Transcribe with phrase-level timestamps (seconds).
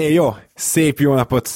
[0.00, 1.48] É, jó, szép jó napot!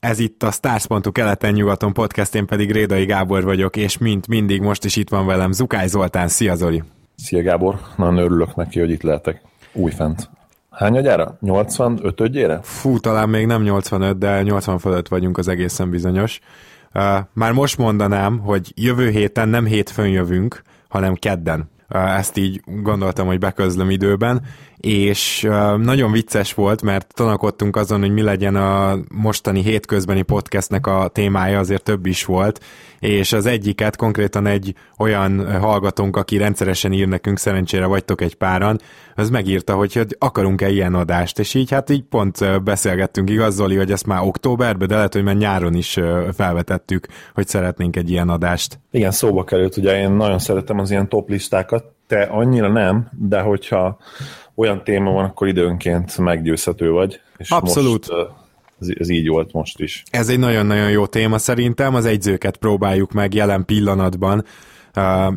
[0.00, 4.84] Ez itt a Stars.hu keleten-nyugaton podcast, én pedig Rédai Gábor vagyok, és mint mindig most
[4.84, 6.28] is itt van velem Zukály Zoltán.
[6.28, 6.82] Szia Zoli!
[7.16, 9.42] Szia Gábor, nagyon örülök neki, hogy itt lehetek.
[9.72, 10.30] Újfent.
[10.70, 11.36] Hány agyára?
[11.40, 12.60] 85 ödjére?
[12.62, 16.40] Fú, talán még nem 85, de 80 fölött vagyunk az egészen bizonyos.
[17.32, 21.70] Már most mondanám, hogy jövő héten nem hétfőn jövünk, hanem kedden.
[21.88, 24.42] Ezt így gondoltam, hogy beközlöm időben,
[24.80, 31.08] és nagyon vicces volt, mert tanakodtunk azon, hogy mi legyen a mostani hétközbeni podcastnek a
[31.12, 32.60] témája, azért több is volt,
[32.98, 38.78] és az egyiket konkrétan egy olyan hallgatónk, aki rendszeresen ír nekünk, szerencsére vagytok egy páran,
[39.14, 43.90] az megírta, hogy akarunk-e ilyen adást, és így hát így pont beszélgettünk, igaz Zoli, hogy
[43.90, 45.98] ezt már októberben, de lehet, hogy már nyáron is
[46.34, 48.80] felvetettük, hogy szeretnénk egy ilyen adást.
[48.90, 53.40] Igen, szóba került, ugye én nagyon szeretem az ilyen top listákat, te annyira nem, de
[53.40, 53.98] hogyha
[54.58, 57.20] olyan téma van, akkor időnként meggyőzhető vagy.
[57.36, 58.10] És Abszolút.
[58.10, 58.28] Most,
[58.80, 60.02] ez, ez így volt most is.
[60.10, 64.44] Ez egy nagyon-nagyon jó téma szerintem, az egyzőket próbáljuk meg jelen pillanatban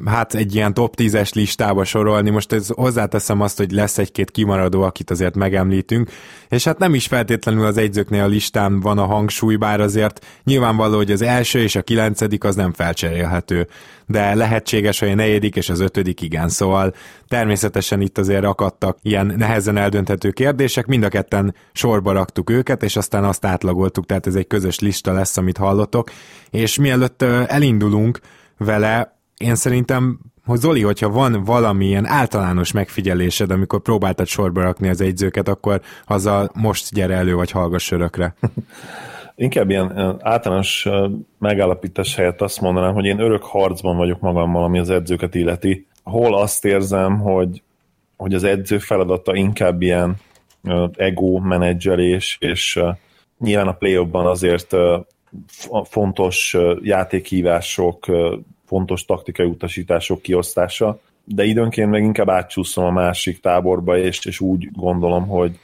[0.06, 2.30] hát egy ilyen top 10-es listába sorolni.
[2.30, 6.10] Most ez hozzáteszem azt, hogy lesz egy-két kimaradó, akit azért megemlítünk,
[6.50, 10.96] és hát nem is feltétlenül az egyzőknél a listán van a hangsúly, bár azért nyilvánvaló,
[10.96, 13.68] hogy az első és a kilencedik az nem felcserélhető,
[14.06, 16.94] de lehetséges, hogy a negyedik és az ötödik igen, szóval
[17.28, 22.96] természetesen itt azért akadtak ilyen nehezen eldönthető kérdések, mind a ketten sorba raktuk őket, és
[22.96, 26.12] aztán azt átlagoltuk, tehát ez egy közös lista lesz, amit hallottok,
[26.50, 28.20] és mielőtt elindulunk
[28.58, 35.02] vele, én szerintem, hogy Zoli, hogyha van valamilyen általános megfigyelésed, amikor próbáltad sorba rakni az
[35.02, 38.34] egyzőket, akkor azzal most gyere elő, vagy hallgass örökre.
[39.36, 40.88] Inkább ilyen általános
[41.40, 45.88] megállapítás helyett azt mondanám, hogy én örök harcban vagyok magammal, ami az edzőket illeti.
[46.04, 47.64] Hol azt érzem, hogy,
[48.18, 50.16] hogy az edző feladata inkább ilyen
[50.96, 52.80] ego menedzselés, és
[53.40, 54.76] nyilván a play azért
[55.84, 58.06] fontos játékhívások,
[58.72, 64.72] fontos taktikai utasítások kiosztása, de időnként meg inkább átcsúszom a másik táborba, és, és úgy
[64.72, 65.60] gondolom, hogy,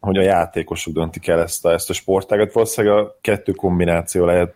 [0.00, 2.52] hogy a játékosok döntik el ezt a, ezt a sportágat.
[2.52, 4.54] Valószínűleg a kettő kombináció lehet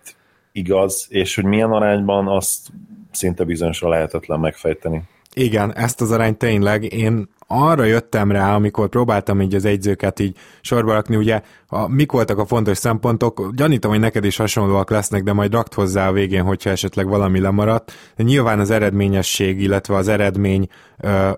[0.53, 2.69] igaz, és hogy milyen arányban, azt
[3.11, 5.03] szinte bizonyosan lehetetlen megfejteni.
[5.35, 10.37] Igen, ezt az arányt tényleg én arra jöttem rá, amikor próbáltam így az egyzőket így
[10.61, 15.23] sorba rakni, ugye a, mik voltak a fontos szempontok, gyanítom, hogy neked is hasonlóak lesznek,
[15.23, 17.93] de majd rakt hozzá a végén, hogyha esetleg valami lemaradt.
[18.17, 20.69] De nyilván az eredményesség, illetve az eredmény,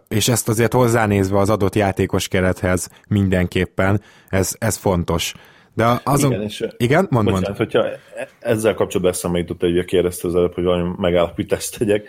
[0.09, 5.35] és ezt azért hozzánézve az adott játékos kerethez mindenképpen, ez, ez fontos.
[5.75, 6.31] De azon...
[6.33, 7.57] Igen, és igen mond, bocsánat, mond.
[7.57, 12.09] hogyha e- ezzel kapcsolatban eszembe jutott egy, kérdezte az előbb, hogy valami megállapítást tegyek.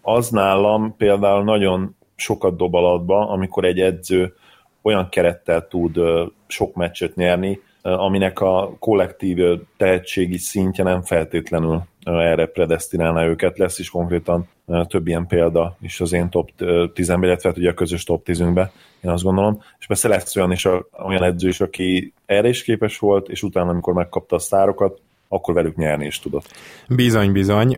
[0.00, 4.34] Az nálam például nagyon sokat dob alatba, amikor egy edző
[4.82, 5.98] olyan kerettel tud
[6.46, 9.38] sok meccset nyerni, aminek a kollektív
[9.76, 13.58] tehetségi szintje nem feltétlenül erre predestinálná őket.
[13.58, 14.48] Lesz is konkrétan
[14.86, 18.40] több ilyen példa is az én top 10-ben, illetve hát ugye a közös top 10
[18.40, 19.62] én azt gondolom.
[19.78, 20.64] És persze lesz olyan, is,
[21.04, 25.54] olyan edző is, aki erre is képes volt, és utána, amikor megkapta a sztárokat, akkor
[25.54, 26.52] velük nyerni is tudott.
[26.88, 27.76] Bizony, bizony.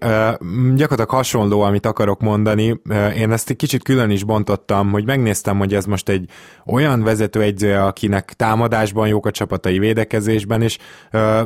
[0.75, 2.81] Gyakorlatilag hasonló, amit akarok mondani.
[3.17, 6.31] Én ezt egy kicsit külön is bontottam, hogy megnéztem, hogy ez most egy
[6.67, 10.79] olyan vezető egyzője, akinek támadásban jók a csapatai védekezésben, és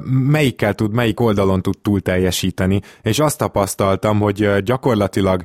[0.05, 2.81] melyikkel tud, melyik oldalon tud túl teljesíteni.
[3.03, 5.45] És azt tapasztaltam, hogy gyakorlatilag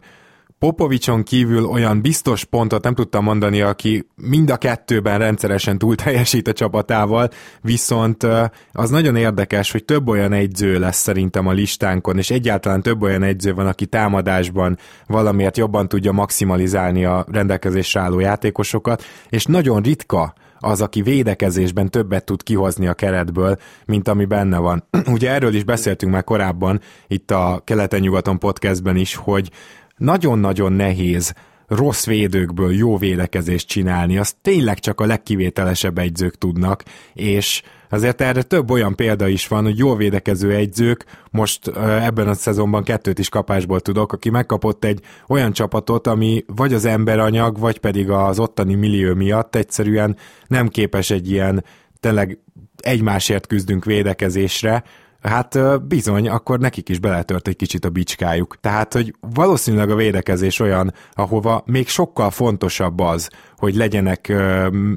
[0.60, 6.48] Popovicson kívül olyan biztos pontot nem tudtam mondani, aki mind a kettőben rendszeresen túl teljesít
[6.48, 7.30] a csapatával,
[7.62, 8.28] viszont
[8.72, 13.24] az nagyon érdekes, hogy több olyan egyző lesz szerintem a listánkon, és egyáltalán több olyan
[13.24, 20.34] egyző van, aki támadásban valamiért jobban tudja maximalizálni a rendelkezésre álló játékosokat, és nagyon ritka
[20.60, 24.84] az, aki védekezésben többet tud kihozni a keretből, mint ami benne van.
[25.16, 29.52] Ugye erről is beszéltünk már korábban itt a Keleten-nyugaton podcastben is, hogy
[29.98, 31.34] nagyon-nagyon nehéz
[31.68, 38.42] rossz védőkből jó védekezést csinálni, azt tényleg csak a legkivételesebb egyzők tudnak, és azért erre
[38.42, 43.30] több olyan példa is van, hogy jó védekező egyzők, most ebben a szezonban kettőt is
[43.30, 48.76] kapásból tudok, aki megkapott egy olyan csapatot, ami vagy az emberanyag, vagy pedig az ottani
[48.76, 50.18] millió miatt egyszerűen
[50.48, 51.64] nem képes egy ilyen
[52.00, 52.40] tényleg
[52.78, 54.84] egymásért küzdünk védekezésre,
[55.28, 58.58] hát bizony, akkor nekik is beletört egy kicsit a bicskájuk.
[58.60, 64.34] Tehát, hogy valószínűleg a védekezés olyan, ahova még sokkal fontosabb az, hogy legyenek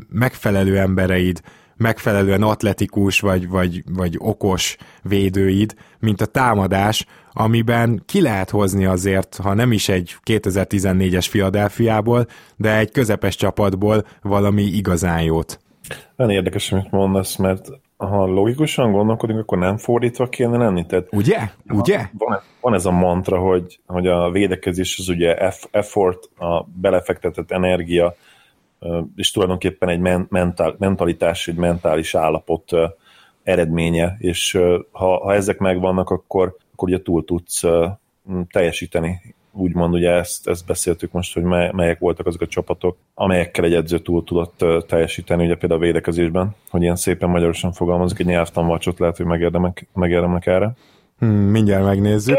[0.08, 1.40] megfelelő embereid,
[1.76, 9.36] megfelelően atletikus vagy, vagy, vagy okos védőid, mint a támadás, amiben ki lehet hozni azért,
[9.42, 12.26] ha nem is egy 2014-es Filadelfiából,
[12.56, 15.60] de egy közepes csapatból valami igazán jót.
[16.16, 17.68] Nagyon érdekes, amit mondasz, mert
[18.00, 20.86] ha logikusan gondolkodunk, akkor nem fordítva kéne lenni.
[20.86, 21.38] Tehát, ugye?
[21.68, 22.08] Ugye?
[22.18, 25.36] Van, van ez a mantra, hogy, hogy a védekezés az ugye
[25.70, 28.14] effort, a belefektetett energia,
[29.16, 32.70] és tulajdonképpen egy mentál, mentalitás, egy mentális állapot
[33.42, 34.58] eredménye, és
[34.90, 37.62] ha, ha ezek megvannak, akkor, akkor ugye túl tudsz
[38.50, 41.42] teljesíteni úgymond ugye ezt, ezt beszéltük most, hogy
[41.72, 46.54] melyek voltak azok a csapatok, amelyekkel egy edző túl tudott teljesíteni, ugye például a védekezésben,
[46.70, 50.72] hogy ilyen szépen magyarosan fogalmazik, egy nyelvtanvacsot lehet, hogy megérdemek, megérdemnek erre.
[51.18, 52.36] Hmm, mindjárt megnézzük.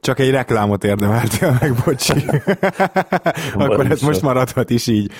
[0.00, 2.12] Csak egy reklámot érdemeltél meg, bocsi.
[3.64, 5.10] Akkor ez most maradhat is így.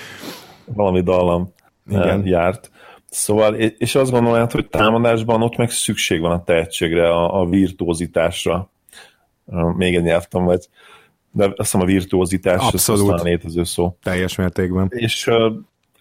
[0.65, 1.53] Valami dallam
[1.89, 2.25] Igen.
[2.25, 2.71] járt.
[3.09, 8.69] Szóval, és azt gondolom, hogy támadásban ott meg szükség van a tehetségre, a, a virtuózitásra.
[9.75, 10.67] Még egy nyelvtan vagy.
[11.31, 13.11] De azt hiszem a virtuózitás Abszolút.
[13.11, 13.97] az létező szó.
[14.03, 14.87] Teljes mértékben.
[14.89, 15.29] És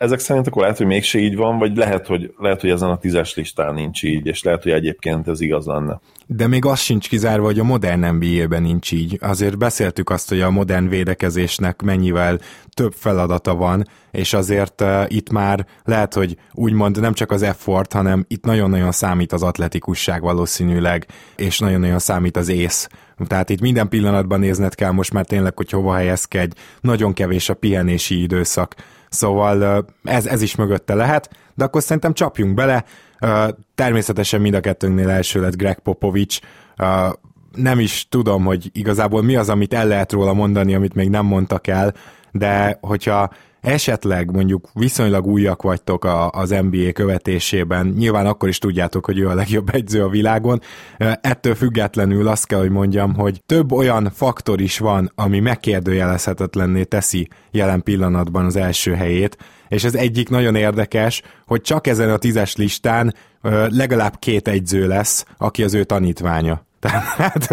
[0.01, 2.99] ezek szerint akkor lehet, hogy mégse így van, vagy lehet, hogy, lehet, hogy ezen a
[2.99, 6.01] tízes listán nincs így, és lehet, hogy egyébként ez igaz lenne.
[6.27, 9.19] De még az sincs kizárva, hogy a modern NBA-ben nincs így.
[9.21, 12.39] Azért beszéltük azt, hogy a modern védekezésnek mennyivel
[12.75, 17.93] több feladata van, és azért uh, itt már lehet, hogy úgymond nem csak az effort,
[17.93, 21.07] hanem itt nagyon-nagyon számít az atletikusság valószínűleg,
[21.37, 22.89] és nagyon-nagyon számít az ész.
[23.27, 27.55] Tehát itt minden pillanatban nézned kell most már tényleg, hogy hova helyezkedj, nagyon kevés a
[27.55, 28.75] pihenési időszak
[29.11, 32.85] Szóval ez, ez is mögötte lehet, de akkor szerintem csapjunk bele.
[33.75, 36.39] Természetesen mind a kettőnknél első lett Greg Popovics.
[37.55, 41.27] Nem is tudom, hogy igazából mi az, amit el lehet róla mondani, amit még nem
[41.27, 41.95] mondtak el,
[42.33, 43.31] de hogyha
[43.61, 49.29] esetleg mondjuk viszonylag újak vagytok a, az NBA követésében, nyilván akkor is tudjátok, hogy ő
[49.29, 50.61] a legjobb egyző a világon.
[51.21, 57.29] Ettől függetlenül azt kell, hogy mondjam, hogy több olyan faktor is van, ami megkérdőjelezhetetlenné teszi
[57.51, 59.37] jelen pillanatban az első helyét,
[59.69, 63.15] és ez egyik nagyon érdekes, hogy csak ezen a tízes listán
[63.69, 66.69] legalább két egyző lesz, aki az ő tanítványa.
[66.81, 67.51] Tehát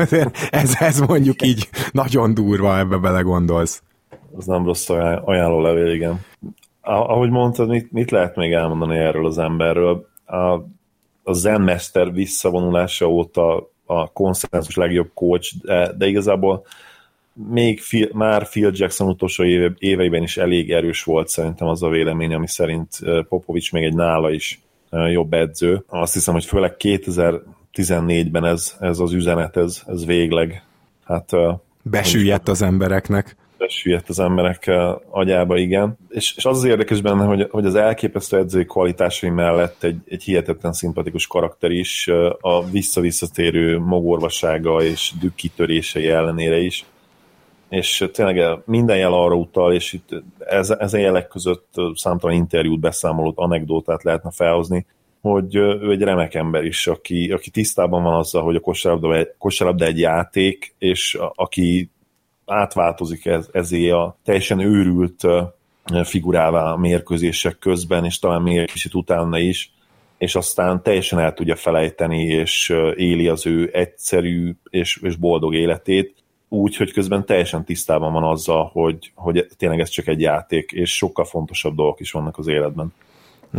[0.49, 3.81] ez, ez mondjuk így nagyon durva, ebbe belegondolsz
[4.35, 6.25] az nem rossz ajánló levél, igen.
[6.81, 10.07] Ahogy mondtad, mit, mit lehet még elmondani erről az emberről?
[10.25, 10.53] A,
[11.23, 16.65] a Zen Master visszavonulása óta a konszenzus legjobb coach, de, de igazából
[17.33, 21.89] még Phil, már Phil Jackson utolsó éve, éveiben is elég erős volt szerintem az a
[21.89, 24.61] vélemény, ami szerint Popovics még egy nála is
[25.11, 25.83] jobb edző.
[25.87, 30.63] Azt hiszem, hogy főleg 2014-ben ez, ez az üzenet, ez, ez végleg
[31.03, 31.31] hát
[31.81, 33.35] besüllyedt az embereknek
[33.67, 34.71] süllyedt az emberek
[35.09, 35.97] agyába, igen.
[36.09, 40.23] És, és az az érdekes benne, hogy, hogy az elképesztő edzői kvalitásai mellett egy, egy
[40.23, 42.07] hihetetlen szimpatikus karakter is,
[42.39, 46.85] a visszavisszatérő mogorvasága és dükkitörései ellenére is.
[47.69, 50.09] És tényleg minden jel arra utal, és itt
[50.39, 54.85] ez, ezen jelek között számtalan interjút, beszámolót, anekdótát lehetne felhozni,
[55.21, 59.85] hogy ő egy remek ember is, aki, aki tisztában van azzal, hogy a kosárlabda, kosárlabda
[59.85, 61.89] egy játék, és aki
[62.47, 65.23] átváltozik ez, ezé a teljesen őrült
[66.03, 69.71] figurává a mérkőzések közben, és talán még egy kicsit utána is,
[70.17, 76.15] és aztán teljesen el tudja felejteni, és éli az ő egyszerű és, és boldog életét,
[76.49, 80.95] úgy, hogy közben teljesen tisztában van azzal, hogy, hogy tényleg ez csak egy játék, és
[80.95, 82.93] sokkal fontosabb dolgok is vannak az életben.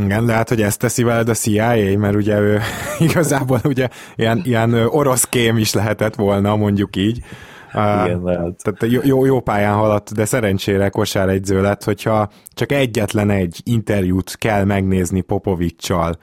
[0.05, 2.61] Igen, lehet, hogy ezt teszi veled a CIA, mert ugye ő
[3.09, 7.21] igazából ugye ilyen, ilyen orosz kém is lehetett volna, mondjuk így.
[7.73, 8.63] Igen, lehet.
[8.63, 14.65] Tehát jó, jó pályán haladt, de szerencsére kosáregyző lett, hogyha csak egyetlen egy interjút kell
[14.65, 16.19] megnézni Popovicsal,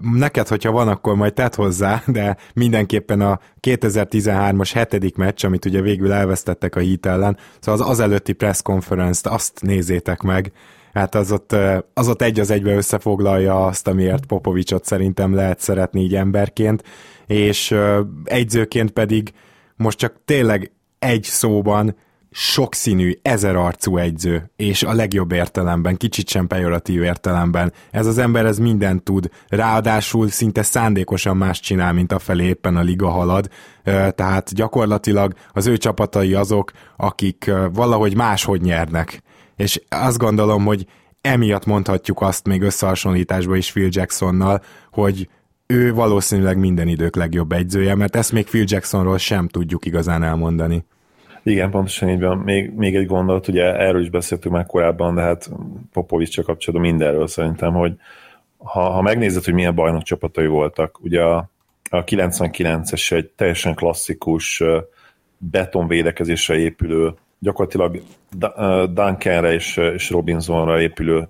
[0.00, 5.80] neked, hogyha van, akkor majd tedd hozzá, de mindenképpen a 2013-as hetedik meccs, amit ugye
[5.80, 10.52] végül elvesztettek a hit ellen, szóval az, előtti press conference-t azt nézzétek meg,
[10.92, 11.56] hát az ott,
[11.94, 16.82] az ott egy az egybe összefoglalja azt, amiért Popovicsot szerintem lehet szeretni így emberként,
[17.26, 17.74] és
[18.24, 19.32] egyzőként pedig
[19.78, 21.96] most csak tényleg egy szóban
[22.30, 27.72] sokszínű, ezerarcú egyző, és a legjobb értelemben, kicsit sem pejoratív értelemben.
[27.90, 32.76] Ez az ember ez mindent tud, ráadásul szinte szándékosan más csinál, mint a felé éppen
[32.76, 33.48] a liga halad,
[34.10, 39.22] tehát gyakorlatilag az ő csapatai azok, akik valahogy máshogy nyernek.
[39.56, 40.86] És azt gondolom, hogy
[41.20, 45.28] emiatt mondhatjuk azt még összehasonlításban is Phil Jacksonnal, hogy
[45.74, 50.84] ő valószínűleg minden idők legjobb egyzője, mert ezt még Phil Jacksonról sem tudjuk igazán elmondani.
[51.42, 52.38] Igen, pontosan így van.
[52.38, 55.50] Még, még egy gondolat, ugye erről is beszéltünk már korábban, de hát
[55.92, 57.92] Popovics kapcsolatban mindenről szerintem, hogy
[58.56, 61.50] ha, ha megnézed, hogy milyen bajnok csapatai voltak, ugye a,
[61.90, 64.62] a 99-es egy teljesen klasszikus
[65.38, 68.02] betonvédekezésre épülő, gyakorlatilag
[68.92, 71.28] Duncanre és, és Robinsonra épülő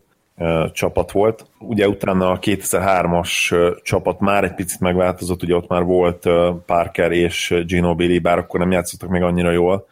[0.72, 1.46] csapat volt.
[1.58, 6.26] Ugye utána a 2003-as csapat már egy picit megváltozott, ugye ott már volt
[6.66, 9.86] Parker és Gino Billy, bár akkor nem játszottak még annyira jól,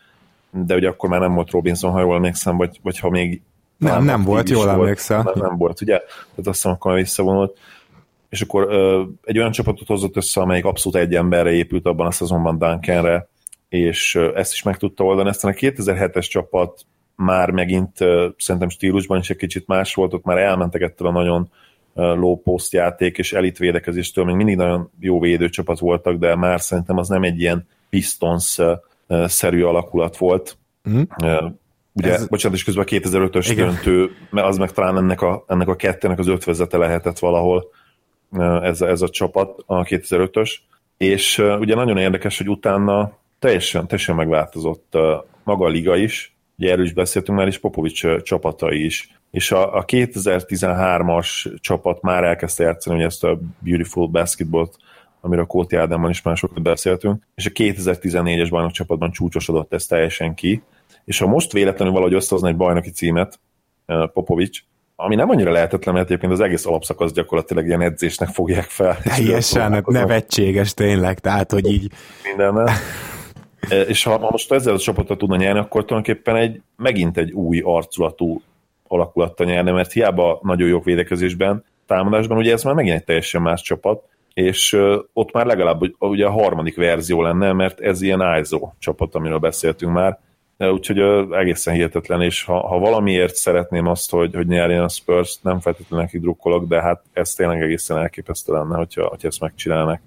[0.51, 3.41] de ugye akkor már nem volt Robinson, ha jól emlékszem, vagy, vagy ha még
[3.77, 5.23] nem, nem volt, jól emlékszem.
[5.25, 5.99] Nem, nem volt, ugye?
[5.99, 7.59] Tehát azt hiszem, akkor visszavonult.
[8.29, 12.11] És akkor ö, egy olyan csapatot hozott össze, amelyik abszolút egy emberre épült abban a
[12.11, 13.29] szezonban Duncanre,
[13.69, 15.29] és ezt is meg tudta oldani.
[15.29, 16.81] Aztán a 2007-es csapat
[17.17, 17.97] már megint
[18.37, 21.51] szerintem stílusban is egy kicsit más volt, ott már elmentek ettől a nagyon
[21.95, 26.97] low post játék és elit védekezéstől, még mindig nagyon jó védőcsapat voltak, de már szerintem
[26.97, 30.59] az nem egy ilyen Pistons-szerű alakulat volt.
[30.91, 31.03] Mm.
[31.93, 32.29] Ugye, ez...
[32.29, 33.67] bocsánat, és közben a 2005-ös Igen.
[33.67, 37.71] döntő, mert az meg talán ennek a, ennek a kettőnek az ötvezete lehetett valahol
[38.63, 40.51] ez, ez a csapat, a 2005-ös.
[40.97, 44.97] És ugye nagyon érdekes, hogy utána teljesen, teljesen megváltozott
[45.45, 49.11] maga a liga is, ugye erről is beszéltünk már, és Popovics csapatai is.
[49.31, 54.77] És a, a 2013-as csapat már elkezdte játszani ugye ezt a Beautiful Basketballt,
[55.21, 59.87] amiről a Kóti Ádámban is már sokat beszéltünk, és a 2014-es bajnok csapatban csúcsosodott ez
[59.87, 60.63] teljesen ki,
[61.05, 63.41] és ha most véletlenül valahogy összehozna egy bajnoki címet,
[64.13, 64.61] Popovics,
[64.97, 68.99] ami nem annyira lehetetlen, mert egyébként az egész alapszakasz gyakorlatilag ilyen edzésnek fogják fel.
[69.03, 71.93] Teljesen nevetséges tényleg, tehát hogy így...
[72.23, 72.69] Minden.
[73.69, 78.43] És ha, most ezzel a csapattal tudna nyerni, akkor tulajdonképpen egy, megint egy új arculatú
[78.89, 83.63] alakulatta nyerni, mert hiába nagyon jók védekezésben, támadásban, ugye ez már megint egy teljesen más
[83.63, 84.03] csapat,
[84.35, 84.79] és
[85.13, 89.93] ott már legalább ugye a harmadik verzió lenne, mert ez ilyen ISO csapat, amiről beszéltünk
[89.93, 90.19] már,
[90.59, 90.99] úgyhogy
[91.33, 96.05] egészen hihetetlen, és ha, ha valamiért szeretném azt, hogy, hogy nyerjen a Spurs, nem feltétlenül
[96.05, 100.01] neki drukkolok, de hát ez tényleg egészen elképesztő lenne, hogyha, hogyha ezt megcsinálnak.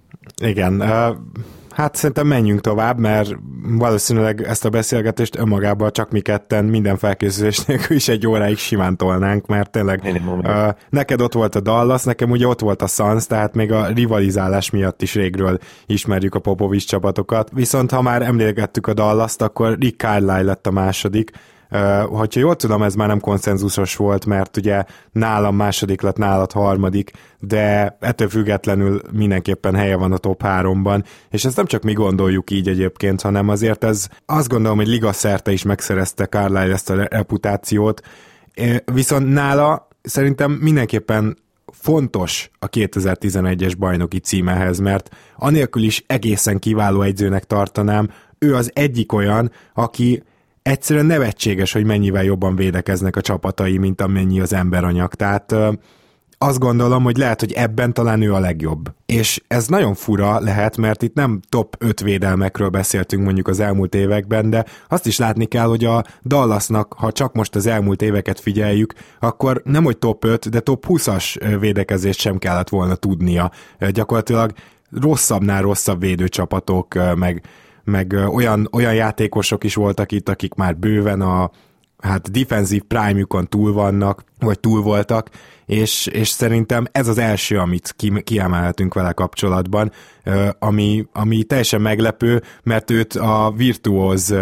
[0.44, 0.82] Igen,
[1.80, 3.36] Hát szerintem menjünk tovább, mert
[3.78, 8.98] valószínűleg ezt a beszélgetést önmagában csak mi ketten minden felkészülés nélkül is egy óráig simán
[8.98, 13.26] tolnánk, mert tényleg uh, neked ott volt a Dallas, nekem ugye ott volt a Suns,
[13.26, 17.50] tehát még a rivalizálás miatt is régről ismerjük a Popovics csapatokat.
[17.54, 21.32] Viszont ha már emlékettük a Dallas-t, akkor Rick Carlisle lett a második,
[22.06, 27.12] Hogyha jól tudom, ez már nem konszenzusos volt, mert ugye nálam második lett, nálad harmadik,
[27.40, 32.52] de ettől függetlenül mindenképpen helye van a top háromban, és ezt nem csak mi gondoljuk
[32.52, 37.04] így egyébként, hanem azért ez azt gondolom, hogy liga szerte is megszerezte Carlisle ezt a
[37.04, 38.02] reputációt,
[38.86, 41.38] viszont nála szerintem mindenképpen
[41.72, 49.14] fontos a 2011-es bajnoki címehez, mert anélkül is egészen kiváló egyzőnek tartanám, ő az egyik
[49.14, 50.24] olyan, aki
[50.70, 55.14] egyszerűen nevetséges, hogy mennyivel jobban védekeznek a csapatai, mint amennyi az emberanyag.
[55.14, 55.56] Tehát
[56.38, 58.94] azt gondolom, hogy lehet, hogy ebben talán ő a legjobb.
[59.06, 63.96] És ez nagyon fura lehet, mert itt nem top 5 védelmekről beszéltünk mondjuk az elmúlt
[63.96, 68.40] években, de azt is látni kell, hogy a Dallasnak, ha csak most az elmúlt éveket
[68.40, 73.52] figyeljük, akkor nem hogy top 5, de top 20-as védekezést sem kellett volna tudnia.
[73.90, 74.52] Gyakorlatilag
[75.02, 77.44] rosszabbnál rosszabb védőcsapatok, meg
[77.90, 81.52] meg olyan, olyan játékosok is voltak itt, akik már bőven a
[81.98, 85.30] hát defensív prime-jukon túl vannak, vagy túl voltak,
[85.66, 89.92] és, és szerintem ez az első, amit ki, kiemelhetünk vele kapcsolatban,
[90.60, 94.36] ami, ami teljesen meglepő, mert őt a virtuóz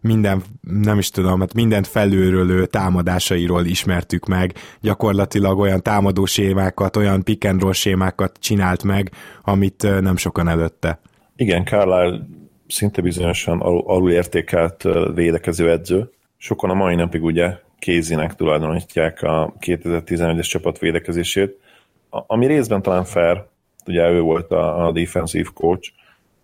[0.00, 7.22] minden, nem is tudom, hát mindent felülről támadásairól ismertük meg, gyakorlatilag olyan támadó sémákat, olyan
[7.22, 9.10] pick and roll sémákat csinált meg,
[9.42, 11.00] amit nem sokan előtte.
[11.36, 12.26] Igen, Carlisle
[12.68, 14.82] szinte bizonyosan alul értékelt
[15.14, 16.10] védekező edző.
[16.36, 21.60] Sokan a mai napig ugye Kézinek tulajdonítják a 2011-es csapat védekezését,
[22.10, 23.44] ami részben talán fair,
[23.86, 25.92] ugye ő volt a, a defensive coach,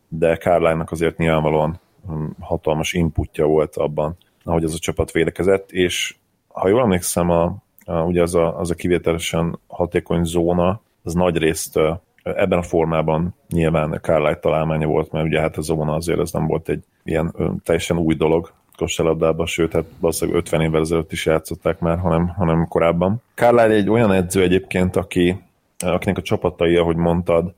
[0.09, 6.17] de Carline-nak azért nyilvánvalóan hm, hatalmas inputja volt abban, ahogy az a csapat védekezett, és
[6.49, 11.37] ha jól emlékszem, a, a, ugye az a, az a kivételesen hatékony zóna, az nagy
[11.37, 11.79] részt
[12.23, 16.47] ebben a formában nyilván Carlisle találmánya volt, mert ugye hát a zóna azért ez nem
[16.47, 21.79] volt egy ilyen teljesen új dolog kosárlabdában, sőt, hát valószínűleg 50 évvel ezelőtt is játszották
[21.79, 23.23] már, hanem, hanem korábban.
[23.35, 25.41] Carlisle egy olyan edző egyébként, aki,
[25.79, 27.55] akinek a csapatai, ahogy mondtad,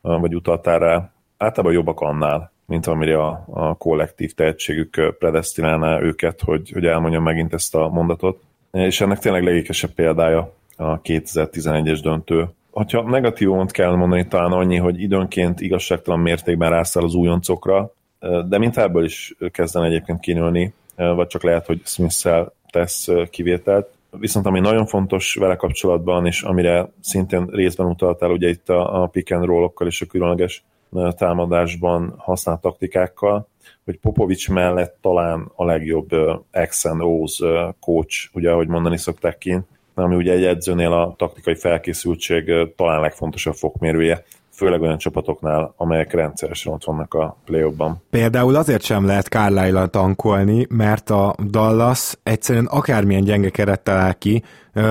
[0.00, 6.70] vagy utaltál rá, általában jobbak annál, mint amire a, a kollektív tehetségük predestinálná őket, hogy,
[6.70, 8.42] hogy elmondjam megint ezt a mondatot.
[8.70, 15.00] És ennek tényleg legékesebb példája a 2011-es döntő, hogyha negatívumot kell mondani, talán annyi, hogy
[15.00, 17.92] időnként igazságtalan mértékben rászáll az újoncokra,
[18.48, 22.28] de mint ebből is kezden egyébként kinőni, vagy csak lehet, hogy smith
[22.70, 23.88] tesz kivételt.
[24.18, 29.06] Viszont ami nagyon fontos vele kapcsolatban, és amire szintén részben utaltál, ugye itt a, a
[29.06, 30.64] pick and roll-okkal és a különleges
[31.16, 33.48] támadásban használt taktikákkal,
[33.84, 36.08] hogy Popovics mellett talán a legjobb
[36.68, 41.54] X and O's coach, ugye ahogy mondani szokták kint, ami ugye egy edzőnél a taktikai
[41.54, 44.24] felkészültség talán legfontosabb fokmérője
[44.54, 49.86] főleg olyan csapatoknál, amelyek rendszeresen ott vannak a play ban Például azért sem lehet carlisle
[49.86, 54.42] tankolni, mert a Dallas egyszerűen akármilyen gyenge kerettel áll ki,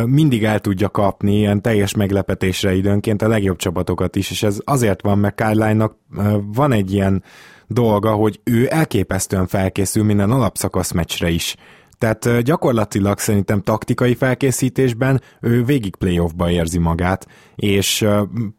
[0.05, 5.01] mindig el tudja kapni ilyen teljes meglepetésre időnként a legjobb csapatokat is, és ez azért
[5.01, 5.95] van, mert Carlisle-nak
[6.53, 7.23] van egy ilyen
[7.67, 11.55] dolga, hogy ő elképesztően felkészül minden alapszakasz meccsre is.
[11.97, 18.07] Tehát gyakorlatilag szerintem taktikai felkészítésben ő végig playoffba érzi magát, és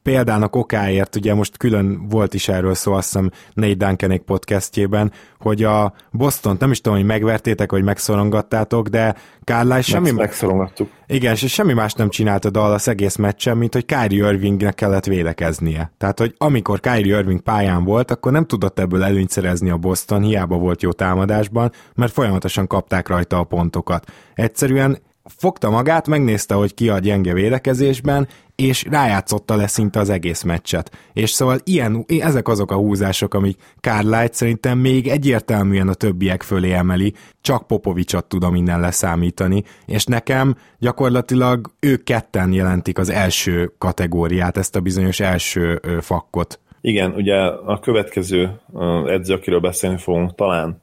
[0.03, 5.63] példának okáért, ugye most külön volt is erről szó, azt hiszem Nate Duncanék podcastjében, hogy
[5.63, 9.15] a Boston nem is tudom, hogy megvertétek, vagy megszorongattátok, de
[9.45, 10.11] Carlisle semmi...
[10.11, 10.91] Megszorongattuk.
[11.07, 15.93] Igen, és semmi más nem csinálta Dallas egész meccsen, mint hogy Kyrie Irvingnek kellett védekeznie.
[15.99, 20.23] Tehát, hogy amikor Kyrie Irving pályán volt, akkor nem tudott ebből előnyt szerezni a Boston,
[20.23, 24.11] hiába volt jó támadásban, mert folyamatosan kapták rajta a pontokat.
[24.35, 24.99] Egyszerűen
[25.37, 30.91] fogta magát, megnézte, hogy ki a gyenge védekezésben, és rájátszotta le szinte az egész meccset.
[31.13, 36.73] És szóval ilyen, ezek azok a húzások, amik Carlisle szerintem még egyértelműen a többiek fölé
[36.73, 44.57] emeli, csak Popovicsot tudom innen leszámítani, és nekem gyakorlatilag ők ketten jelentik az első kategóriát,
[44.57, 46.61] ezt a bizonyos első fakkot.
[46.81, 48.61] Igen, ugye a következő
[49.07, 50.83] edző, akiről beszélni fogunk, talán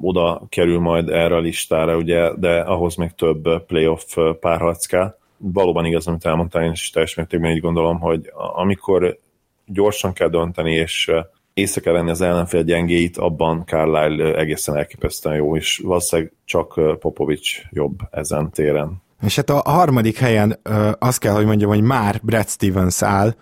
[0.00, 5.84] oda kerül majd erre a listára, ugye, de ahhoz még több playoff párharc kell valóban
[5.84, 9.18] igaz, amit elmondtál, én is teljes mértékben így gondolom, hogy amikor
[9.66, 11.10] gyorsan kell dönteni, és
[11.54, 17.62] észre kell venni az ellenfél gyengéit, abban Carlisle egészen elképesztően jó, és valószínűleg csak Popovics
[17.70, 19.02] jobb ezen téren.
[19.22, 20.60] És hát a harmadik helyen
[20.98, 23.34] azt kell, hogy mondjam, hogy már Brad Stevens áll.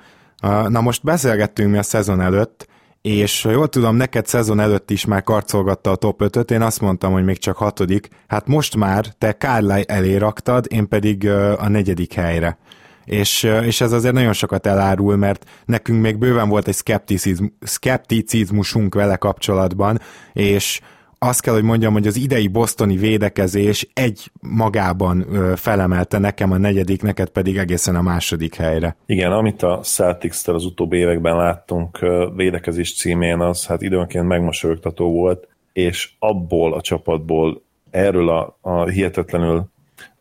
[0.69, 2.69] Na most beszélgettünk mi a szezon előtt,
[3.07, 7.13] és jól tudom, neked szezon előtt is már karcolgatta a top 5-öt, én azt mondtam,
[7.13, 12.13] hogy még csak hatodik, hát most már te Carly elé raktad, én pedig a negyedik
[12.13, 12.59] helyre.
[13.05, 18.95] És, és ez azért nagyon sokat elárul, mert nekünk még bőven volt egy szkepticizm, szkepticizmusunk
[18.95, 20.01] vele kapcsolatban,
[20.33, 20.81] és
[21.27, 27.03] azt kell, hogy mondjam, hogy az idei bosztoni védekezés egy magában felemelte nekem a negyedik,
[27.03, 28.97] neked pedig egészen a második helyre.
[29.07, 31.99] Igen, amit a celtics az utóbbi években láttunk
[32.37, 39.65] védekezés címén, az hát időnként megmosolyogtató volt, és abból a csapatból erről a, a hihetetlenül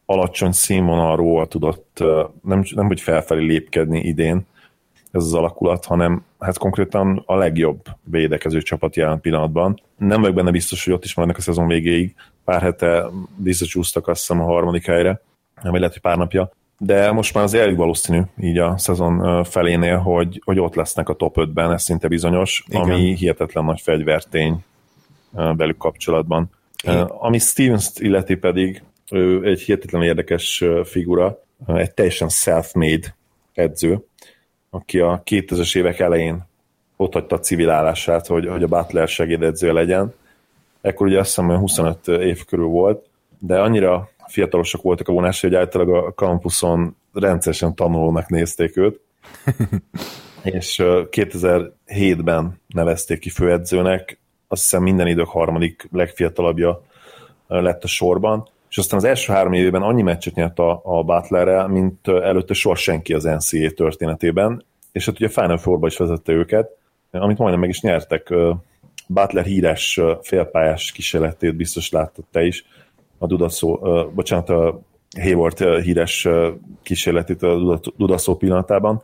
[0.06, 2.04] alacsony színvonalról tudott
[2.44, 4.46] nem, nem hogy felfelé lépkedni idén,
[5.15, 9.82] ez az alakulat, hanem hát konkrétan a legjobb védekező csapat jelen pillanatban.
[9.97, 12.15] Nem vagyok benne biztos, hogy ott is maradnak a szezon végéig.
[12.43, 15.21] Pár hete visszacsúsztak azt hiszem a harmadik helyre,
[15.62, 16.51] nem lehet, hogy pár napja.
[16.78, 21.13] De most már az elég valószínű így a szezon felénél, hogy, hogy ott lesznek a
[21.13, 22.82] top 5-ben, ez szinte bizonyos, Igen.
[22.82, 24.63] ami hihetetlen nagy fegyvertény
[25.32, 26.49] velük kapcsolatban.
[26.84, 27.01] Igen.
[27.01, 33.15] Ami Stevens-t illeti pedig, ő egy hihetetlen érdekes figura, egy teljesen self-made
[33.54, 34.06] edző,
[34.76, 36.46] aki a 2000-es évek elején
[36.96, 40.14] ott hagyta a civil állását, hogy, hogy a Butler segédedző legyen.
[40.82, 43.06] Ekkor ugye azt hiszem, 25 év körül volt,
[43.40, 49.00] de annyira fiatalosak voltak a vonásai, hogy általában a kampuszon rendszeresen tanulónak nézték őt.
[50.44, 56.82] és 2007-ben nevezték ki főedzőnek, azt hiszem minden idők harmadik legfiatalabbja
[57.48, 61.68] lett a sorban, és aztán az első három évében annyi meccset nyert a, a Butlerrel,
[61.68, 66.70] mint előtte soha senki az NCAA történetében, és hát ugye Final four is vezette őket,
[67.12, 68.34] amit majdnem meg is nyertek.
[69.08, 72.66] Butler híres félpályás kísérletét biztos láttad te is,
[73.18, 73.80] a Dudaszó,
[74.16, 74.82] bocsánat, a
[75.22, 76.28] Hayward híres
[76.84, 79.02] kísérletét a Dudaszó pillanatában,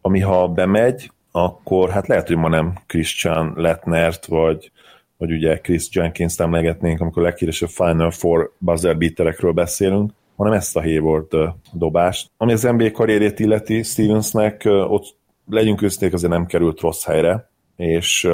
[0.00, 4.70] ami ha bemegy, akkor hát lehet, hogy ma nem Christian Letnert, vagy
[5.18, 10.80] vagy ugye Chris Jenkins emlegetnénk, amikor leghíresebb Final Four buzzer beaterekről beszélünk, hanem ezt a
[10.80, 11.36] Hayward
[11.72, 12.30] dobást.
[12.36, 15.16] Ami az NBA karrierét illeti Stevensnek, ott
[15.50, 18.28] legyünk őszték, azért nem került rossz helyre, és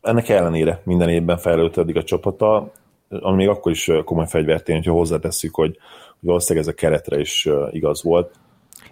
[0.00, 2.72] ennek ellenére minden évben fejlődött eddig a csapata,
[3.08, 5.78] ami még akkor is komoly fegyvertény, hogyha hozzátesszük, hogy,
[6.20, 8.34] hogy valószínűleg ez a keretre is igaz volt.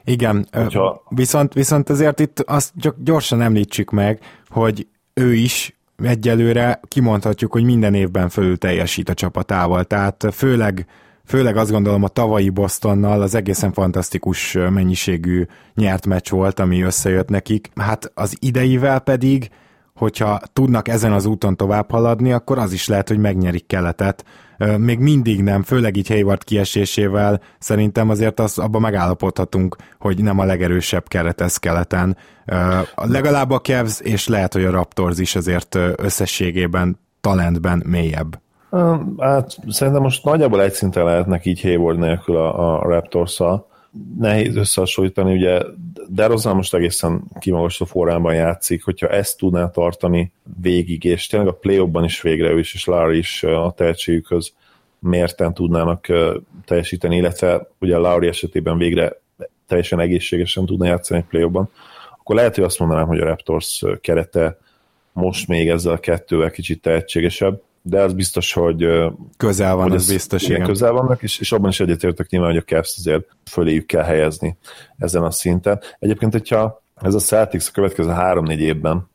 [0.05, 1.03] Igen, Hogyha...
[1.09, 7.65] viszont, viszont azért itt azt csak gyorsan említsük meg, hogy ő is egyelőre kimondhatjuk, hogy
[7.65, 10.87] minden évben fölül teljesít a csapatával, tehát főleg
[11.25, 17.29] főleg azt gondolom a tavalyi Bostonnal az egészen fantasztikus mennyiségű nyert meccs volt, ami összejött
[17.29, 17.71] nekik.
[17.75, 19.51] Hát az ideivel pedig,
[19.95, 24.25] hogyha tudnak ezen az úton tovább haladni, akkor az is lehet, hogy megnyerik keletet.
[24.79, 30.44] Még mindig nem, főleg így Hayward kiesésével szerintem azért az, abban megállapodhatunk, hogy nem a
[30.44, 32.16] legerősebb keret ez keleten.
[32.94, 38.40] Legalább a Cavs, és lehet, hogy a Raptors is azért összességében talentben mélyebb.
[39.18, 43.68] Hát szerintem most nagyjából egy szinten lehetnek így Hayward nélkül a, a raptors -szal.
[44.18, 45.62] Nehéz összehasonlítani, ugye
[46.09, 51.90] DeRozan most egészen kimagasló formában játszik, hogyha ezt tudná tartani végig, és tényleg a play
[52.05, 54.53] is végre ő is, és Larry is a tehetségükhöz
[54.98, 56.07] mérten tudnának
[56.64, 59.20] teljesíteni, illetve ugye a Lauri esetében végre
[59.66, 61.66] teljesen egészségesen tudna játszani egy play
[62.18, 64.59] akkor lehet, hogy azt mondanám, hogy a Raptors kerete
[65.12, 68.87] most még ezzel a kettővel kicsit tehetségesebb, de az biztos, hogy
[69.37, 70.62] közel van, hogy az biztos, igen.
[70.62, 74.57] közel vannak, és, és abban is egyetértek nyilván, hogy a Cavs azért föléjük kell helyezni
[74.99, 75.81] ezen a szinten.
[75.99, 79.09] Egyébként, hogyha ez a Celtics a következő három-négy évben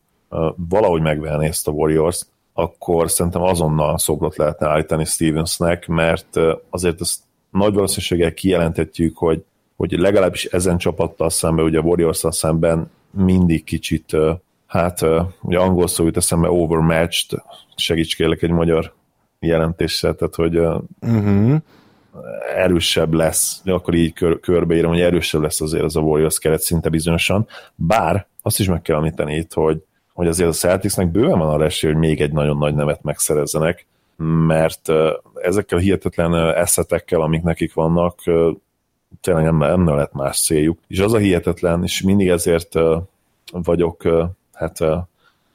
[0.69, 7.19] valahogy megvenné ezt a Warriors, akkor szerintem azonnal szobrot lehetne állítani Stevensnek, mert azért ezt
[7.51, 9.43] nagy valószínűséggel kijelenthetjük, hogy,
[9.75, 14.17] hogy legalábbis ezen csapattal szemben, ugye a warriors szemben mindig kicsit,
[14.67, 15.05] hát
[15.41, 17.41] ugye angol szó jut eszembe overmatched,
[17.75, 18.93] segíts kérlek egy magyar
[19.39, 21.55] jelentéssel, tehát hogy uh-huh.
[22.55, 26.89] erősebb lesz, akkor így kör, körbeírom, hogy erősebb lesz azért az a Warriors keret szinte
[26.89, 29.83] bizonyosan, bár azt is meg kell említeni itt, hogy
[30.15, 33.85] hogy azért a Celticsnek bőven van a esély, hogy még egy nagyon nagy nevet megszerezzenek,
[34.47, 34.91] mert
[35.35, 38.19] ezekkel a hihetetlen eszetekkel, amik nekik vannak,
[39.21, 40.79] tényleg nem, nem lehet más céljuk.
[40.87, 42.73] És az a hihetetlen, és mindig ezért
[43.51, 44.03] vagyok
[44.53, 44.79] hát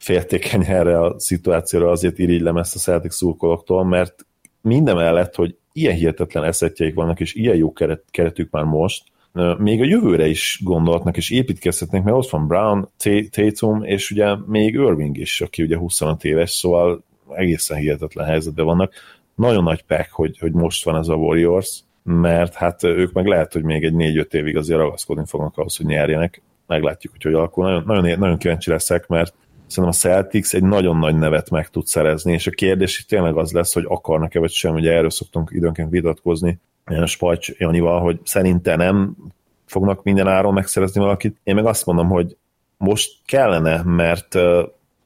[0.01, 4.27] féltékeny erre a szituációra, azért irigylem ezt a Celtics szurkolóktól, mert
[4.61, 9.03] mindemellett, hogy ilyen hihetetlen eszetjeik vannak, és ilyen jó keret, keretük már most,
[9.59, 12.89] még a jövőre is gondolhatnak és építkezhetnek, mert ott van Brown,
[13.31, 18.93] Tatum, és ugye még Irving is, aki ugye 25 éves, szóval egészen hihetetlen helyzetben vannak.
[19.35, 23.53] Nagyon nagy pek, hogy, hogy most van ez a Warriors, mert hát ők meg lehet,
[23.53, 26.43] hogy még egy 4-5 évig azért ragaszkodni fognak ahhoz, hogy nyerjenek.
[26.67, 27.65] Meglátjuk, hogy hogy alakul.
[27.65, 29.35] Nagyon, nagyon, nagyon kíváncsi leszek, mert
[29.71, 33.37] szerintem a Celtics egy nagyon nagy nevet meg tud szerezni, és a kérdés itt tényleg
[33.37, 36.59] az lesz, hogy akarnak-e vagy sem, ugye erről szoktunk időnként vitatkozni,
[37.05, 39.17] Spajcs Janival, hogy szerinte nem
[39.67, 41.37] fognak minden áron megszerezni valakit.
[41.43, 42.37] Én meg azt mondom, hogy
[42.77, 44.35] most kellene, mert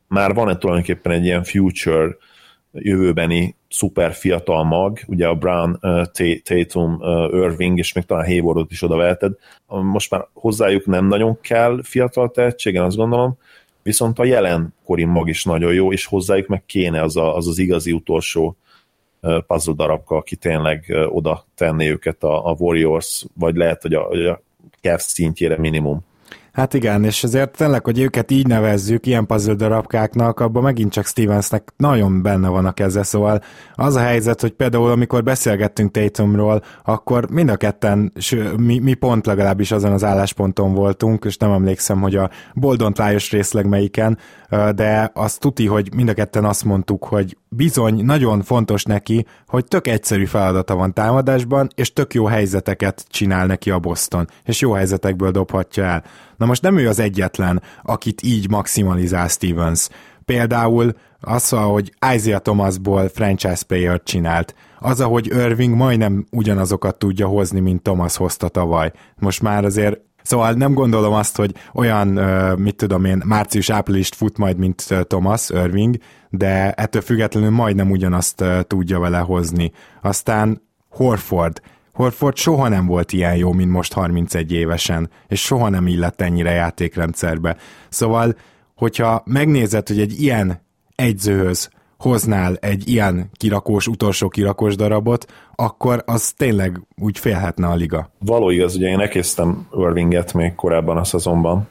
[0.09, 2.17] már van egy tulajdonképpen egy ilyen future
[2.73, 5.79] jövőbeni szuper fiatal mag, ugye a Brown,
[6.43, 6.99] Tatum,
[7.33, 9.33] Irving, és még talán Haywardot is oda veheted.
[9.67, 13.39] Most már hozzájuk nem nagyon kell fiatal tehetségen, azt gondolom,
[13.85, 17.59] viszont a jelenkori mag is nagyon jó, és hozzájuk meg kéne az a, az, az
[17.59, 18.57] igazi utolsó
[19.47, 24.43] puzzle darabka, aki tényleg oda tenné őket a, a Warriors, vagy lehet, hogy a, a
[24.81, 26.05] Cavs szintjére minimum.
[26.55, 31.07] Hát igen, és azért tényleg, hogy őket így nevezzük, ilyen puzzle darabkáknak, abban megint csak
[31.07, 33.43] Stevensnek nagyon benne van a keze, szóval
[33.75, 38.13] az a helyzet, hogy például amikor beszélgettünk Tatumról, akkor mind a ketten,
[38.57, 43.67] mi, mi pont legalábbis azon az állásponton voltunk, és nem emlékszem, hogy a Boldont részleg
[43.67, 44.19] melyiken,
[44.75, 49.65] de azt tuti, hogy mind a ketten azt mondtuk, hogy bizony nagyon fontos neki, hogy
[49.65, 54.73] tök egyszerű feladata van támadásban, és tök jó helyzeteket csinál neki a Boston, és jó
[54.73, 56.05] helyzetekből dobhatja el.
[56.45, 59.89] Na most nem ő az egyetlen, akit így maximalizál Stevens.
[60.25, 64.55] Például az, hogy Isaiah Thomasból franchise player csinált.
[64.79, 68.93] Az, ahogy Irving majdnem ugyanazokat tudja hozni, mint Thomas hozta tavaly.
[69.19, 72.09] Most már azért Szóval nem gondolom azt, hogy olyan,
[72.59, 75.97] mit tudom én, március-áprilist fut majd, mint Thomas Irving,
[76.31, 79.73] de ettől függetlenül majdnem ugyanazt tudja vele hozni.
[80.03, 81.61] Aztán Horford.
[81.95, 86.51] Horford soha nem volt ilyen jó, mint most 31 évesen, és soha nem illett ennyire
[86.51, 87.57] játékrendszerbe.
[87.89, 88.35] Szóval,
[88.77, 90.63] hogyha megnézed, hogy egy ilyen
[90.97, 98.11] egyzőhöz hoznál egy ilyen kirakós, utolsó kirakós darabot, akkor az tényleg úgy félhetne a liga.
[98.19, 101.69] Való igaz, ugye én elkésztem Irvinget még korábban a szezonban,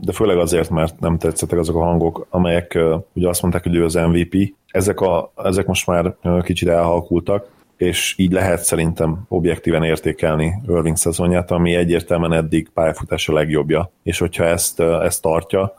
[0.00, 2.78] de főleg azért, mert nem tetszettek azok a hangok, amelyek
[3.12, 4.54] ugye azt mondták, hogy ő az MVP.
[4.66, 7.48] Ezek, a, ezek most már kicsit elhalkultak,
[7.82, 13.92] és így lehet szerintem objektíven értékelni Irving szezonját, ami egyértelműen eddig pályafutása legjobbja.
[14.02, 15.74] És hogyha ezt, ezt tartja,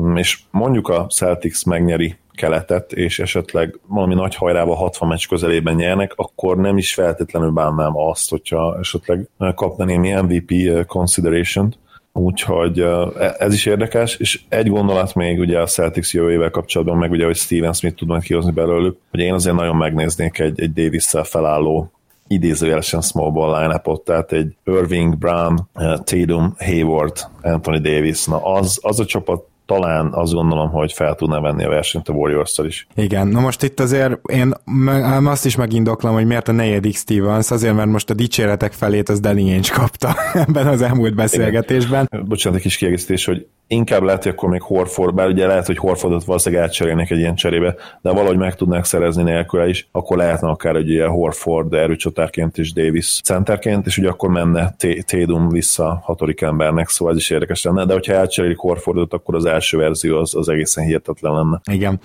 [0.00, 5.74] mm, és mondjuk a Celtics megnyeri keletet, és esetleg valami nagy hajrába 60 meccs közelében
[5.74, 11.78] nyernek, akkor nem is feltétlenül bánnám azt, hogyha esetleg kapna némi MVP consideration-t,
[12.16, 17.10] Úgyhogy e, ez is érdekes, és egy gondolat még ugye a Celtics jövőjével kapcsolatban, meg
[17.10, 20.72] ugye, hogy Steven Smith tud majd kihozni belőlük, hogy én azért nagyon megnéznék egy, egy
[20.72, 21.90] Davis-szel felálló
[22.28, 25.68] idézőjelesen small ball line tehát egy Irving, Brown,
[26.04, 31.40] Tatum, Hayward, Anthony Davis, na az, az a csapat talán azt gondolom, hogy fel tudná
[31.40, 32.86] venni a versenyt a warriors is.
[32.94, 34.54] Igen, na most itt azért én
[35.24, 39.20] azt is megindoklom, hogy miért a negyedik Stevens, azért mert most a dicséretek felét az
[39.20, 40.14] Danny Ainge kapta
[40.46, 42.08] ebben az elmúlt beszélgetésben.
[42.12, 42.24] Igen.
[42.28, 45.76] Bocsánat, egy kis kiegészítés, hogy inkább lehet, hogy akkor még Horford, bár ugye lehet, hogy
[45.76, 50.48] Horfordot valószínűleg átcserélnek egy ilyen cserébe, de valahogy meg tudnák szerezni nélküle is, akkor lehetne
[50.48, 54.74] akár egy ilyen Horford erőcsatárként és Davis centerként, és ugye akkor menne
[55.06, 59.44] Tédum vissza hatodik embernek, szóval ez is érdekes lenne, de hogyha átcserélik Horfordot, akkor az
[59.44, 61.60] első verzió az, az egészen hihetetlen lenne.
[61.70, 62.00] Igen.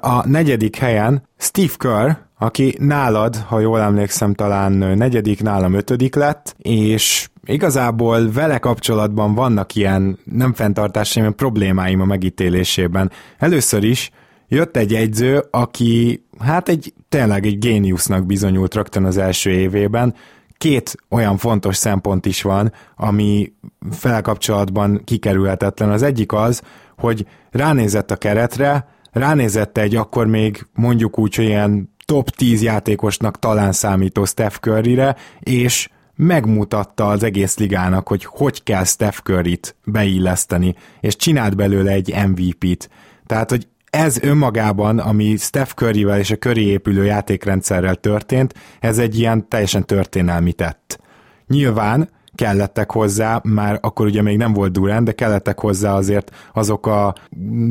[0.00, 6.56] A negyedik helyen Steve Kerr, aki nálad, ha jól emlékszem, talán negyedik, nálam ötödik lett,
[6.58, 13.10] és igazából vele kapcsolatban vannak ilyen nem fenntartásaim, problémáim a megítélésében.
[13.38, 14.10] Először is
[14.48, 20.14] jött egy egyző, aki hát egy tényleg egy géniusznak bizonyult rögtön az első évében,
[20.58, 23.52] két olyan fontos szempont is van, ami
[23.90, 25.90] felkapcsolatban kikerülhetetlen.
[25.90, 26.62] Az egyik az,
[26.96, 33.38] hogy ránézett a keretre, ránézett egy akkor még mondjuk úgy, hogy ilyen top 10 játékosnak
[33.38, 40.74] talán számító Steph Curryre, és megmutatta az egész ligának, hogy hogy kell Steph Curry-t beilleszteni,
[41.00, 42.90] és csinált belőle egy MVP-t.
[43.26, 49.18] Tehát, hogy ez önmagában, ami Steph Curryvel és a Curry épülő játékrendszerrel történt, ez egy
[49.18, 51.00] ilyen teljesen történelmi tett.
[51.46, 56.86] Nyilván kellettek hozzá, már akkor ugye még nem volt Durán, de kellettek hozzá azért azok
[56.86, 57.14] a,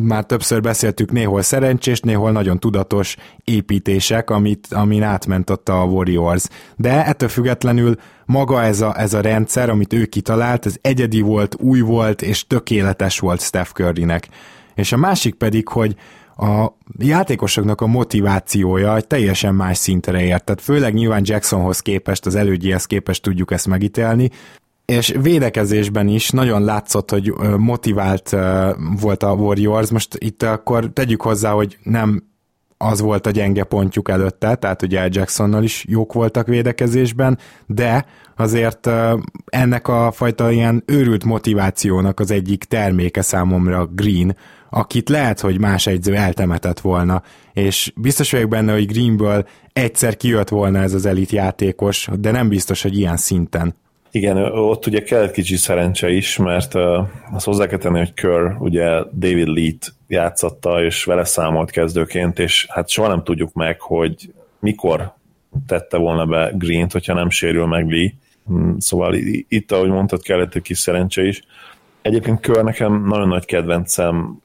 [0.04, 6.48] már többször beszéltük, néhol szerencsés, néhol nagyon tudatos építések, amit, amin átment ott a Warriors.
[6.76, 11.56] De ettől függetlenül maga ez a, ez a rendszer, amit ő kitalált, ez egyedi volt,
[11.60, 14.28] új volt, és tökéletes volt Steph Currynek.
[14.76, 15.96] És a másik pedig, hogy
[16.38, 20.44] a játékosoknak a motivációja egy teljesen más szintre ért.
[20.44, 24.30] Tehát főleg nyilván Jacksonhoz képest, az elődjéhez képest tudjuk ezt megítélni,
[24.86, 28.36] és védekezésben is nagyon látszott, hogy motivált
[29.00, 29.90] volt a Warriors.
[29.90, 32.24] Most itt akkor tegyük hozzá, hogy nem
[32.78, 38.90] az volt a gyenge pontjuk előtte, tehát ugye Jacksonnal is jók voltak védekezésben, de azért
[39.46, 44.36] ennek a fajta ilyen őrült motivációnak az egyik terméke számomra Green,
[44.76, 50.50] akit lehet, hogy más egyző eltemetett volna, és biztos vagyok benne, hogy Greenből egyszer kijött
[50.50, 53.76] volna ez az elit játékos, de nem biztos, hogy ilyen szinten.
[54.12, 58.52] Igen, ott ugye kellett kicsi szerencse is, mert uh, azt hozzá kell tenni, hogy Kerr
[58.60, 64.34] ugye David Lee-t játszatta, és vele számolt kezdőként, és hát soha nem tudjuk meg, hogy
[64.60, 65.14] mikor
[65.68, 68.14] tette volna be Green-t, hogyha nem sérül meg Lee.
[68.46, 69.14] Hmm, szóval
[69.48, 71.42] itt, ahogy mondtad, kellett egy kis szerencse is.
[72.02, 74.44] Egyébként Kerr nekem nagyon nagy kedvencem,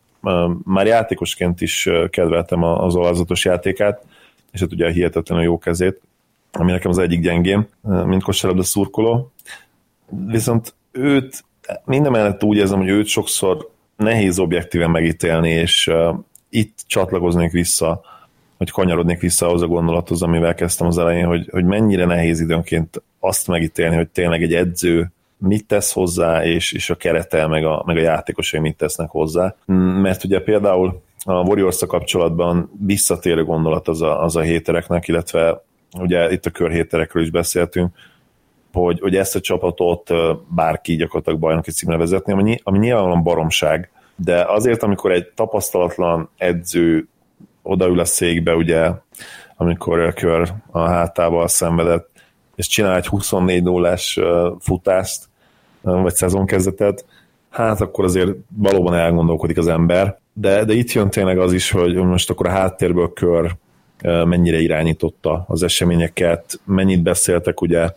[0.64, 4.04] már játékosként is kedveltem az olazatos játékát,
[4.50, 6.00] és hát ugye a hihetetlenül jó kezét,
[6.52, 9.32] ami nekem az egyik gyengém, mint kosárlabda szurkoló.
[10.26, 11.44] Viszont őt
[11.84, 15.90] minden mellett úgy érzem, hogy őt sokszor nehéz objektíven megítélni, és
[16.48, 18.00] itt csatlakoznék vissza,
[18.56, 23.02] hogy kanyarodnék vissza ahhoz a gondolathoz, amivel kezdtem az elején, hogy, hogy mennyire nehéz időnként
[23.20, 27.82] azt megítélni, hogy tényleg egy edző mit tesz hozzá, és, és a kerete, meg a,
[27.86, 29.54] meg a játékosai mit tesznek hozzá.
[30.02, 35.64] Mert ugye például a warriors kapcsolatban visszatérő gondolat az a, az a hétereknek, illetve
[35.98, 37.94] ugye itt a körhéterekről is beszéltünk,
[38.72, 40.10] hogy, hogy ezt a csapatot
[40.48, 47.08] bárki gyakorlatilag bajnoki címre vezetni, ami, ami nyilvánvalóan baromság, de azért, amikor egy tapasztalatlan edző
[47.62, 48.90] odaül a székbe, ugye,
[49.56, 52.08] amikor kör a hátával szenvedett,
[52.54, 53.96] és csinál egy 24 0
[54.58, 55.28] futást,
[55.82, 57.04] vagy szezonkezdetet,
[57.50, 61.94] hát akkor azért valóban elgondolkodik az ember, de, de itt jön tényleg az is, hogy
[61.94, 63.56] most akkor a háttérből kör
[64.02, 67.88] mennyire irányította az eseményeket, mennyit beszéltek ugye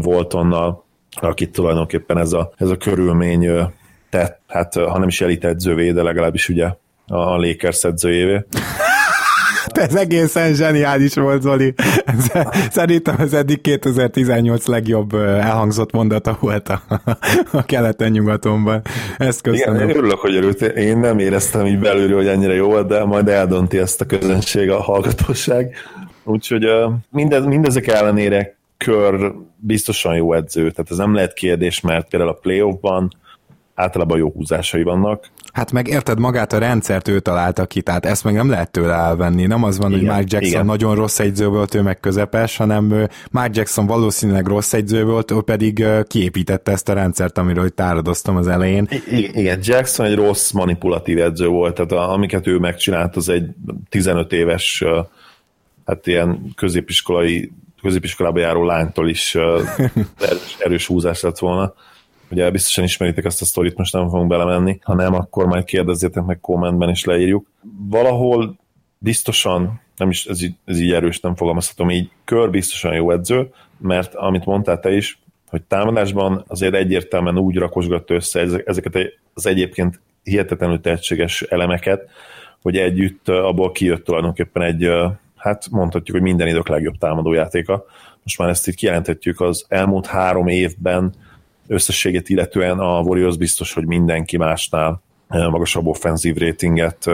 [0.00, 0.84] Voltonnal,
[1.20, 3.50] akit tulajdonképpen ez a, ez a körülmény
[4.10, 6.66] tett, hát ha nem is elit edzővé, de legalábbis ugye
[7.06, 8.44] a Lakers edzőjévé.
[9.72, 11.74] Ez egészen zseniális volt, Zoli.
[12.70, 16.82] Szerintem ez eddig 2018 legjobb elhangzott mondata volt a,
[17.52, 18.82] a keleten-nyugatonban.
[19.18, 19.74] Ezt köszönöm.
[19.74, 20.62] Igen, örülök, hogy örült.
[20.62, 24.70] Én nem éreztem így belülről, hogy ennyire jó volt, de majd eldönti ezt a közönség,
[24.70, 25.74] a hallgatóság.
[26.24, 26.64] Úgyhogy
[27.10, 32.38] mindez, mindezek ellenére kör biztosan jó edző, tehát ez nem lehet kérdés, mert például a
[32.42, 33.10] playoffban
[33.78, 35.26] általában jó húzásai vannak.
[35.52, 38.94] Hát meg érted, magát a rendszert ő találta ki, tehát ezt meg nem lehet tőle
[38.94, 39.46] elvenni.
[39.46, 40.66] Nem az van, igen, hogy Mark Jackson igen.
[40.66, 45.40] nagyon rossz egyző volt, ő meg közepes, hanem Mark Jackson valószínűleg rossz egyző volt, ő
[45.40, 48.88] pedig kiépítette ezt a rendszert, amiről táradoztam az elején.
[49.10, 53.48] Igen, Jackson egy rossz manipulatív edző volt, tehát a, amiket ő megcsinált, az egy
[53.88, 54.84] 15 éves
[55.86, 59.34] hát ilyen középiskolai középiskolába járó lánytól is
[60.28, 61.74] erős, erős húzás lett volna.
[62.30, 66.24] Ugye biztosan ismeritek ezt a sztorit, most nem fogunk belemenni, ha nem, akkor majd kérdezzétek
[66.24, 67.46] meg kommentben, és leírjuk.
[67.88, 68.56] Valahol
[68.98, 73.50] biztosan, nem is ez így, ez így erős, nem fogalmazhatom így, kör biztosan jó edző,
[73.78, 75.18] mert amit mondtál te is,
[75.50, 78.98] hogy támadásban azért egyértelműen úgy rakosgatta össze ezeket
[79.34, 82.10] az egyébként hihetetlenül tehetséges elemeket,
[82.62, 84.90] hogy együtt abból kijött tulajdonképpen egy,
[85.36, 87.84] hát mondhatjuk, hogy minden idők legjobb támadójátéka.
[88.22, 91.14] Most már ezt így kijelenthetjük az elmúlt három évben
[91.68, 97.10] összességét illetően a Warriors biztos, hogy mindenki másnál magasabb offenzív ratinget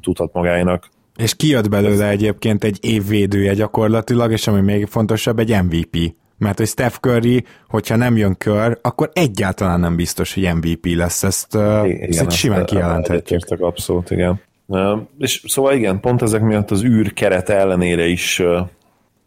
[0.00, 0.88] tudhat magának.
[1.16, 6.14] És kijött belőle egyébként egy évvédője gyakorlatilag, és ami még fontosabb, egy MVP.
[6.38, 11.22] Mert hogy Steph Curry, hogyha nem jön kör, akkor egyáltalán nem biztos, hogy MVP lesz.
[11.22, 13.60] Ezt, igen, ezt simán kijelenthetjük.
[13.60, 14.40] Abszolút, igen.
[15.18, 18.42] És szóval igen, pont ezek miatt az űr keret ellenére is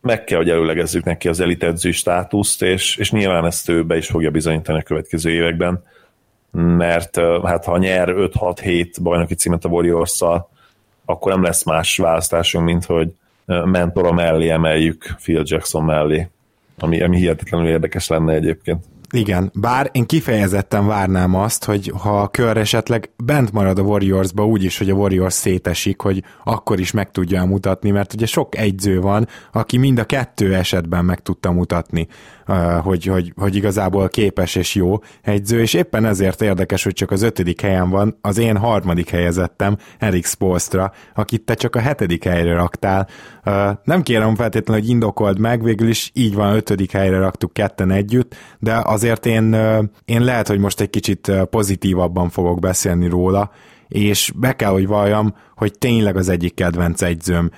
[0.01, 4.07] meg kell, hogy előlegezzük neki az elitedző státuszt, és, és nyilván ezt ő be is
[4.07, 5.83] fogja bizonyítani a következő években,
[6.51, 10.21] mert hát ha nyer 5-6-7 bajnoki címet a warriors
[11.05, 13.13] akkor nem lesz más választásunk, mint hogy
[13.45, 16.29] mentora mellé emeljük Phil Jackson mellé,
[16.79, 18.85] ami, ami hihetetlenül érdekes lenne egyébként.
[19.13, 24.45] Igen, bár én kifejezetten várnám azt, hogy ha a kör esetleg bent marad a Warriorsba
[24.45, 28.57] úgy is, hogy a Warriors szétesik, hogy akkor is meg tudja mutatni, mert ugye sok
[28.57, 32.07] egyző van, aki mind a kettő esetben meg tudta mutatni,
[32.83, 37.21] hogy, hogy, hogy igazából képes és jó egyző, és éppen ezért érdekes, hogy csak az
[37.21, 42.53] ötödik helyen van, az én harmadik helyezettem, Eric Spolstra, akit te csak a hetedik helyre
[42.53, 43.07] raktál.
[43.83, 48.35] Nem kérem feltétlenül, hogy indokold meg, végül is így van, ötödik helyre raktuk ketten együtt,
[48.59, 49.53] de azért én,
[50.05, 53.51] én lehet, hogy most egy kicsit pozitívabban fogok beszélni róla,
[53.87, 57.51] és be kell, hogy valljam, hogy tényleg az egyik kedvenc egyzőm.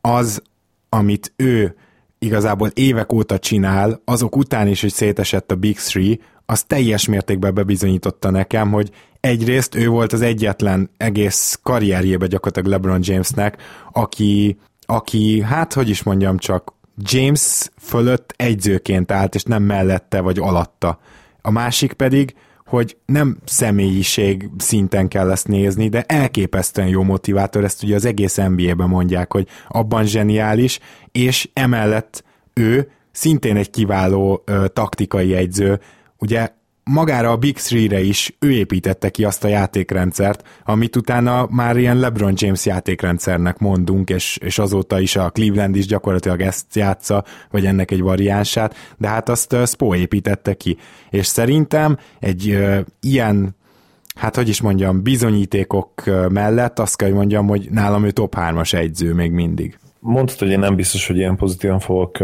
[0.00, 0.42] Az,
[0.88, 1.76] amit ő
[2.22, 7.54] igazából évek óta csinál, azok után is, hogy szétesett a Big Three, az teljes mértékben
[7.54, 13.56] bebizonyította nekem, hogy egyrészt ő volt az egyetlen egész karrierjében gyakorlatilag LeBron Jamesnek,
[13.92, 20.38] aki, aki, hát hogy is mondjam csak, James fölött egyzőként állt, és nem mellette vagy
[20.38, 20.98] alatta.
[21.42, 22.34] A másik pedig,
[22.70, 28.36] hogy nem személyiség szinten kell ezt nézni, de elképesztően jó motivátor, ezt ugye az egész
[28.36, 30.78] NBA-ben mondják, hogy abban zseniális,
[31.12, 35.80] és emellett ő szintén egy kiváló ö, taktikai egyző,
[36.18, 36.48] ugye
[36.90, 41.98] magára a Big Three-re is ő építette ki azt a játékrendszert, amit utána már ilyen
[41.98, 47.66] LeBron James játékrendszernek mondunk, és, és azóta is a Cleveland is gyakorlatilag ezt játsza, vagy
[47.66, 50.76] ennek egy variánsát, de hát azt Spo építette ki.
[51.10, 53.58] És szerintem egy uh, ilyen
[54.14, 58.74] hát hogy is mondjam, bizonyítékok mellett azt kell, hogy mondjam, hogy nálam ő top 3-as
[58.74, 59.78] egyző még mindig.
[60.00, 62.18] Mondtad, hogy én nem biztos, hogy ilyen pozitívan fogok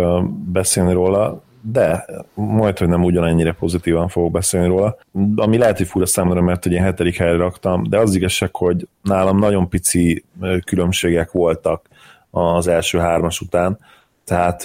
[0.52, 4.96] beszélni róla de majd, hogy nem ugyanennyire pozitívan fogok beszélni róla.
[5.36, 8.88] Ami lehet, hogy fura számomra, mert hogy én hetedik helyre raktam, de az igazság, hogy
[9.02, 10.24] nálam nagyon pici
[10.64, 11.88] különbségek voltak
[12.30, 13.78] az első hármas után,
[14.24, 14.64] tehát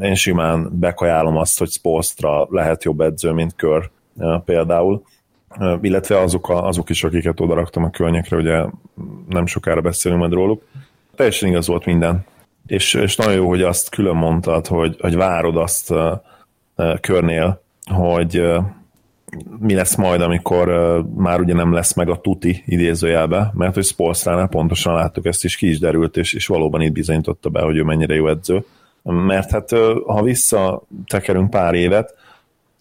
[0.00, 3.90] én simán bekajálom azt, hogy Spolstra lehet jobb edző, mint Kör
[4.44, 5.02] például,
[5.80, 8.64] illetve azok, a, azok is, akiket oda raktam a környékre, ugye
[9.28, 10.62] nem sokára beszélünk majd róluk.
[11.14, 12.24] Teljesen igaz volt minden
[12.68, 16.12] és, és nagyon jó, hogy azt külön mondtad, hogy, hogy várod azt uh,
[16.76, 18.64] uh, körnél, hogy uh,
[19.58, 20.68] mi lesz majd, amikor
[21.16, 25.56] már ugye nem lesz meg a tuti idézőjelbe, mert hogy Spolstránál pontosan láttuk, ezt is
[25.56, 28.64] ki is derült, és, és valóban itt bizonyította be, hogy ő mennyire jó edző.
[29.02, 29.70] Mert hát
[30.06, 32.14] ha visszatekerünk pár évet,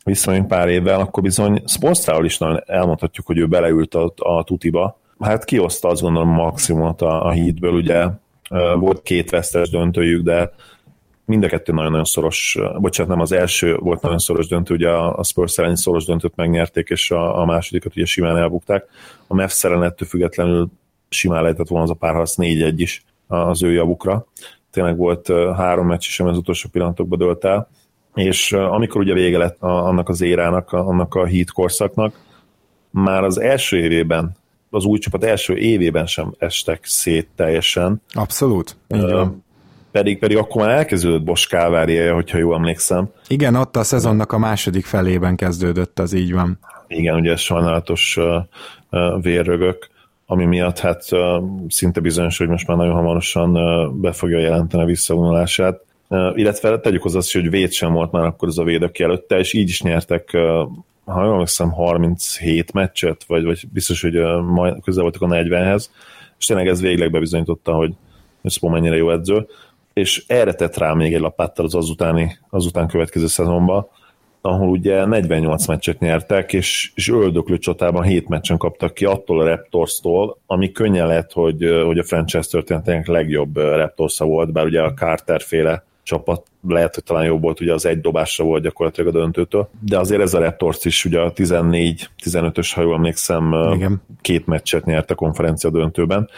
[0.04, 5.00] visszamegyünk pár évvel, akkor bizony Spolstráról is nagyon elmondhatjuk, hogy ő beleült a, a tutiba.
[5.20, 8.06] Hát kioszta azt gondolom maximumot a, a hídből, ugye
[8.76, 10.52] volt két vesztes döntőjük, de
[11.26, 15.24] mind a kettő nagyon-nagyon szoros, bocsánat, nem az első volt nagyon szoros döntő, ugye a
[15.24, 18.86] Spurs elleni szoros döntőt megnyerték, és a, a másodikat ugye simán elbukták.
[19.28, 20.70] A Mavs ellen ettől függetlenül
[21.10, 24.26] simán lehetett volna az a párharc 4-1 is az ő javukra.
[24.72, 27.70] Tényleg volt három meccs sem az utolsó pillanatokban dölt el,
[28.14, 32.20] és amikor ugye vége lett annak az érának, annak a hit korszaknak,
[32.90, 34.36] már az első évében
[34.70, 38.02] az új csapat első évében sem estek szét teljesen.
[38.14, 38.78] Abszolút.
[38.90, 39.28] Uh,
[39.92, 43.10] pedig, pedig akkor már elkezdődött Bosch káváriája, hogyha jól emlékszem.
[43.28, 46.60] Igen, ott a szezonnak a második felében kezdődött, az így van.
[46.88, 48.36] Igen, ugye sajnálatos uh,
[48.92, 49.90] uh, vérrögök,
[50.26, 54.84] ami miatt hát uh, szinte bizonyos, hogy most már nagyon hamarosan uh, be fogja jelenteni
[54.84, 55.82] a visszavonulását.
[56.08, 59.38] Uh, illetve tegyük hozzá azt, hogy véd sem volt már akkor ez a védök előtte,
[59.38, 60.72] és így is nyertek uh,
[61.08, 65.86] ha jól emlékszem, 37 meccset, vagy, vagy biztos, hogy majd közel voltak a 40-hez,
[66.38, 67.94] és tényleg ez végleg bebizonyította, hogy
[68.44, 69.48] Spo mennyire jó edző,
[69.94, 73.88] és erre tett rá még egy lapáttal az azutáni, azután következő szezonban,
[74.42, 79.46] ahol ugye 48 meccset nyertek, és, és öldöklő csatában 7 meccsen kaptak ki attól a
[79.46, 84.94] Raptors-tól, ami könnyen lehet, hogy, hogy a franchise történetének legjobb Raptors volt, bár ugye a
[84.94, 89.20] Carter féle csapat, lehet, hogy talán jobb volt, ugye az egy dobásra volt gyakorlatilag a
[89.20, 94.02] döntőtől, de azért ez a Raptors is ugye a 14-15-ös, ha jól emlékszem, Igen.
[94.22, 96.30] két meccset nyert a konferencia döntőben,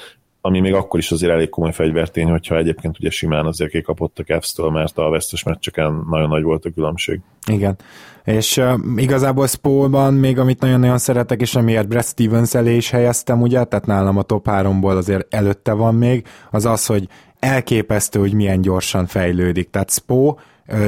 [0.41, 4.23] ami még akkor is azért elég komoly fegyvertény, hogyha egyébként ugye simán azért kikapott a
[4.23, 7.21] Cavs-től, mert a vesztes meccseken nagyon nagy volt a különbség.
[7.47, 7.77] Igen.
[8.23, 13.41] És uh, igazából Spolban még amit nagyon-nagyon szeretek, és amiért Brad Stevens elé is helyeztem,
[13.41, 17.07] ugye, tehát nálam a top 3-ból azért előtte van még, az az, hogy
[17.39, 19.69] elképesztő, hogy milyen gyorsan fejlődik.
[19.69, 20.35] Tehát Spo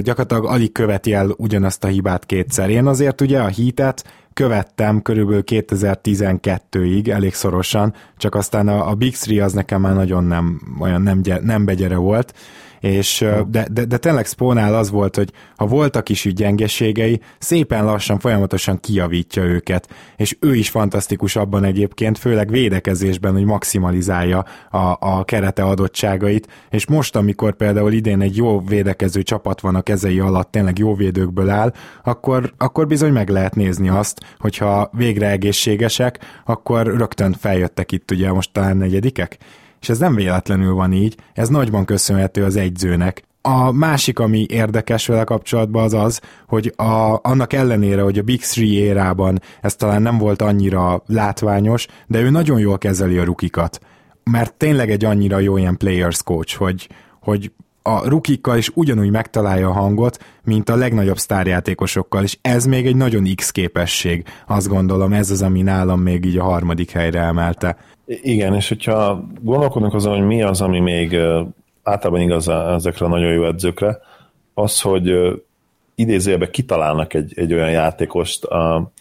[0.01, 2.69] gyakorlatilag alig követi el ugyanazt a hibát kétszer.
[2.69, 9.15] Én azért ugye a hitet követtem körülbelül 2012-ig, elég szorosan, csak aztán a, a Big
[9.15, 12.33] Three az nekem már nagyon nem, olyan nem, nem begyere volt,
[12.81, 17.85] és de, de, de tényleg Spónál az volt, hogy ha voltak is úgy gyengeségei, szépen
[17.85, 24.97] lassan, folyamatosan kijavítja őket, és ő is fantasztikus abban egyébként, főleg védekezésben, hogy maximalizálja a,
[24.99, 30.19] a kerete adottságait, és most, amikor például idén egy jó védekező csapat van a kezei
[30.19, 31.73] alatt, tényleg jó védőkből áll,
[32.03, 38.31] akkor, akkor bizony meg lehet nézni azt, hogyha végre egészségesek, akkor rögtön feljöttek itt ugye
[38.31, 39.37] most talán negyedikek,
[39.81, 43.23] és ez nem véletlenül van így, ez nagyban köszönhető az egyzőnek.
[43.41, 48.41] A másik, ami érdekes vele kapcsolatban az az, hogy a, annak ellenére, hogy a Big
[48.41, 53.79] Three érában ez talán nem volt annyira látványos, de ő nagyon jól kezeli a rukikat.
[54.23, 56.89] Mert tényleg egy annyira jó ilyen players coach, hogy,
[57.21, 57.51] hogy
[57.81, 62.95] a rukikkal is ugyanúgy megtalálja a hangot, mint a legnagyobb sztárjátékosokkal, és ez még egy
[62.95, 67.77] nagyon X képesség, azt gondolom, ez az, ami nálam még így a harmadik helyre emelte.
[68.21, 71.17] Igen, és hogyha gondolkodunk azon, hogy mi az, ami még
[71.83, 73.99] általában igaz ezekre a nagyon jó edzőkre,
[74.53, 75.11] az, hogy
[75.95, 78.91] idézőjelben kitalálnak egy, egy olyan játékost, a,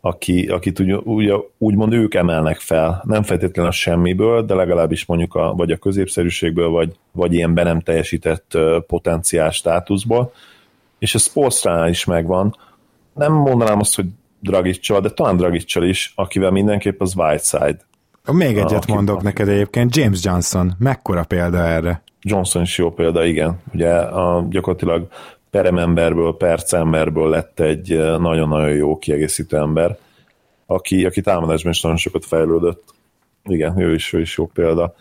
[0.00, 5.34] aki, akit úgy, úgy, úgymond ők emelnek fel, nem feltétlenül a semmiből, de legalábbis mondjuk
[5.34, 10.32] a, vagy a középszerűségből, vagy, vagy ilyen be nem teljesített potenciál státuszból,
[10.98, 12.56] és ez Spolstránál is megvan.
[13.14, 14.06] Nem mondanám azt, hogy
[14.40, 17.78] Dragicsal, de talán Dragicsal is, akivel mindenképp az Whiteside.
[18.32, 22.02] Még egyet mondok neked egyébként, James Johnson, mekkora példa erre?
[22.22, 23.60] Johnson is jó példa, igen.
[23.72, 25.08] Ugye a, gyakorlatilag
[25.50, 29.98] perememberből, percemberből lett egy eh, nagyon-nagyon jó kiegészítő ember,
[30.66, 32.94] aki, aki támadásban is nagyon sokat fejlődött.
[33.44, 34.94] Igen, ő is, ő is jó példa.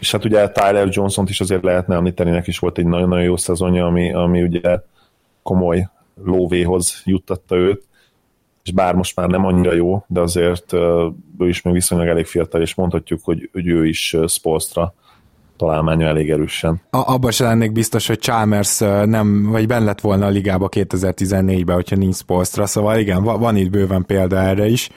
[0.00, 3.36] És hát ugye Tyler Johnson-t is azért lehetne említeni, neki is volt egy nagyon-nagyon jó
[3.36, 4.78] szezonja, ami, ami ugye
[5.42, 5.88] komoly
[6.24, 7.84] lóvéhoz juttatta őt,
[8.64, 10.72] és bár most már nem annyira jó, de azért
[11.38, 14.94] ő is még viszonylag elég fiatal, és mondhatjuk, hogy, hogy ő is Spolstra
[15.56, 16.80] találmánya elég erősen.
[16.90, 21.74] A, abban se lennék biztos, hogy Chalmers nem, vagy benn lett volna a ligába 2014-ben,
[21.74, 24.88] hogyha nincs Spolstra, szóval igen, van itt bőven példa erre is.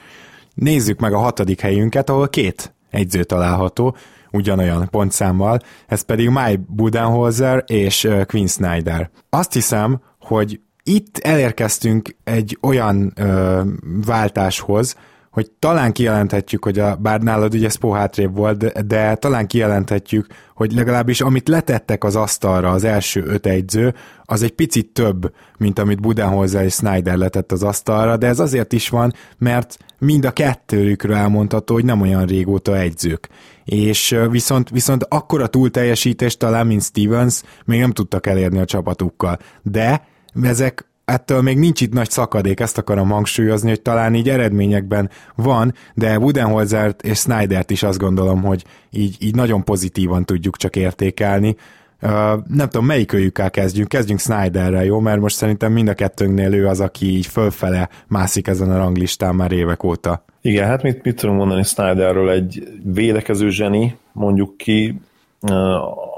[0.54, 3.96] Nézzük meg a hatodik helyünket, ahol két egyző található,
[4.30, 9.10] ugyanolyan pontszámmal, ez pedig Mike Budenholzer és Quinn Snyder.
[9.30, 13.62] Azt hiszem, hogy itt elérkeztünk egy olyan ö,
[14.06, 14.96] váltáshoz,
[15.30, 20.26] hogy talán kijelenthetjük, hogy a, bár nálad ugye Spo hátrébb volt, de, de talán kijelenthetjük,
[20.54, 25.78] hogy legalábbis amit letettek az asztalra az első öt egyző, az egy picit több, mint
[25.78, 30.30] amit Budenholzer és Snyder letett az asztalra, de ez azért is van, mert mind a
[30.30, 33.28] kettőjükről elmondható, hogy nem olyan régóta egyzők.
[33.64, 39.38] És viszont, viszont akkora túlteljesítést talán, mint Stevens, még nem tudtak elérni a csapatukkal.
[39.62, 40.02] De
[40.42, 45.74] ezek ettől még nincs itt nagy szakadék, ezt akarom hangsúlyozni, hogy talán így eredményekben van,
[45.94, 51.56] de Budenholzert és Snydert is azt gondolom, hogy így, így nagyon pozitívan tudjuk csak értékelni.
[52.02, 52.10] Uh,
[52.46, 53.88] nem tudom, melyik őjükkel kezdjünk.
[53.88, 55.00] Kezdjünk Snyderrel, jó?
[55.00, 59.34] Mert most szerintem mind a kettőnknél ő az, aki így fölfele mászik ezen a ranglistán
[59.34, 60.24] már évek óta.
[60.40, 62.30] Igen, hát mit, mit tudom mondani Snyderről?
[62.30, 65.00] Egy védekező zseni, mondjuk ki,
[65.40, 65.52] uh,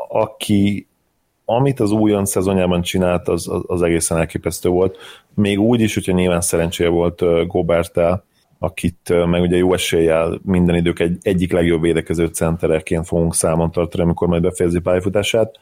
[0.09, 0.87] aki
[1.57, 4.97] amit az újon szezonjában csinált, az, az, az egészen elképesztő volt.
[5.35, 8.25] Még úgy is, hogyha nyilván szerencséje volt Gobertel,
[8.59, 14.03] akit meg ugye jó eséllyel minden idők egy, egyik legjobb védekező centereként fogunk számon tartani,
[14.03, 15.55] amikor majd befejezi pályafutását.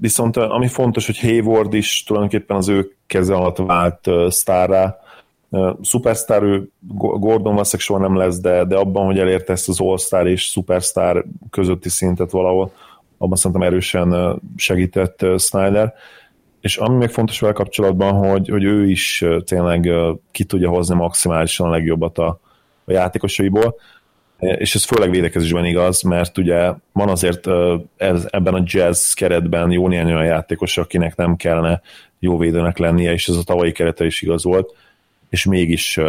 [0.00, 4.98] Viszont ami fontos, hogy Hayward is tulajdonképpen az ő keze alatt vált uh, sztárrá.
[5.48, 9.80] Uh, superstar ő Gordon valószínűleg soha nem lesz, de, de abban, hogy elérte ezt az
[9.80, 12.72] all-star és superstar közötti szintet valahol,
[13.22, 15.94] abban szerintem erősen segített Snyder.
[16.60, 19.90] És ami még fontos vele kapcsolatban, hogy, hogy ő is tényleg
[20.30, 22.40] ki tudja hozni maximálisan a legjobbat a,
[22.84, 23.74] a játékosaiból,
[24.38, 27.46] és ez főleg védekezésben igaz, mert ugye van azért
[27.96, 31.80] ez, ebben a jazz keretben jó néhány olyan játékos, akinek nem kellene
[32.18, 34.74] jó védőnek lennie, és ez a tavalyi kerete is igaz volt,
[35.28, 36.00] és mégis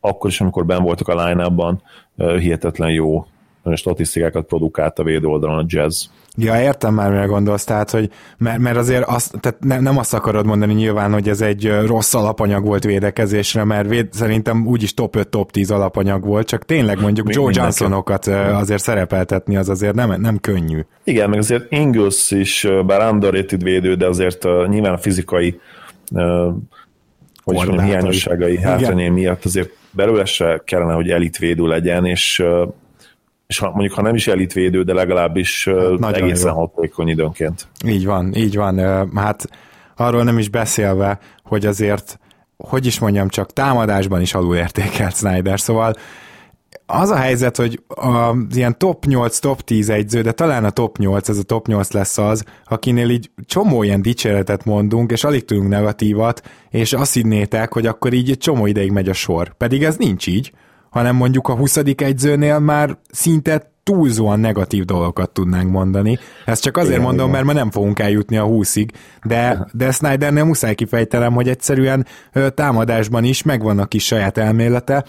[0.00, 1.76] akkor is, amikor ben voltak a line
[2.16, 3.26] hihetetlen jó
[3.74, 6.04] statisztikákat produkált a védő oldalon a jazz.
[6.36, 10.14] Ja, értem már, mire gondolsz, tehát, hogy mert, mert azért azt, tehát ne, nem azt
[10.14, 15.16] akarod mondani nyilván, hogy ez egy rossz alapanyag volt védekezésre, mert véd, szerintem úgyis top
[15.16, 19.94] 5, top 10 alapanyag volt, csak tényleg mondjuk Még Joe Johnsonokat azért szerepeltetni az azért
[19.94, 20.80] nem, nem könnyű.
[21.04, 25.60] Igen, meg azért Ingles is, bár underrated védő, de azért nyilván a fizikai
[27.44, 32.42] hogy mondjam, hiányosságai hátrányai miatt azért belőle se kellene, hogy elitvédő legyen, és
[33.46, 35.68] és ha, mondjuk ha nem is elitvédő, de legalábbis
[36.00, 36.58] hát egészen jó.
[36.58, 37.68] hatékony időnként.
[37.86, 38.78] Így van, így van.
[39.14, 39.48] Hát
[39.96, 42.18] arról nem is beszélve, hogy azért,
[42.56, 45.94] hogy is mondjam, csak támadásban is alulértékelt Snyder, szóval
[46.86, 50.98] az a helyzet, hogy a ilyen top 8, top 10 egyző, de talán a top
[50.98, 55.44] 8, ez a top 8 lesz az, akinél így csomó ilyen dicséretet mondunk, és alig
[55.44, 59.54] tudunk negatívat, és azt hinnétek, hogy akkor így egy csomó ideig megy a sor.
[59.56, 60.52] Pedig ez nincs így,
[60.94, 61.76] hanem mondjuk a 20.
[61.96, 66.18] egyzőnél már szinte túlzóan negatív dolgokat tudnánk mondani.
[66.44, 67.44] Ezt csak azért igen, mondom, igen.
[67.44, 68.88] mert ma nem fogunk eljutni a 20-ig,
[69.24, 72.06] de, de Snydernél muszáj kifejtelem, hogy egyszerűen
[72.54, 75.04] támadásban is megvan a kis saját elmélete,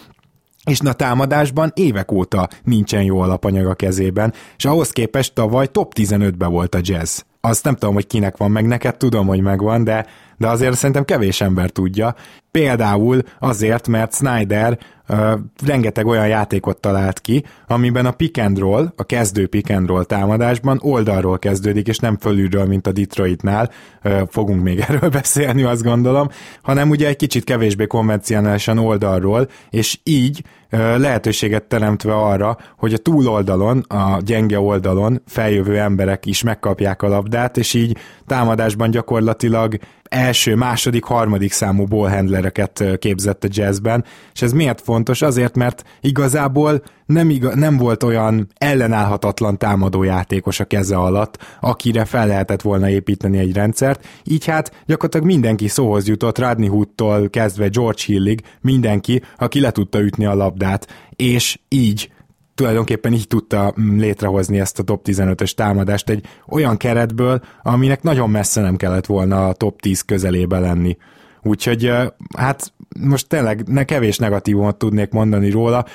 [0.64, 5.94] és na támadásban évek óta nincsen jó alapanyag a kezében, és ahhoz képest tavaly top
[5.96, 7.20] 15-be volt a jazz.
[7.42, 10.06] Azt nem tudom, hogy kinek van meg, neked tudom, hogy megvan, de,
[10.38, 12.16] de azért szerintem kevés ember tudja.
[12.52, 14.78] Például azért, mert Snyder
[15.10, 15.32] uh,
[15.66, 20.04] rengeteg olyan játékot talált ki, amiben a pick and roll, a kezdő pick and roll
[20.04, 23.72] támadásban oldalról kezdődik, és nem fölülről, mint a Detroitnál,
[24.04, 26.30] uh, fogunk még erről beszélni, azt gondolom,
[26.62, 30.44] hanem ugye egy kicsit kevésbé konvencionálisan oldalról, és így
[30.78, 37.58] lehetőséget teremtve arra, hogy a túloldalon, a gyenge oldalon feljövő emberek is megkapják a labdát,
[37.58, 39.78] és így támadásban gyakorlatilag
[40.16, 45.22] első, második, harmadik számú ballhandlereket képzett a jazzben, és ez miért fontos?
[45.22, 52.28] Azért, mert igazából nem, iga, nem volt olyan ellenállhatatlan támadójátékos a keze alatt, akire fel
[52.28, 58.02] lehetett volna építeni egy rendszert, így hát gyakorlatilag mindenki szóhoz jutott, Radney Hoodtól kezdve George
[58.06, 62.10] Hillig, mindenki, aki le tudta ütni a labdát, és így
[62.56, 68.30] tulajdonképpen így tudta mm, létrehozni ezt a top 15-ös támadást egy olyan keretből, aminek nagyon
[68.30, 70.98] messze nem kellett volna a top 10 közelébe lenni.
[71.42, 71.92] Úgyhogy
[72.38, 75.86] hát most tényleg ne kevés negatívumot tudnék mondani róla,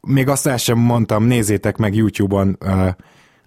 [0.00, 2.58] még azt el sem mondtam, nézzétek meg YouTube-on,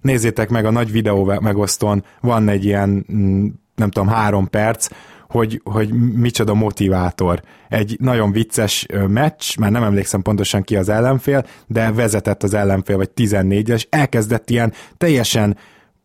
[0.01, 4.87] nézzétek meg a nagy videó megosztón, van egy ilyen, mm, nem tudom, három perc,
[5.33, 7.41] hogy, hogy micsoda motivátor.
[7.69, 12.97] Egy nagyon vicces meccs, már nem emlékszem pontosan ki az ellenfél, de vezetett az ellenfél,
[12.97, 15.57] vagy 14 és elkezdett ilyen teljesen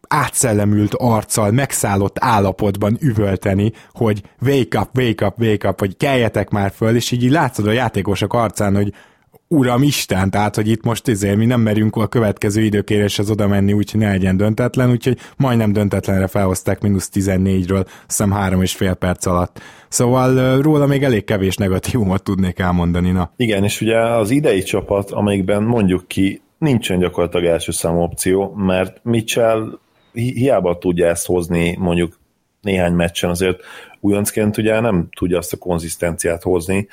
[0.09, 6.73] átszellemült arccal, megszállott állapotban üvölteni, hogy wake up, wake up, wake up, hogy keljetek már
[6.77, 8.93] föl, és így, így látszod a játékosok arcán, hogy
[9.51, 13.73] Uram Isten, tehát, hogy itt most izé, mi nem merünk a következő időkéréshez oda menni,
[13.73, 19.27] úgyhogy ne legyen döntetlen, úgyhogy majdnem döntetlenre felhozták mínusz 14-ről, szem három és fél perc
[19.27, 19.61] alatt.
[19.89, 23.33] Szóval róla még elég kevés negatívumot tudnék elmondani, na.
[23.37, 29.05] Igen, és ugye az idei csapat, amelyikben mondjuk ki, nincsen gyakorlatilag első számú opció, mert
[29.05, 29.79] Mitchell
[30.13, 32.19] hi- hiába tudja ezt hozni mondjuk
[32.61, 33.61] néhány meccsen, azért
[34.01, 36.89] újoncként ugye nem tudja azt a konzisztenciát hozni,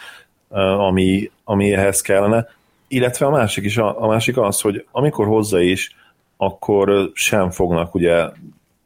[0.50, 2.48] ami, ami ehhez kellene.
[2.88, 5.96] Illetve a másik is, a, a másik az, hogy amikor hozzá is,
[6.38, 8.26] akkor sem fognak ugye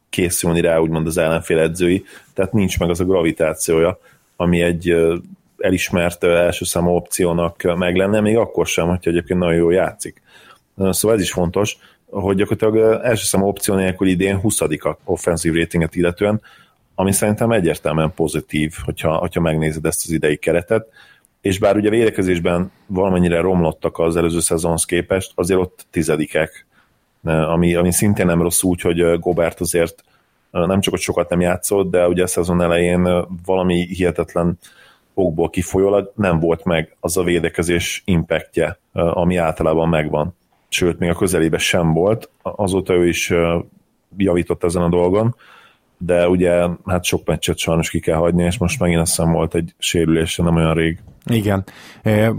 [0.10, 4.00] készülni rá úgymond az ellenfél edzői, tehát nincs meg az a gravitációja,
[4.36, 4.96] ami egy
[5.58, 10.22] elismert első számú opciónak meg lenne, még akkor sem, hogyha egyébként nagyon jól játszik.
[10.78, 11.78] Szóval ez is fontos,
[12.10, 16.42] hogy gyakorlatilag első számú opció nélkül idén 20 a offenzív ratinget illetően,
[16.96, 20.88] ami szerintem egyértelműen pozitív, hogyha, hogyha megnézed ezt az idei keretet,
[21.42, 26.66] és bár ugye védekezésben valamennyire romlottak az előző szezonhoz képest, azért ott tizedikek,
[27.24, 30.04] ami, ami szintén nem rossz úgy, hogy Gobert azért
[30.52, 34.60] nem csak, hogy sokat nem játszott, de ugye a szezon elején valami hihetetlen
[35.14, 40.36] okból kifolyólag nem volt meg az a védekezés impactje, ami általában megvan.
[40.70, 42.30] Sőt, még a közelébe sem volt.
[42.42, 43.34] Azóta ő is
[44.18, 45.36] javított ezen a dolgon,
[46.02, 49.56] de ugye hát sok meccset sajnos ki kell hagyni, és most megint azt hiszem volt
[49.56, 51.00] egy sérülés, nem olyan rég.
[51.26, 51.64] Igen.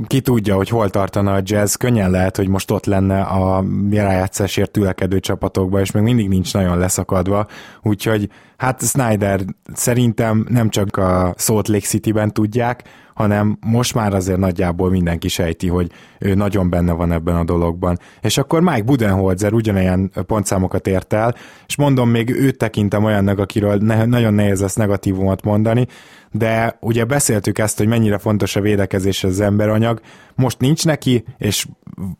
[0.07, 4.71] Ki tudja, hogy hol tartana a jazz, könnyen lehet, hogy most ott lenne a rájátszásért
[4.71, 7.47] tülekedő csapatokba, és még mindig nincs nagyon leszakadva,
[7.83, 8.29] úgyhogy
[8.61, 9.41] hát Snyder
[9.75, 12.83] szerintem nem csak a Salt Lake City-ben tudják,
[13.15, 17.99] hanem most már azért nagyjából mindenki sejti, hogy ő nagyon benne van ebben a dologban.
[18.21, 21.35] És akkor Mike Budenholzer ugyanilyen pontszámokat ért el,
[21.67, 25.87] és mondom, még őt tekintem olyannak, akiről ne, nagyon nehéz lesz negatívumot mondani,
[26.33, 30.01] de ugye beszéltük ezt, hogy mennyire fontos a védekezés az emberanyag,
[30.35, 31.66] most nincs neki, és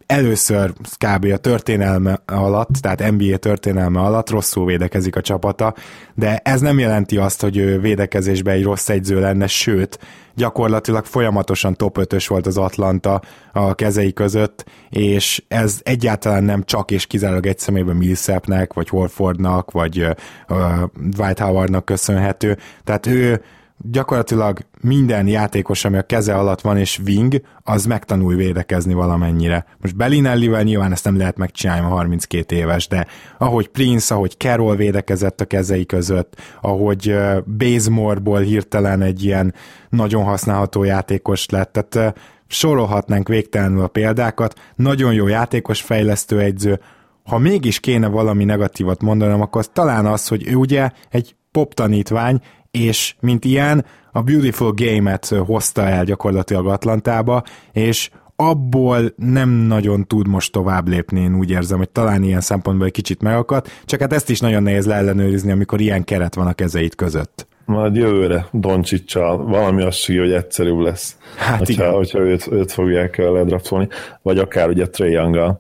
[0.07, 1.25] először kb.
[1.25, 5.75] a történelme alatt, tehát NBA történelme alatt rosszul védekezik a csapata,
[6.15, 9.99] de ez nem jelenti azt, hogy ő védekezésben egy rossz egyző lenne, sőt,
[10.35, 16.91] gyakorlatilag folyamatosan top 5-ös volt az Atlanta a kezei között, és ez egyáltalán nem csak
[16.91, 20.07] és kizárólag egy személyben Millsapnek, vagy Horfordnak, vagy
[20.49, 22.59] uh, Dwight Howardnak köszönhető.
[22.85, 23.43] Tehát ő
[23.83, 29.67] gyakorlatilag minden játékos, ami a keze alatt van, és wing, az megtanul védekezni valamennyire.
[29.81, 33.07] Most Bellinellivel nyilván ezt nem lehet megcsinálni, a 32 éves, de
[33.39, 37.17] ahogy Prince, ahogy Carroll védekezett a kezei között, ahogy
[37.59, 39.55] Bazemore-ból hirtelen egy ilyen
[39.89, 46.81] nagyon használható játékos lett, tehát sorolhatnánk végtelenül a példákat, nagyon jó játékos fejlesztő egyző,
[47.25, 51.75] ha mégis kéne valami negatívat mondanom, akkor az talán az, hogy ő ugye egy pop
[51.75, 52.41] tanítvány,
[52.71, 57.43] és mint ilyen a Beautiful Game-et hozta el gyakorlatilag Atlantába,
[57.73, 62.87] és abból nem nagyon tud most tovább lépni, én úgy érzem, hogy talán ilyen szempontból
[62.87, 66.53] egy kicsit megakadt, csak hát ezt is nagyon nehéz leellenőrizni, amikor ilyen keret van a
[66.53, 67.47] kezeit között.
[67.65, 71.95] Majd jövőre Doncsicsal valami az hogy egyszerűbb lesz, hát hogyha, igen.
[71.95, 73.89] hogyha őt, őt fogják ledraftolni,
[74.23, 75.59] vagy akár ugye Trey young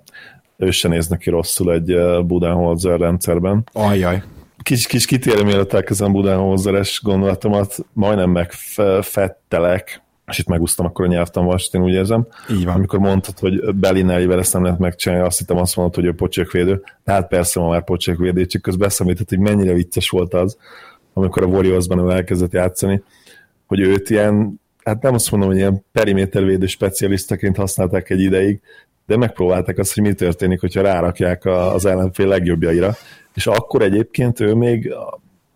[0.56, 1.96] ő se néz neki rosszul egy
[2.26, 3.64] Budenholzer rendszerben.
[3.72, 4.22] Ajjaj
[4.62, 11.74] kis, kis kitérő mielőtt elkezdem Budenholzeres gondolatomat, majdnem megfettelek, és itt megúsztam akkor a nyelvtanvast,
[11.74, 12.26] én úgy érzem.
[12.50, 12.74] Így van.
[12.74, 16.82] Amikor mondtad, hogy Bellinellivel ezt nem lehet megcsinálni, azt hittem azt mondod, hogy ő pocsékvédő.
[17.04, 20.56] Hát persze, ma már pocsékvédő, csak közben eszemlített, hogy mennyire vicces volt az,
[21.12, 23.02] amikor a Warriorsban ő elkezdett játszani,
[23.66, 28.60] hogy őt ilyen, hát nem azt mondom, hogy ilyen perimétervédő specialistaként használták egy ideig,
[29.06, 32.94] de megpróbálták azt, hogy mi történik, hogyha rárakják az ellenfél legjobbjaira,
[33.34, 34.94] és akkor egyébként ő még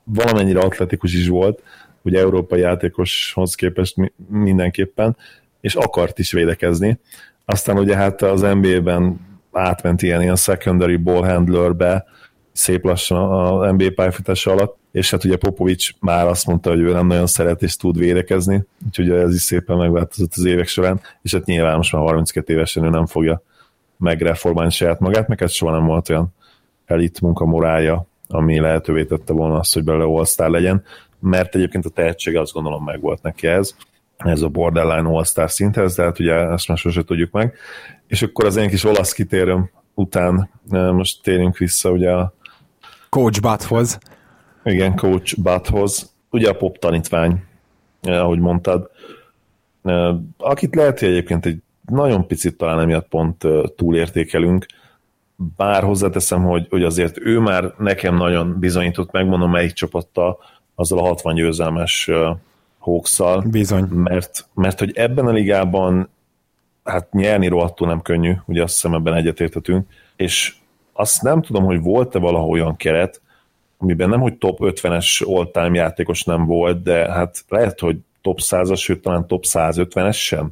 [0.04, 1.62] valamennyire atletikus is volt,
[2.02, 5.16] ugye európai játékoshoz képest mindenképpen,
[5.60, 6.98] és akart is védekezni.
[7.44, 9.20] Aztán ugye hát az NBA-ben
[9.52, 12.04] átment ilyen, ilyen secondary ball handlerbe,
[12.52, 16.92] szép lassan a NBA pályafutása alatt, és hát ugye Popovics már azt mondta, hogy ő
[16.92, 21.32] nem nagyon szeret és tud védekezni, úgyhogy ez is szépen megváltozott az évek során, és
[21.32, 23.42] hát nyilván most már 32 évesen ő nem fogja
[23.96, 26.34] megreformálni saját magát, meg ez soha nem volt olyan
[26.86, 30.04] elit munkamorája, ami lehetővé tette volna azt, hogy belőle
[30.36, 30.84] all legyen,
[31.18, 33.74] mert egyébként a tehetsége azt gondolom meg volt neki ez,
[34.16, 37.54] ez a borderline all-star szinthez, de hát ugye ezt már sose tudjuk meg.
[38.06, 42.34] És akkor az én kis olasz kitérőm után most térjünk vissza ugye a
[43.08, 43.98] Coach Bathoz.
[44.64, 46.12] Igen, Coach Bathoz.
[46.30, 47.44] Ugye a pop tanítvány,
[48.02, 48.90] ahogy mondtad,
[50.36, 51.58] akit lehet, hogy egyébként egy
[51.90, 53.42] nagyon picit talán emiatt pont
[53.76, 54.66] túlértékelünk,
[55.56, 60.38] bár hozzáteszem, hogy, hogy azért ő már nekem nagyon bizonyított, megmondom melyik csapattal,
[60.74, 62.10] azzal a 60 győzelmes
[62.78, 63.84] hawks Bizony.
[63.84, 66.08] Mert, mert hogy ebben a ligában
[66.84, 70.54] hát nyerni rohadtul nem könnyű, ugye azt hiszem ebben egyetértetünk, és
[70.92, 73.20] azt nem tudom, hogy volt-e valahol olyan keret,
[73.78, 78.78] amiben nem, hogy top 50-es all-time játékos nem volt, de hát lehet, hogy top 100-as,
[78.78, 80.50] sőt talán top 150-es sem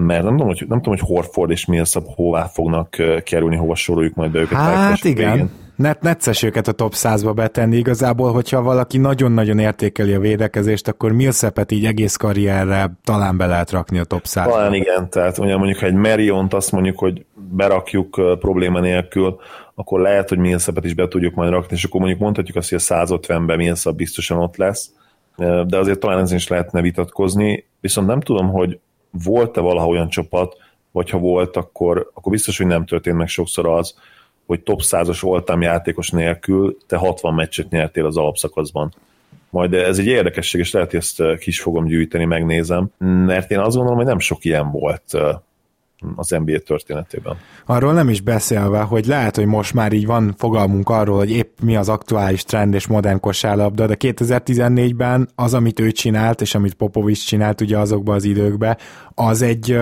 [0.00, 4.14] mert nem tudom, hogy, nem tudom, hogy Horford és Millsap hová fognak kerülni, hova soroljuk
[4.14, 4.58] majd be őket.
[4.58, 10.20] Hát igen, Net, necces őket a top 100-ba betenni igazából, hogyha valaki nagyon-nagyon értékeli a
[10.20, 14.50] védekezést, akkor Millsapet így egész karrierre talán be lehet rakni a top 100-ba.
[14.50, 19.40] Talán igen, tehát ugye mondjuk, ha egy Mariont azt mondjuk, hogy berakjuk probléma nélkül,
[19.74, 22.80] akkor lehet, hogy Millsapet is be tudjuk majd rakni, és akkor mondjuk mondhatjuk azt, hogy
[22.88, 24.90] a 150-ben Millsap biztosan ott lesz,
[25.66, 28.78] de azért talán ezen is lehetne vitatkozni, viszont nem tudom, hogy
[29.10, 30.56] volt-e valaha olyan csapat,
[30.90, 33.94] vagy ha volt, akkor, akkor biztos, hogy nem történt meg sokszor az,
[34.46, 38.94] hogy top 100-as voltam játékos nélkül, te 60 meccset nyertél az alapszakaszban.
[39.50, 43.58] Majd ez egy érdekesség, és lehet, hogy ezt eh, kis fogom gyűjteni, megnézem, mert én
[43.58, 45.34] azt gondolom, hogy nem sok ilyen volt eh,
[46.16, 47.36] az NBA történetében.
[47.66, 51.60] Arról nem is beszélve, hogy lehet, hogy most már így van fogalmunk arról, hogy épp
[51.62, 56.74] mi az aktuális trend és modern kosárlabda, de 2014-ben az, amit ő csinált, és amit
[56.74, 58.76] Popovics csinált ugye azokban az időkben,
[59.14, 59.76] az egy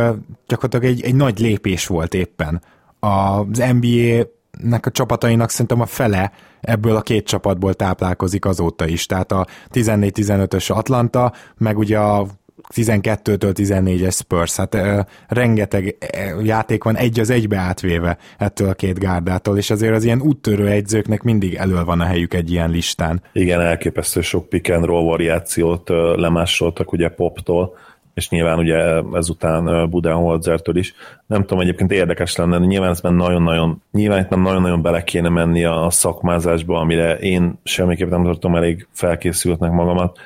[0.47, 2.63] gyakorlatilag egy, egy nagy lépés volt éppen.
[3.01, 9.07] Az NBA nek a csapatainak szerintem a fele ebből a két csapatból táplálkozik azóta is.
[9.07, 12.27] Tehát a 14-15-ös Atlanta, meg ugye a
[12.75, 15.97] 12-től 14-es Spurs, hát ö, rengeteg
[16.43, 20.69] játék van egy az egybe átvéve ettől a két gárdától, és azért az ilyen úttörő
[20.69, 23.23] egyzőknek mindig elő van a helyük egy ilyen listán.
[23.33, 27.75] Igen, elképesztő sok pick and roll variációt lemásoltak ugye Poptól,
[28.17, 30.95] és nyilván ugye ezután Budenholzertől is.
[31.27, 35.87] Nem tudom, egyébként érdekes lenne, nyilván ezt nagyon-nagyon, nyilván itt nagyon-nagyon bele kéne menni a
[35.91, 40.19] szakmázásba, amire én semmiképpen nem tartom elég felkészültnek magamat,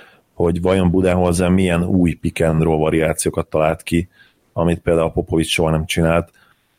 [0.43, 4.09] hogy vajon Budenholzer milyen új pick and roll variációkat talált ki,
[4.53, 6.31] amit például a Popovics soha nem csinált.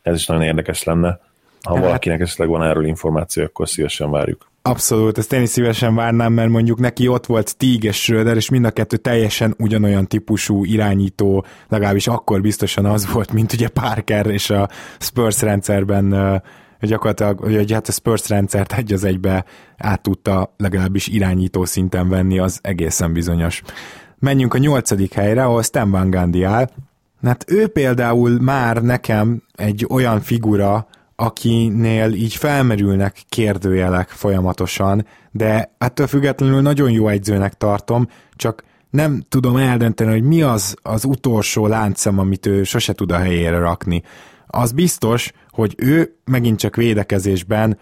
[0.02, 1.20] Ez is nagyon érdekes lenne.
[1.62, 4.50] Ha hát, valakinek esetleg van erről információ, akkor szívesen várjuk.
[4.62, 8.50] Abszolút, ezt én is szívesen várnám, mert mondjuk neki ott volt Teague és Schröder, és
[8.50, 14.26] mind a kettő teljesen ugyanolyan típusú irányító, legalábbis akkor biztosan az volt, mint ugye Parker
[14.26, 16.42] és a Spurs rendszerben
[16.88, 19.44] gyakorlatilag, hogy hát a Spurs rendszert egy az egybe
[19.76, 23.62] át tudta legalábbis irányító szinten venni, az egészen bizonyos.
[24.18, 26.70] Menjünk a nyolcadik helyre, ahol Stan Van Gundy áll.
[27.22, 36.06] Hát ő például már nekem egy olyan figura, akinél így felmerülnek kérdőjelek folyamatosan, de ettől
[36.06, 42.18] függetlenül nagyon jó egyzőnek tartom, csak nem tudom eldönteni, hogy mi az az utolsó láncem,
[42.18, 44.02] amit ő sose tud a helyére rakni.
[44.46, 47.78] Az biztos, hogy ő megint csak védekezésben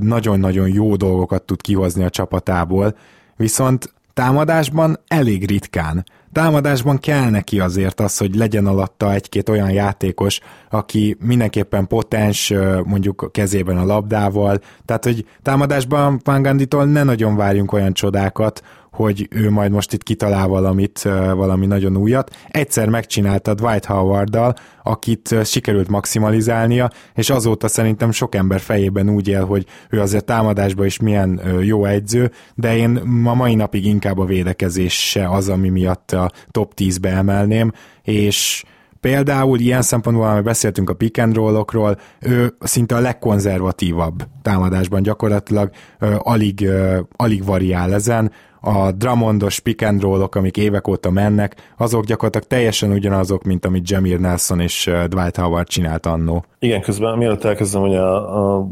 [0.00, 2.96] nagyon-nagyon jó dolgokat tud kihozni a csapatából,
[3.36, 6.04] viszont támadásban elég ritkán.
[6.32, 10.40] Támadásban kell neki azért az, hogy legyen alatta egy-két olyan játékos,
[10.70, 12.52] aki mindenképpen potens,
[12.84, 18.62] mondjuk kezében a labdával, tehát hogy támadásban Panganditól ne nagyon várjunk olyan csodákat,
[18.96, 21.02] hogy ő majd most itt kitalál valamit,
[21.34, 22.36] valami nagyon újat.
[22.48, 29.44] Egyszer megcsinálta Dwight Howard-dal, akit sikerült maximalizálnia, és azóta szerintem sok ember fejében úgy él,
[29.44, 34.24] hogy ő azért támadásban is milyen jó egyző, de én ma mai napig inkább a
[34.24, 37.72] védekezés se az, ami miatt a top 10-be emelném,
[38.02, 38.64] és
[39.00, 45.70] Például ilyen szempontból, amikor beszéltünk a pick and roll-okról, ő szinte a legkonzervatívabb támadásban gyakorlatilag
[46.18, 46.68] alig,
[47.16, 48.32] alig variál ezen,
[48.66, 53.90] a Drammondos pick and roll-ok, amik évek óta mennek, azok gyakorlatilag teljesen ugyanazok, mint amit
[53.90, 56.44] Jamir Nelson és Dwight Howard csinált annó.
[56.58, 58.68] Igen, közben mielőtt elkezdem ugye a, a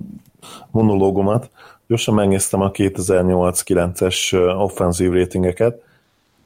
[0.71, 1.51] monológomat,
[1.87, 4.33] gyorsan megnéztem a 2008-9-es
[4.63, 5.83] offenzív ratingeket,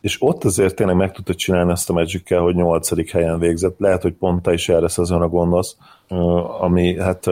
[0.01, 3.79] és ott azért tényleg meg tudta csinálni ezt a magic hogy nyolcadik helyen végzett.
[3.79, 5.77] Lehet, hogy pont te is erre szezonra gondolsz,
[6.61, 7.25] ami hát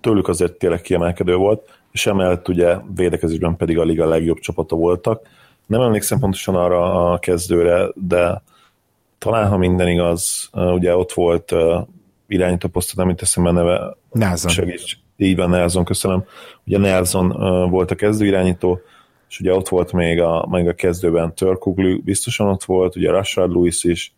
[0.00, 5.26] tőlük azért tényleg kiemelkedő volt és emellett ugye védekezésben pedig a liga legjobb csapata voltak.
[5.66, 8.42] Nem emlékszem pontosan arra a kezdőre, de
[9.18, 11.54] talán, ha minden igaz, ugye ott volt
[12.28, 13.96] irányító posztot, nem teszem a neve.
[14.12, 14.50] Nelson.
[14.50, 14.98] Segíts.
[15.16, 16.24] Így van, Nelson, köszönöm.
[16.66, 17.28] Ugye Nelson
[17.70, 18.80] volt a kezdő irányító,
[19.28, 23.52] és ugye ott volt még a, még a kezdőben Törkuglu, biztosan ott volt, ugye Rashard
[23.52, 24.14] Lewis is,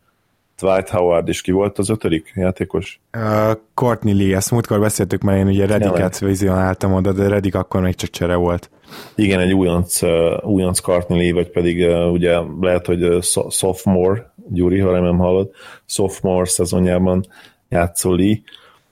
[0.61, 3.01] Dwight Howard is ki volt az ötödik játékos?
[3.17, 7.81] Uh, Courtney Lee, ezt múltkor beszéltük, mert én ugye Rediket vizionáltam oda, de Redik akkor
[7.81, 8.71] még csak csere volt.
[9.15, 14.33] Igen, egy újonc, uh, újonc Courtney Lee, vagy pedig uh, ugye lehet, hogy uh, sophomore,
[14.49, 15.51] Gyuri, ha nem hallod,
[15.87, 17.27] sophomore szezonjában
[17.69, 18.37] játszó Lee,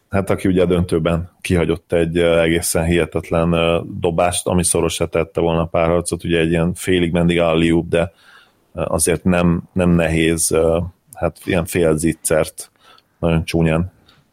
[0.09, 3.55] hát aki ugye a döntőben kihagyott egy egészen hihetetlen
[4.01, 8.13] dobást, ami szorosra tette volna a párharcot, ugye egy ilyen félig mendig alliúb, de
[8.73, 10.57] azért nem, nem nehéz
[11.19, 12.71] hát ilyen fél zicsert
[13.19, 13.93] nagyon csúnyán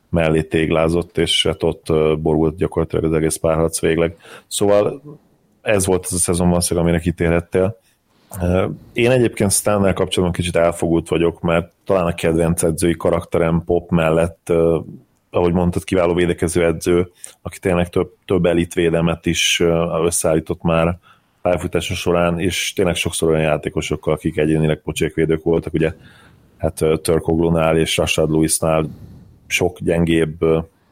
[0.09, 1.85] mellé téglázott, és hát ott
[2.19, 4.17] borult gyakorlatilag az egész párharc végleg.
[4.47, 5.01] Szóval
[5.61, 7.77] ez volt az a szezon valószínűleg, amire kitérhettél.
[8.93, 14.51] Én egyébként Stannel kapcsolatban kicsit elfogult vagyok, mert talán a kedvenc edzői karakterem Pop mellett,
[15.29, 17.11] ahogy mondtad, kiváló védekező edző,
[17.41, 19.63] aki tényleg több, több elitvédelmet is
[20.03, 20.97] összeállított már
[21.41, 25.93] pályafutása során, és tényleg sokszor olyan játékosokkal, akik egyénileg pocsékvédők voltak, ugye
[26.65, 28.89] hát Törkoglónál és Rashad Lewisnál
[29.47, 30.37] sok gyengébb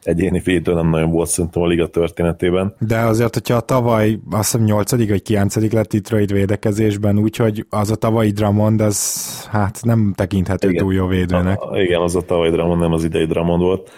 [0.02, 2.74] egyéni védő nem nagyon volt szerintem a liga történetében.
[2.78, 5.08] De azért, hogyha a tavaly azt hiszem 8.
[5.08, 5.72] vagy 9.
[5.72, 10.82] lett Detroit védekezésben, úgyhogy az a tavalyi Dramond, az hát nem tekinthető igen.
[10.82, 11.60] túl jó védőnek.
[11.60, 13.90] A, igen, az a tavalyi Dramond, nem az idei Dramond volt.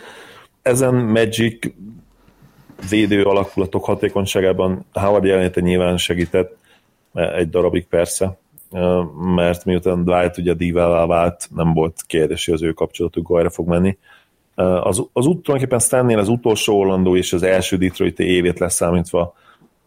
[0.63, 1.73] Ezen Magic
[2.91, 6.57] védő alakulatok hatékonyságában Howard jelenléte nyilván segített,
[7.15, 8.39] egy darabig persze,
[9.35, 13.69] mert miután Dwight ugye divává vált, nem volt kérdés, hogy az ő kapcsolatuk gajra fog
[13.69, 13.99] menni.
[14.55, 19.35] Az, az út, tulajdonképpen Stannél az utolsó Orlando és az első Detroit évét leszámítva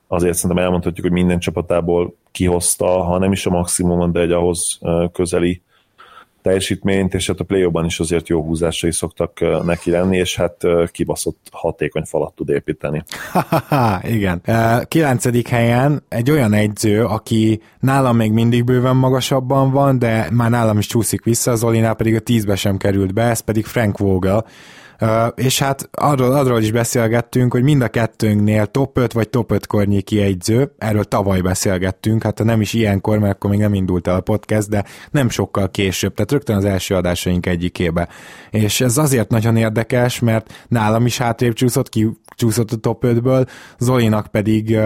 [0.08, 4.80] azért szerintem elmondhatjuk, hogy minden csapatából kihozta, ha nem is a maximumon, de egy ahhoz
[5.12, 5.62] közeli
[6.42, 10.56] teljesítményt, és hát a play is azért jó húzásai szoktak neki lenni, és hát
[10.92, 13.04] kibaszott hatékony falat tud építeni.
[14.18, 14.42] igen.
[14.88, 20.78] Kilencedik helyen egy olyan egyző, aki nálam még mindig bőven magasabban van, de már nálam
[20.78, 24.46] is csúszik vissza, Zolinál pedig a tízbe sem került be, ez pedig Frank Vogel,
[25.36, 29.68] és hát arról, arról is beszélgettünk, hogy mind a kettőnknél top 5 vagy top 5
[29.68, 34.16] kornyéki egyző, erről tavaly beszélgettünk, hát nem is ilyenkor, mert akkor még nem indult el
[34.16, 38.08] a podcast, de nem sokkal később, tehát rögtön az első adásaink egyikébe.
[38.50, 43.48] És ez azért nagyon érdekes, mert nálam is hátrébb csúszott, ki csúszott a top 5-ből,
[43.78, 44.78] Zolinak pedig,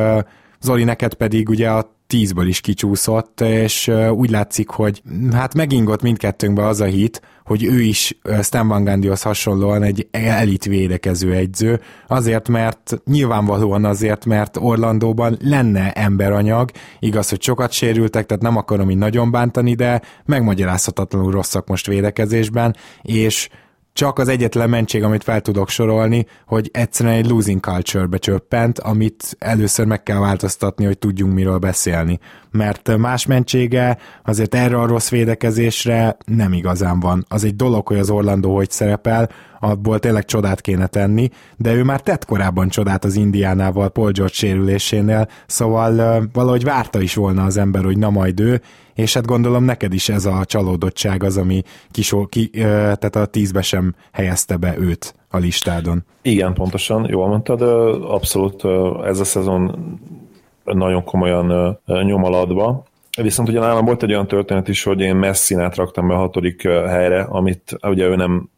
[0.62, 5.02] Zoli neked pedig ugye a tízből is kicsúszott, és úgy látszik, hogy
[5.32, 10.66] hát megingott mindkettőnkbe az a hit, hogy ő is Stan Van Gundyhoz hasonlóan egy elit
[10.66, 18.44] védekező egyző, azért, mert nyilvánvalóan azért, mert Orlandóban lenne emberanyag, igaz, hogy sokat sérültek, tehát
[18.44, 23.50] nem akarom így nagyon bántani, de megmagyarázhatatlanul rosszak most védekezésben, és
[23.94, 29.36] csak az egyetlen mentség, amit fel tudok sorolni, hogy egyszerűen egy losing culture-be csöppent, amit
[29.40, 32.20] először meg kell változtatni, hogy tudjunk miről beszélni.
[32.52, 37.26] Mert más mentsége azért erre a rossz védekezésre nem igazán van.
[37.28, 39.30] Az egy dolog, hogy az Orlando hogy szerepel,
[39.64, 44.34] abból tényleg csodát kéne tenni, de ő már tett korábban csodát az Indiánával Paul George
[44.34, 48.62] sérülésénél, szóval valahogy várta is volna az ember, hogy na majd ő,
[48.94, 51.62] és hát gondolom neked is ez a csalódottság az, ami
[51.92, 56.06] kisó, ki, tehát a tízbe sem helyezte be őt a listádon.
[56.22, 57.62] Igen, pontosan, jól mondtad,
[58.02, 58.64] abszolút
[59.06, 59.76] ez a szezon
[60.64, 62.84] nagyon komolyan nyom alatba.
[63.22, 66.68] Viszont ugye nálam volt egy olyan történet is, hogy én Messinát raktam be a hatodik
[66.68, 68.50] helyre, amit ugye ő nem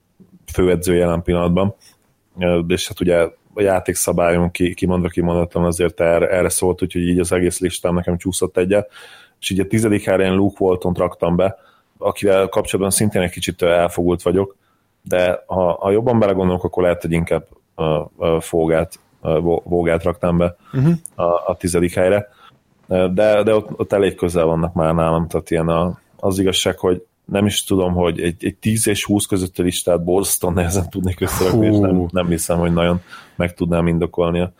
[0.55, 1.75] főedző jelen pillanatban,
[2.67, 3.17] és hát ugye
[3.53, 8.17] a játékszabályon ki, kimondva kimondottan azért erre, erre szólt, úgyhogy így az egész listám nekem
[8.17, 8.89] csúszott egyet,
[9.39, 11.57] és így a tizedik helyre én Luke Walton raktam be,
[11.97, 14.55] akivel kapcsolatban szintén egy kicsit elfogult vagyok,
[15.01, 20.55] de ha, ha jobban belegondolok, akkor lehet, hogy inkább uh, uh, Fogát, uh, raktam be
[20.73, 20.93] uh-huh.
[21.15, 22.27] a, a tizedik helyre,
[22.87, 27.05] de, de ott, ott elég közel vannak már nálam, tehát ilyen a, az igazság, hogy
[27.25, 31.65] nem is tudom, hogy egy, egy 10 és 20 közötti listát borzasztóan nehezen tudnék összerakni,
[31.65, 33.01] és nem, nem hiszem, hogy nagyon
[33.35, 34.53] meg tudnám indokolni a,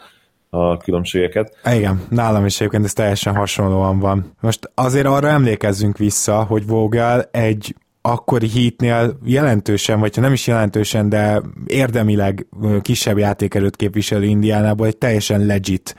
[0.50, 1.58] a különbségeket.
[1.74, 4.34] Igen, nálam is egyébként ez teljesen hasonlóan van.
[4.42, 10.48] Most azért arra emlékezzünk vissza, hogy Vogel egy akkori hitnél jelentősen, vagy ha nem is
[10.48, 12.48] jelentősen, de érdemileg
[12.82, 15.96] kisebb játékerőt képviselő Indiánából egy teljesen legit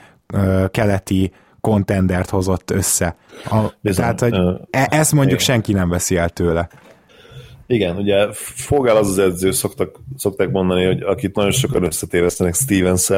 [0.70, 1.32] keleti
[1.66, 3.16] kontendert hozott össze.
[3.44, 5.52] A, Bizony, tehát, hogy uh, ezt mondjuk igen.
[5.52, 6.68] senki nem veszi el tőle.
[7.66, 13.08] Igen, ugye Fogál az az edző, szoktak, szokták mondani, hogy akit nagyon sokan összetévesztenek stevens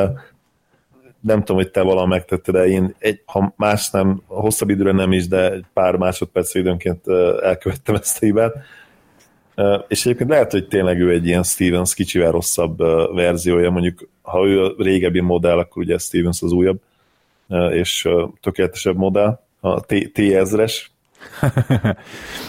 [1.21, 5.13] nem tudom, hogy te valami megtetted, de én egy, ha más nem, hosszabb időre nem
[5.13, 7.09] is, de egy pár másodperc időnként
[7.43, 8.55] elkövettem ezt a hibát.
[9.89, 12.79] És egyébként lehet, hogy tényleg ő egy ilyen Stevens kicsivel rosszabb
[13.15, 16.81] verziója, mondjuk ha ő a régebbi modell, akkor ugye Stevens az újabb,
[17.71, 18.09] és
[18.41, 20.87] tökéletesebb modell, a T1000-es.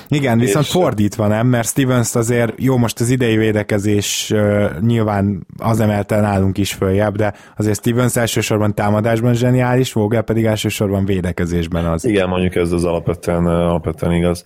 [0.08, 5.46] Igen, viszont és, fordítva nem, mert Stevens azért jó, most az idei védekezés uh, nyilván
[5.58, 11.86] az emelte nálunk is följebb, de azért Stevens elsősorban támadásban zseniális, Vogel pedig elsősorban védekezésben
[11.86, 12.06] az.
[12.06, 14.46] Igen, mondjuk ez az alapvetően, alapvetően igaz,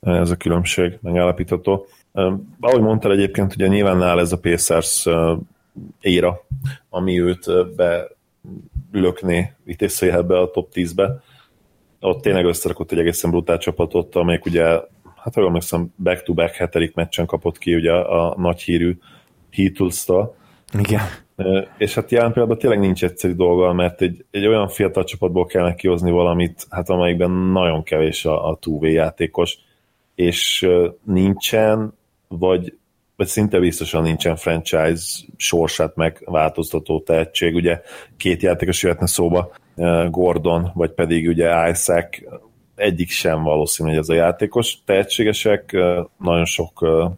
[0.00, 1.86] ez a különbség megállapítható.
[2.12, 5.38] Uh, ahogy mondtál egyébként, ugye nyilván nál ez a Pacers uh,
[6.00, 6.40] éra,
[6.88, 8.08] ami őt be
[8.92, 11.22] lökné itt ebbe a top 10-be.
[12.00, 14.64] Ott tényleg összerakott egy egészen brutál csapatot, amelyik ugye,
[15.16, 18.98] hát jól emlékszem, back-to-back hetedik meccsen kapott ki ugye a nagy hírű
[19.52, 20.34] Heatles-tól.
[20.78, 21.00] Igen.
[21.78, 25.74] És hát jelen pillanatban tényleg nincs egyszerű dolga, mert egy, egy olyan fiatal csapatból kellene
[25.74, 29.58] kihozni valamit, hát amelyikben nagyon kevés a, a 2 játékos,
[30.14, 30.68] és
[31.04, 31.92] nincsen,
[32.28, 32.74] vagy
[33.20, 35.04] vagy szinte biztosan nincsen franchise
[35.36, 37.54] sorsát megváltoztató tehetség.
[37.54, 37.80] Ugye
[38.16, 42.18] két játékos jöhetne szóba, eh, Gordon, vagy pedig ugye Isaac,
[42.74, 44.78] egyik sem valószínű, hogy ez a játékos.
[44.84, 47.10] Tehetségesek, eh, nagyon sok eh,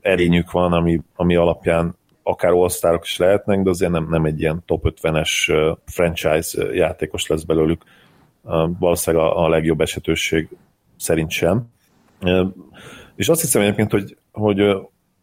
[0.00, 4.62] erényük van, ami, ami alapján akár all is lehetnek, de azért nem, nem egy ilyen
[4.66, 7.82] top 50-es franchise játékos lesz belőlük.
[8.78, 10.48] Valószínűleg a, a legjobb esetőség
[10.96, 11.68] szerint sem.
[13.16, 14.60] És azt hiszem egyébként, hogy, hogy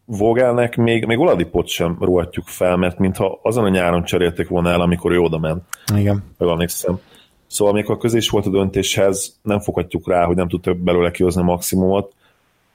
[0.09, 4.81] Vogelnek még, még Oladipot sem ruhatjuk fel, mert mintha azon a nyáron cserélték volna el,
[4.81, 5.63] amikor ő oda ment.
[5.95, 6.23] Igen.
[6.37, 6.99] Emlékszem.
[7.47, 11.41] Szóval amikor közé is volt a döntéshez, nem foghatjuk rá, hogy nem tudta belőle kihozni
[11.41, 12.13] a maximumot,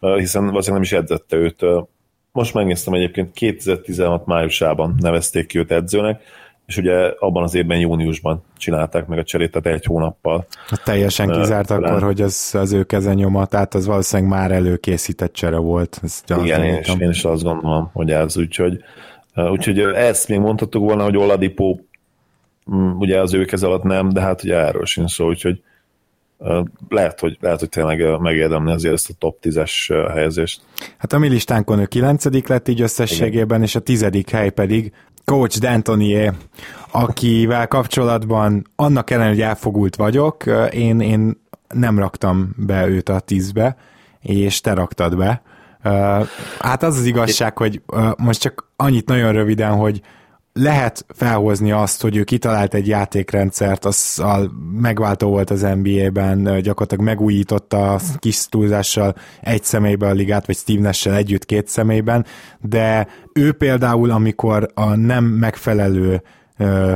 [0.01, 1.65] hiszen valószínűleg nem is edzette őt.
[2.33, 6.23] Most megnéztem egyébként 2016 májusában nevezték ki őt edzőnek,
[6.67, 10.47] és ugye abban az évben júniusban csinálták meg a cserét, tehát egy hónappal.
[10.67, 15.33] Hát teljesen kizárt uh, akkor, hogy az, az ő kezenyoma, tehát az valószínűleg már előkészített
[15.33, 16.01] csere volt.
[16.03, 18.85] Ezt Igen, én is, én is azt gondolom, hogy ez úgyhogy,
[19.37, 21.77] uh, úgyhogy ezt még mondhattuk volna, hogy Oladipo
[22.67, 25.63] um, ugye az ő kez alatt nem, de hát ugye erről sincs szó, úgyhogy
[26.89, 30.61] lehet, hogy, lehet, hogy tényleg megérdemli azért ezt a top 10-es helyezést.
[30.99, 33.63] Hát a mi listánkon ő 9 lett így összességében, Igen.
[33.63, 34.93] és a tizedik hely pedig
[35.25, 36.33] Coach D'Antonié,
[36.91, 43.77] akivel kapcsolatban annak ellenére, hogy elfogult vagyok, én, én nem raktam be őt a tízbe,
[44.21, 45.43] és te raktad be.
[46.59, 47.83] Hát az az igazság, hogy
[48.17, 50.01] most csak annyit nagyon röviden, hogy
[50.53, 54.23] lehet felhozni azt, hogy ő kitalált egy játékrendszert, az
[54.81, 60.81] megváltó volt az NBA-ben, gyakorlatilag megújította a kis túlzással egy személyben a ligát, vagy Steve
[60.81, 62.27] nash együtt két személyben,
[62.61, 66.23] de ő például, amikor a nem megfelelő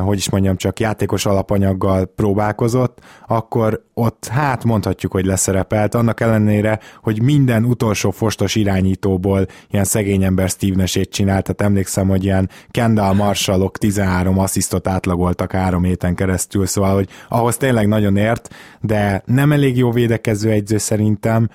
[0.04, 6.80] hogy is mondjam, csak játékos alapanyaggal próbálkozott, akkor ott hát mondhatjuk, hogy leszerepelt, annak ellenére,
[7.02, 12.50] hogy minden utolsó fostos irányítóból ilyen szegény ember Steve Nash-ét csinált, tehát emlékszem, hogy ilyen
[12.70, 19.22] Kendall Marshallok 13 asszisztot átlagoltak három héten keresztül, szóval, hogy ahhoz tényleg nagyon ért, de
[19.26, 21.48] nem elég jó védekező egyző szerintem,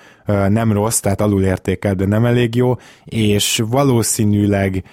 [0.49, 4.83] nem rossz, tehát alulértékel, de nem elég jó, és valószínűleg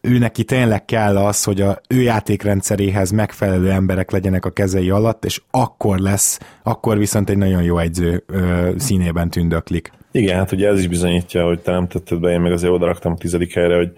[0.00, 5.24] ő neki tényleg kell az, hogy a ő játékrendszeréhez megfelelő emberek legyenek a kezei alatt,
[5.24, 9.92] és akkor lesz, akkor viszont egy nagyon jó egyző ö, színében tündöklik.
[10.12, 12.86] Igen, hát ugye ez is bizonyítja, hogy te nem tetted be, én meg azért oda
[12.86, 13.92] raktam a tizedik helyre, hogy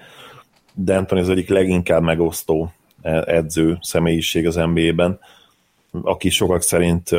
[0.84, 2.72] D'Antoni az egyik leginkább megosztó
[3.03, 5.18] e, edző személyiség az NBA-ben,
[6.03, 7.11] aki sokak szerint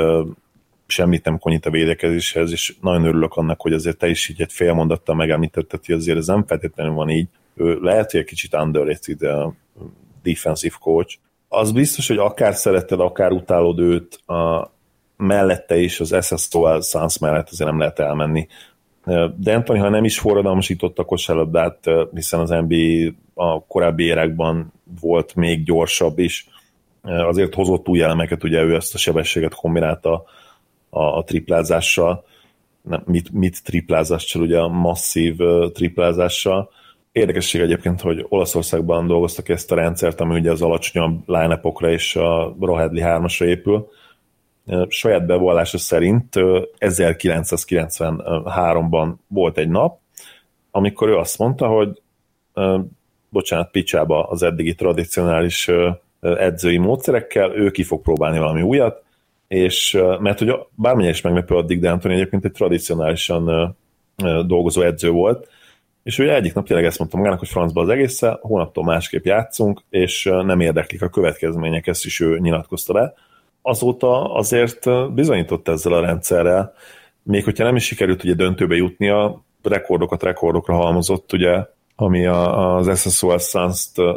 [0.87, 4.51] semmit nem konyít a védekezéshez, és nagyon örülök annak, hogy azért te is így egy
[4.51, 8.53] fél mondattal megemlítetted, hogy azért ez nem feltétlenül van így, ő lehet, hogy egy kicsit
[8.53, 9.53] underrated a
[10.23, 11.17] defensive coach.
[11.47, 14.71] Az biztos, hogy akár szereted, akár utálod őt, a
[15.17, 18.47] mellette is az SSO Suns mellett azért nem lehet elmenni.
[19.35, 25.35] De Anthony, ha nem is forradalmasította a kosárlabdát, hiszen az NBA a korábbi érekben volt
[25.35, 26.47] még gyorsabb is,
[27.01, 30.23] azért hozott új elemeket, ugye ő ezt a sebességet kombinálta
[30.89, 32.25] a, a triplázással,
[32.81, 35.35] nem, mit, mit triplázással, ugye a masszív
[35.73, 36.69] triplázással,
[37.13, 42.55] Érdekesség egyébként, hogy Olaszországban dolgoztak ezt a rendszert, ami ugye az alacsonyabb line és a
[42.59, 43.89] Rohedli 3-asra épül.
[44.87, 46.27] Saját bevallása szerint
[46.79, 49.99] 1993-ban volt egy nap,
[50.71, 52.01] amikor ő azt mondta, hogy
[53.29, 55.71] bocsánat, picsába az eddigi tradicionális
[56.19, 59.03] edzői módszerekkel, ő ki fog próbálni valami újat,
[59.47, 63.75] és mert hogy bármilyen is meglepő addig, de Antoni egyébként egy tradicionálisan
[64.45, 65.47] dolgozó edző volt,
[66.03, 69.81] és ugye egyik nap tényleg ezt mondtam magának, hogy francba az egészen, hónaptól másképp játszunk,
[69.89, 73.13] és nem érdeklik a következmények, ezt is ő nyilatkozta be.
[73.61, 76.73] Azóta azért bizonyított ezzel a rendszerrel,
[77.23, 83.01] még hogyha nem is sikerült ugye döntőbe jutnia, rekordokat rekordokra halmozott, ugye, ami a, az
[83.01, 83.39] SSOL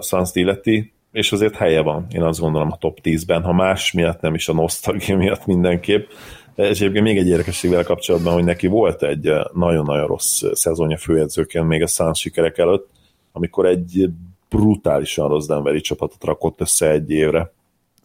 [0.01, 4.21] Suns-t, illeti, és azért helye van, én azt gondolom a top 10-ben, ha más miatt
[4.21, 6.09] nem is a nosztalgia miatt mindenképp,
[6.57, 10.97] és egyébként még egy érdekesség vele kapcsolatban, hogy neki volt egy eh, nagyon-nagyon rossz szezonja
[10.97, 12.89] főedzőként még a Suns sikerek előtt,
[13.33, 14.11] amikor egy
[14.49, 17.53] brutálisan rossz Denveri csapatot rakott össze egy évre.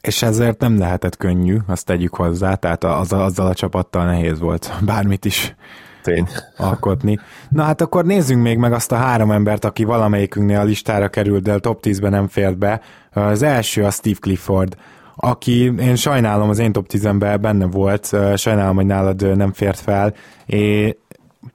[0.02, 4.72] És ezért nem lehetett könnyű, azt tegyük hozzá, tehát az, azzal a csapattal nehéz volt
[4.86, 5.56] bármit is
[6.04, 6.28] Tény.
[6.58, 7.20] alkotni.
[7.50, 11.44] Na hát akkor nézzünk még meg azt a három embert, aki valamelyikünknél a listára került,
[11.44, 12.82] de a top 10-ben nem fért be.
[13.14, 14.76] Az első a Steve Clifford,
[15.24, 20.14] aki én sajnálom, az én top 10-ben benne volt, sajnálom, hogy nálad nem fért fel,
[20.46, 20.96] és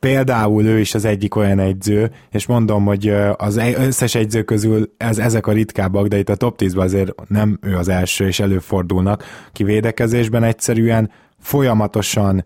[0.00, 4.94] például ő is az egyik olyan egyző, és mondom, hogy az e- összes egyző közül
[4.96, 8.40] ez, ezek a ritkábbak, de itt a top 10-ben azért nem ő az első, és
[8.40, 12.44] előfordulnak ki védekezésben egyszerűen folyamatosan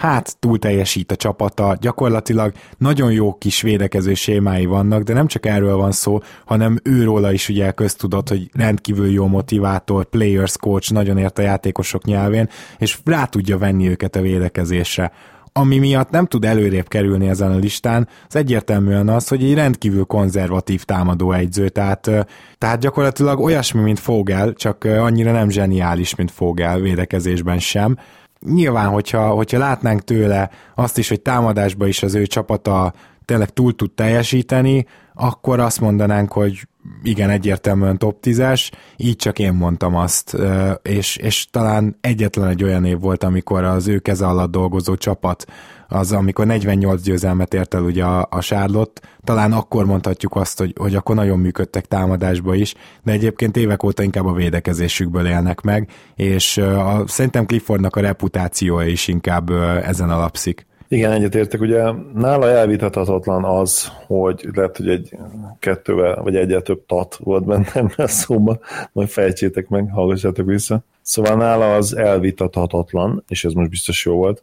[0.00, 5.46] hát túl teljesít a csapata, gyakorlatilag nagyon jó kis védekező sémái vannak, de nem csak
[5.46, 11.18] erről van szó, hanem őróla is ugye köztudott, hogy rendkívül jó motivátor, players coach, nagyon
[11.18, 12.48] ért a játékosok nyelvén,
[12.78, 15.12] és rá tudja venni őket a védekezésre.
[15.52, 20.04] Ami miatt nem tud előrébb kerülni ezen a listán, az egyértelműen az, hogy egy rendkívül
[20.04, 22.10] konzervatív támadó egyző, tehát,
[22.58, 27.98] tehát gyakorlatilag olyasmi, mint Fogel, csak annyira nem zseniális, mint Fogel védekezésben sem,
[28.46, 32.92] nyilván, hogyha, hogyha látnánk tőle azt is, hogy támadásba is az ő csapata
[33.24, 36.68] tényleg túl tud teljesíteni, akkor azt mondanánk, hogy
[37.02, 40.36] igen, egyértelműen top 10-es, így csak én mondtam azt,
[40.82, 45.44] és, és talán egyetlen egy olyan év volt, amikor az ő keze alatt dolgozó csapat
[45.90, 50.74] az amikor 48 győzelmet ért el ugye a, a Charlotte, talán akkor mondhatjuk azt, hogy,
[50.78, 55.88] hogy akkor nagyon működtek támadásba is, de egyébként évek óta inkább a védekezésükből élnek meg,
[56.14, 59.50] és a, szerintem Cliffordnak a reputációja is inkább
[59.82, 60.68] ezen alapszik.
[60.88, 61.60] Igen, egyetértek.
[61.60, 65.16] Ugye nála elvitathatatlan az, hogy lehet, hogy egy
[65.58, 68.58] kettővel, vagy egyet több tat volt benne a szóba,
[68.92, 70.82] majd fejtsétek meg, hallgassátok vissza.
[71.02, 74.42] Szóval nála az elvitathatatlan, és ez most biztos jó volt,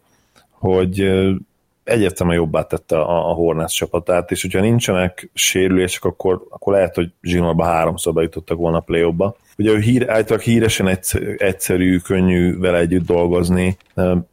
[0.59, 1.09] hogy
[1.83, 7.11] egyértelműen jobbá tette a, a Hornets csapatát, és hogyha nincsenek sérülések, akkor, akkor lehet, hogy
[7.21, 9.35] zsinórba háromszor bejutottak volna a play -ba.
[9.57, 10.99] Ugye ő hír, általában híresen
[11.37, 13.77] egyszerű, könnyű vele együtt dolgozni,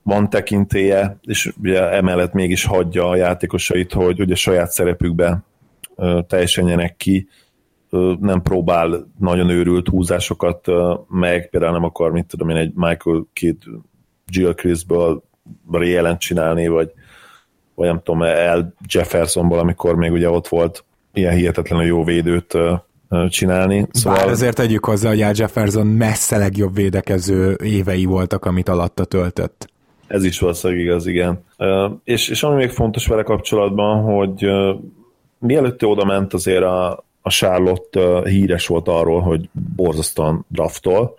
[0.03, 5.43] van tekintélye, és ugye emellett mégis hagyja a játékosait, hogy ugye saját szerepükbe
[6.27, 7.29] teljesenjenek ki,
[8.21, 10.67] nem próbál nagyon őrült húzásokat
[11.09, 13.63] meg, például nem akar, mint tudom én, egy Michael Kidd
[14.27, 15.23] Jill Chrisből
[15.73, 16.93] jelent csinálni, vagy,
[17.75, 22.55] vagy nem tudom, El Jeffersonból, amikor még ugye ott volt ilyen hihetetlenül jó védőt
[23.29, 23.87] csinálni.
[23.91, 24.19] Szóval...
[24.19, 29.73] Bár azért tegyük hozzá, hogy Al Jefferson messze legjobb védekező évei voltak, amit alatta töltött.
[30.07, 31.45] Ez is valószínűleg igaz, igen.
[32.05, 34.47] És, és ami még fontos vele kapcsolatban, hogy
[35.39, 41.15] mielőtt ő oda ment, azért a, a Charlotte híres volt arról, hogy borzasztóan draftol.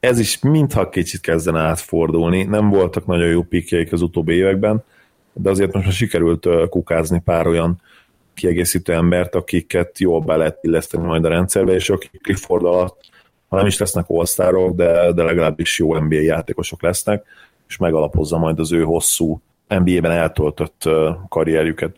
[0.00, 2.42] Ez is mintha kicsit kezdene átfordulni.
[2.42, 4.84] Nem voltak nagyon jó pikjeik az utóbbi években,
[5.32, 7.80] de azért most már sikerült kukázni pár olyan
[8.34, 13.00] kiegészítő embert, akiket jól be lehet illeszteni majd a rendszerbe, és akik Clifford alatt,
[13.48, 17.24] ha nem is lesznek all de, de legalábbis jó NBA játékosok lesznek,
[17.68, 20.88] és megalapozza majd az ő hosszú NBA-ben eltöltött
[21.28, 21.96] karrierjüket.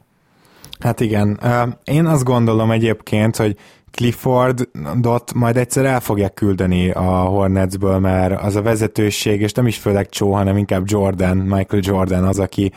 [0.80, 1.40] Hát igen.
[1.84, 3.56] Én azt gondolom egyébként, hogy
[3.92, 9.76] Cliffordot majd egyszer el fogják küldeni a Hornetsből, mert az a vezetőség, és nem is
[9.76, 12.72] főleg Joe, hanem inkább Jordan, Michael Jordan az, aki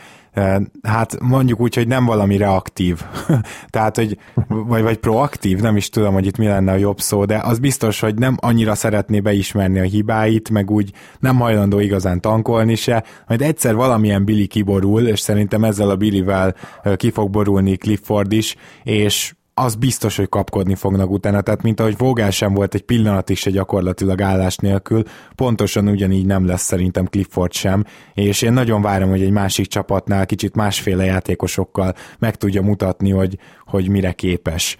[0.82, 3.00] hát mondjuk úgy, hogy nem valami reaktív,
[3.70, 7.24] tehát, hogy vagy, vagy proaktív, nem is tudom, hogy itt mi lenne a jobb szó,
[7.24, 12.20] de az biztos, hogy nem annyira szeretné beismerni a hibáit, meg úgy nem hajlandó igazán
[12.20, 16.54] tankolni se, majd egyszer valamilyen Billy kiborul, és szerintem ezzel a Billyvel
[16.96, 21.96] ki fog borulni Clifford is, és az biztos, hogy kapkodni fognak utána, tehát mint ahogy
[21.98, 25.02] Vogel sem volt egy pillanat is egy gyakorlatilag állás nélkül,
[25.34, 27.84] pontosan ugyanígy nem lesz szerintem Clifford sem,
[28.14, 33.38] és én nagyon várom, hogy egy másik csapatnál kicsit másféle játékosokkal meg tudja mutatni, hogy,
[33.66, 34.76] hogy mire képes.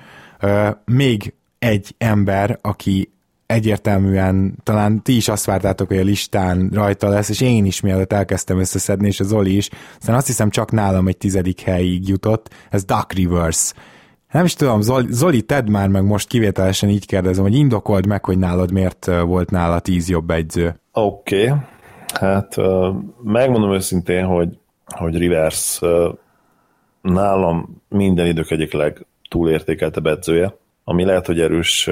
[0.84, 3.10] Még egy ember, aki
[3.46, 8.12] egyértelműen talán ti is azt vártátok, hogy a listán rajta lesz, és én is mielőtt
[8.12, 9.68] elkezdtem összeszedni, és az Oli is,
[9.98, 13.72] aztán azt hiszem csak nálam egy tizedik helyig jutott, ez Duck Rivers
[14.36, 18.24] nem is tudom, Zoli, Zoli, tedd már meg most kivételesen így kérdezem, hogy indokold meg,
[18.24, 20.80] hogy nálad miért volt nála tíz jobb egyző.
[20.92, 21.58] Oké, okay.
[22.14, 22.56] hát
[23.22, 25.80] megmondom őszintén, hogy, hogy Rivers
[27.00, 31.90] nálam minden idők egyik legtúlértékeltebb edzője, ami lehet, hogy erős.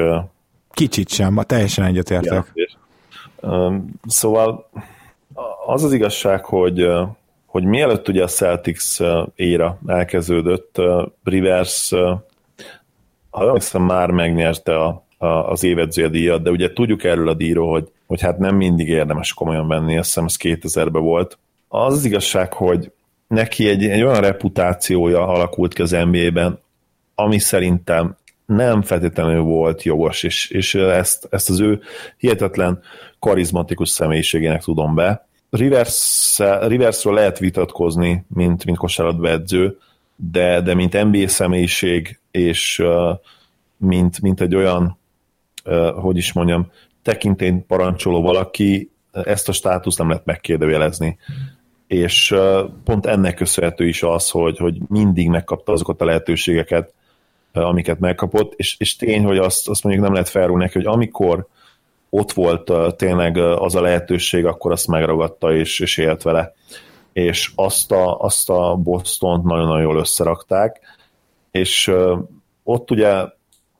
[0.70, 2.52] Kicsit sem, teljesen egyetértek.
[4.06, 4.70] Szóval
[5.66, 6.86] az az igazság, hogy
[7.46, 8.98] hogy mielőtt ugye a Celtics
[9.34, 10.80] éra elkezdődött,
[11.24, 11.92] Rivers
[13.34, 17.70] ha emlékszem, már megnyerte a, a, az évedzője díjat, de ugye tudjuk erről a díjról,
[17.70, 21.38] hogy, hogy hát nem mindig érdemes komolyan venni, azt hiszem ez 2000-ben volt.
[21.68, 22.92] Az az igazság, hogy
[23.28, 26.58] neki egy, egy olyan reputációja alakult ki az NBA-ben,
[27.14, 28.16] ami szerintem
[28.46, 31.80] nem feltétlenül volt jogos, és, és ezt, ezt az ő
[32.16, 32.80] hihetetlen
[33.18, 35.26] karizmatikus személyiségének tudom be.
[35.50, 39.78] Rivers, Riversről lehet vitatkozni, mint, mint kosárlabda edző,
[40.16, 42.82] de, de mint NBA személyiség, és
[43.76, 44.98] mint, mint egy olyan,
[45.94, 46.70] hogy is mondjam,
[47.02, 51.18] tekintény parancsoló valaki, ezt a státuszt nem lehet megkérdőjelezni.
[51.86, 52.34] És
[52.84, 56.92] pont ennek köszönhető is az, hogy, hogy mindig megkapta azokat a lehetőségeket,
[57.52, 61.46] amiket megkapott, és, és tény, hogy azt, azt mondjuk nem lehet felrúgni neki, hogy amikor
[62.10, 66.54] ott volt tényleg az a lehetőség, akkor azt megragadta és, és élt vele
[67.14, 70.80] és azt a, azt a boston nagyon-nagyon jól összerakták,
[71.50, 71.92] és
[72.62, 73.24] ott ugye,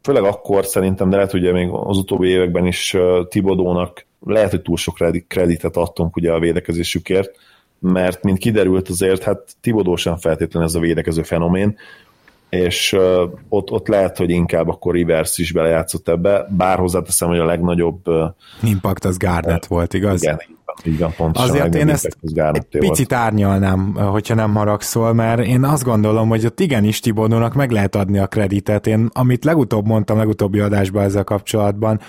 [0.03, 2.97] főleg akkor szerintem, de lehet ugye még az utóbbi években is
[3.28, 7.37] Tibodónak lehet, hogy túl sok kreditet adtunk ugye a védekezésükért,
[7.78, 11.78] mert mint kiderült azért, hát Tibodó sem feltétlenül ez a védekező fenomén,
[12.49, 12.97] és
[13.49, 18.03] ott, ott lehet, hogy inkább akkor Rivers is belejátszott ebbe, bár hozzáteszem, hogy a legnagyobb...
[18.62, 20.22] Impact az Garnett volt, igaz?
[20.22, 20.41] Igen,
[20.84, 21.50] így van, pontosan.
[21.50, 26.60] Azért én ezt egy picit árnyalnám, hogyha nem haragszol, mert én azt gondolom, hogy ott
[26.60, 28.86] igenis Tibodónak meg lehet adni a kreditet.
[28.86, 32.00] Én, amit legutóbb mondtam, legutóbbi adásban ezzel kapcsolatban,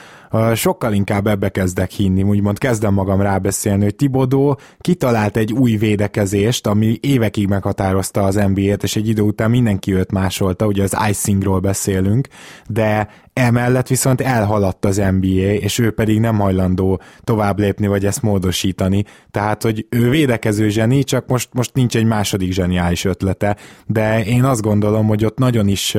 [0.55, 6.67] sokkal inkább ebbe kezdek hinni, úgymond kezdem magam rábeszélni, hogy Tibodó kitalált egy új védekezést,
[6.67, 11.59] ami évekig meghatározta az NBA-t, és egy idő után mindenki őt másolta, ugye az icingról
[11.59, 12.27] beszélünk,
[12.67, 18.21] de emellett viszont elhaladt az NBA, és ő pedig nem hajlandó tovább lépni, vagy ezt
[18.21, 19.03] módosítani.
[19.31, 23.55] Tehát, hogy ő védekező zseni, csak most, most nincs egy második zseniális ötlete,
[23.85, 25.97] de én azt gondolom, hogy ott nagyon is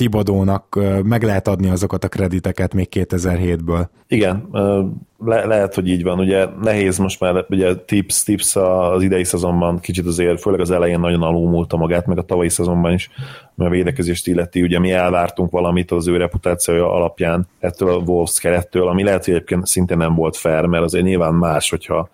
[0.00, 3.86] Tibodónak meg lehet adni azokat a krediteket még 2007-ből.
[4.08, 4.48] Igen,
[5.24, 6.18] le- lehet, hogy így van.
[6.18, 11.00] Ugye nehéz most már, ugye tips, tips az idei szezonban kicsit azért, főleg az elején
[11.00, 13.10] nagyon alulmúlta magát, meg a tavalyi szezonban is,
[13.54, 14.62] mert a védekezést illeti.
[14.62, 19.34] Ugye mi elvártunk valamit az ő reputációja alapján ettől a Wolves kerettől, ami lehet, hogy
[19.34, 22.08] egyébként szintén nem volt fair, mert azért nyilván más, hogyha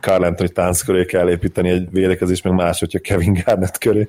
[0.00, 4.06] Carl Anthony Towns köré kell építeni egy védekezés, meg más, hogyha Kevin Garnett köré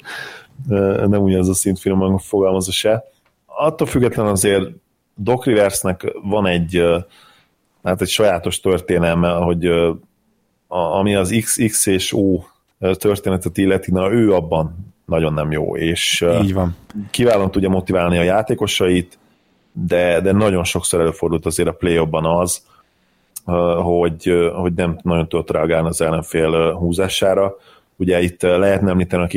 [1.07, 3.03] nem ugyanaz a szint finoman fogalmazza se.
[3.45, 4.69] attól függetlenül azért
[5.15, 6.83] Doc Riversnek van egy,
[7.83, 9.69] hát egy sajátos történelme, hogy
[10.67, 12.43] ami az XX és O
[12.77, 16.75] történetet illeti, na ő abban nagyon nem jó, és Így van.
[17.11, 19.17] kiválóan tudja motiválni a játékosait,
[19.71, 22.65] de, de nagyon sokszor előfordult azért a play az,
[23.83, 27.55] hogy, hogy nem nagyon tudott reagálni az ellenfél húzására.
[27.95, 29.27] Ugye itt lehetne említeni a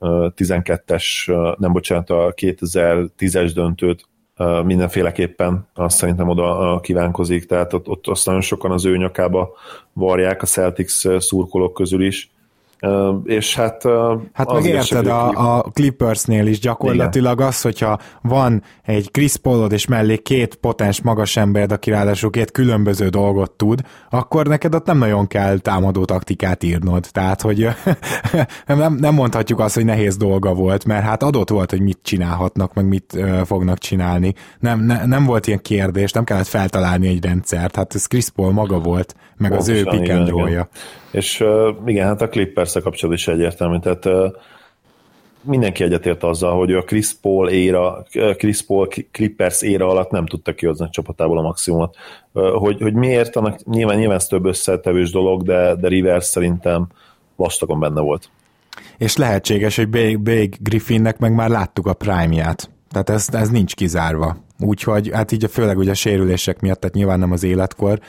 [0.00, 1.26] 2012-es,
[1.58, 4.08] nem bocsánat, a 2010-es döntőt,
[4.64, 9.50] mindenféleképpen azt szerintem oda kívánkozik, tehát ott, ott azt nagyon sokan az ő nyakába
[9.92, 12.30] varják a Celtics szurkolók közül is,
[13.24, 13.82] és hát...
[14.32, 17.46] Hát meg érted, a, a Clippersnél is gyakorlatilag Igen.
[17.46, 22.50] az, hogyha van egy Chris Paulod és mellé két potens magas ember, aki ráadásul két
[22.50, 23.80] különböző dolgot tud,
[24.10, 27.06] akkor neked ott nem nagyon kell támadó taktikát írnod.
[27.12, 27.68] Tehát, hogy
[28.66, 32.74] nem, nem mondhatjuk azt, hogy nehéz dolga volt, mert hát adott volt, hogy mit csinálhatnak,
[32.74, 34.34] meg mit uh, fognak csinálni.
[34.58, 37.76] Nem, ne, nem volt ilyen kérdés, nem kellett feltalálni egy rendszert.
[37.76, 40.08] Hát ez Chris Paul maga volt, meg Pontosan, az ő pick
[41.10, 41.48] És uh,
[41.86, 44.32] igen, hát a Clippers kapcsolatban is egyértelmű, tehát
[45.42, 48.04] mindenki egyetért azzal, hogy a Chris Paul éra,
[48.36, 51.96] Chris Paul Clippers éra alatt nem tudta kihozni a csapatából a maximumot.
[52.32, 56.86] Hogy, hogy miért, annak nyilván, nyilván ez több összetevős dolog, de, de Rivers szerintem
[57.36, 58.30] vastagon benne volt.
[58.98, 59.88] És lehetséges, hogy
[60.18, 62.70] Big Griffinnek meg már láttuk a prime-ját.
[62.90, 64.36] Tehát ez, ez nincs kizárva.
[64.58, 68.00] Úgyhogy, hát így a, főleg ugye a sérülések miatt, tehát nyilván nem az életkor,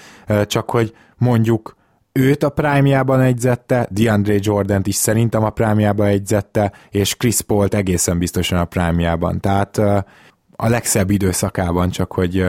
[0.45, 1.75] csak hogy mondjuk
[2.11, 8.17] őt a prime-jában egyzette, DeAndre Jordan-t is szerintem a prime-jában egyzette, és Chris Paul-t egészen
[8.17, 9.39] biztosan a prime-jában.
[9.39, 9.77] Tehát
[10.63, 12.45] a legszebb időszakában, csak hogy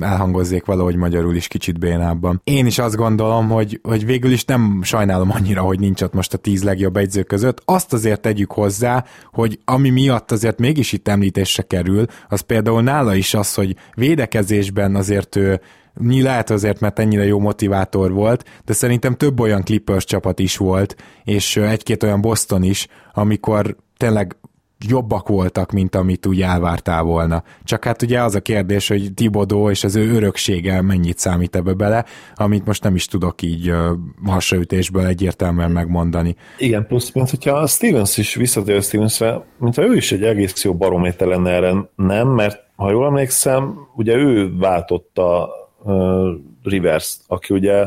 [0.00, 2.40] elhangozzék valahogy magyarul is kicsit bénábban.
[2.44, 6.34] Én is azt gondolom, hogy, hogy végül is nem sajnálom annyira, hogy nincs ott most
[6.34, 7.62] a tíz legjobb egyző között.
[7.64, 13.14] Azt azért tegyük hozzá, hogy ami miatt azért mégis itt említésre kerül, az például nála
[13.14, 15.60] is az, hogy védekezésben azért ő
[16.00, 20.96] lehet azért, mert ennyire jó motivátor volt, de szerintem több olyan Clippers csapat is volt,
[21.24, 24.36] és egy-két olyan Boston is, amikor tényleg
[24.86, 27.42] jobbak voltak, mint amit úgy elvártál volna.
[27.64, 31.72] Csak hát ugye az a kérdés, hogy Tibodó és az ő öröksége mennyit számít ebbe
[31.72, 32.04] bele,
[32.34, 33.72] amit most nem is tudok így
[34.24, 36.36] hasraütésből egyértelműen megmondani.
[36.58, 40.74] Igen, plusz, mint hogyha a Stevens is visszatér Stevensre, mintha ő is egy egész jó
[40.74, 45.48] barométer lenne erre, nem, mert ha jól emlékszem, ugye ő váltotta
[46.62, 47.86] Rivers, aki ugye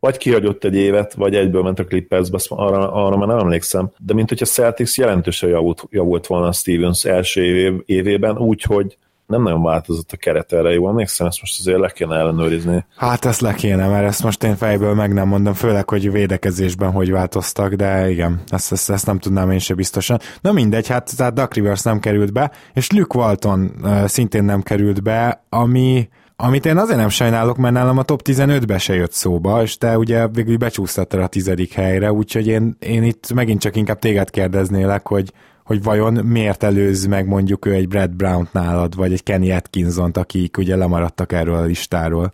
[0.00, 3.90] vagy kihagyott egy évet, vagy egyből ment a Clippersbe, arra, arra már nem emlékszem.
[3.98, 8.96] De mint hogyha Celtics jelentősen javult, javult volna a Stevens első év, évében, úgyhogy
[9.26, 12.84] nem nagyon változott a keret erre, jól emlékszem, ezt most azért le kéne ellenőrizni.
[12.96, 16.90] Hát ezt le kéne, mert ezt most én fejből meg nem mondom, főleg, hogy védekezésben
[16.90, 20.18] hogy változtak, de igen, ezt, ezt, ezt nem tudnám én se biztosan.
[20.40, 24.62] Na mindegy, hát tehát Duck Rivers nem került be, és Luke Walton uh, szintén nem
[24.62, 26.08] került be, ami
[26.44, 29.98] amit én azért nem sajnálok, mert nálam a top 15-be se jött szóba, és te
[29.98, 35.08] ugye végül becsúsztattad a tizedik helyre, úgyhogy én, én itt megint csak inkább téged kérdeznélek,
[35.08, 35.32] hogy,
[35.64, 40.16] hogy vajon miért előz meg mondjuk ő egy Brad Brown-t nálad, vagy egy Kenny Atkinson-t,
[40.16, 42.32] akik ugye lemaradtak erről a listáról.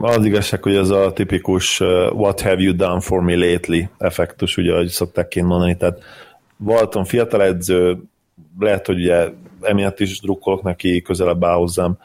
[0.00, 4.72] Az igazság, hogy ez a tipikus what have you done for me lately effektus, ugye,
[4.72, 5.98] ahogy szokták kint mondani, tehát
[6.64, 7.98] Walton fiatal edző,
[8.58, 9.28] lehet, hogy ugye
[9.60, 11.98] emiatt is drukkolok neki, közelebb áll hozzám,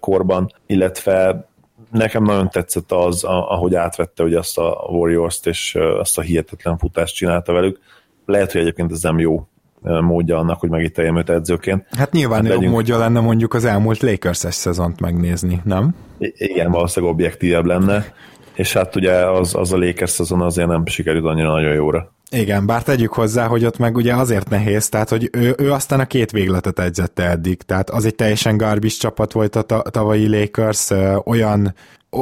[0.00, 1.46] korban, illetve
[1.92, 7.14] nekem nagyon tetszett az, ahogy átvette ugye azt a Warriors-t, és azt a hihetetlen futást
[7.14, 7.78] csinálta velük.
[8.26, 9.48] Lehet, hogy egyébként ez nem jó
[9.82, 11.86] módja annak, hogy megíteljem őt edzőként.
[11.90, 15.94] Hát nyilván hát jobb módja lenne mondjuk az elmúlt Lakers-es szezont megnézni, nem?
[16.36, 18.12] Igen, valószínűleg objektívebb lenne,
[18.54, 22.12] és hát ugye az, az a Lakers szezon azért nem sikerült annyira nagyon jóra.
[22.30, 26.00] Igen, bár tegyük hozzá, hogy ott meg ugye azért nehéz, tehát hogy ő, ő aztán
[26.00, 30.90] a két végletet edzette eddig, tehát az egy teljesen garbis csapat volt a tavalyi Lakers,
[31.24, 31.74] olyan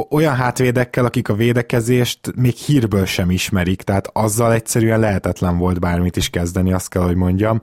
[0.09, 6.15] olyan hátvédekkel, akik a védekezést még hírből sem ismerik, tehát azzal egyszerűen lehetetlen volt bármit
[6.15, 7.59] is kezdeni, azt kell, hogy mondjam.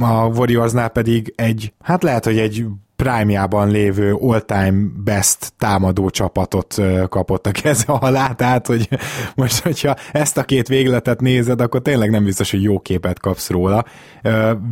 [0.00, 2.66] A Warriorsnál pedig egy, hát lehet, hogy egy
[3.04, 8.88] prime-jában lévő all-time best támadó csapatot kapott a keze alá, tehát hogy
[9.34, 13.50] most, hogyha ezt a két végletet nézed, akkor tényleg nem biztos, hogy jó képet kapsz
[13.50, 13.84] róla.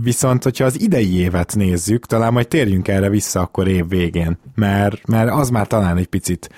[0.02, 5.06] Viszont, hogyha az idei évet nézzük, talán majd térjünk erre vissza akkor év végén, mert,
[5.06, 6.48] mert az már talán egy picit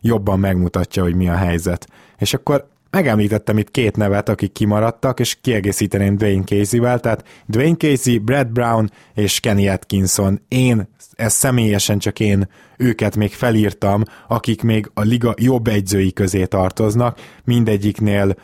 [0.00, 1.86] jobban megmutatja, hogy mi a helyzet.
[2.18, 8.18] És akkor megemlítettem itt két nevet, akik kimaradtak, és kiegészíteném Dwayne Casey-vel, tehát Dwayne Casey,
[8.18, 10.40] Brad Brown és Kenny Atkinson.
[10.48, 16.44] Én, ez személyesen csak én őket még felírtam, akik még a liga jobb egyzői közé
[16.44, 18.34] tartoznak, mindegyiknél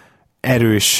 [0.40, 0.98] erős,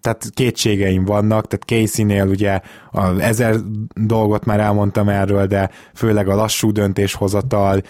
[0.00, 2.60] tehát kétségeim vannak, tehát Casey-nél ugye
[2.90, 3.56] a ezer
[3.94, 7.82] dolgot már elmondtam erről, de főleg a lassú döntéshozatal,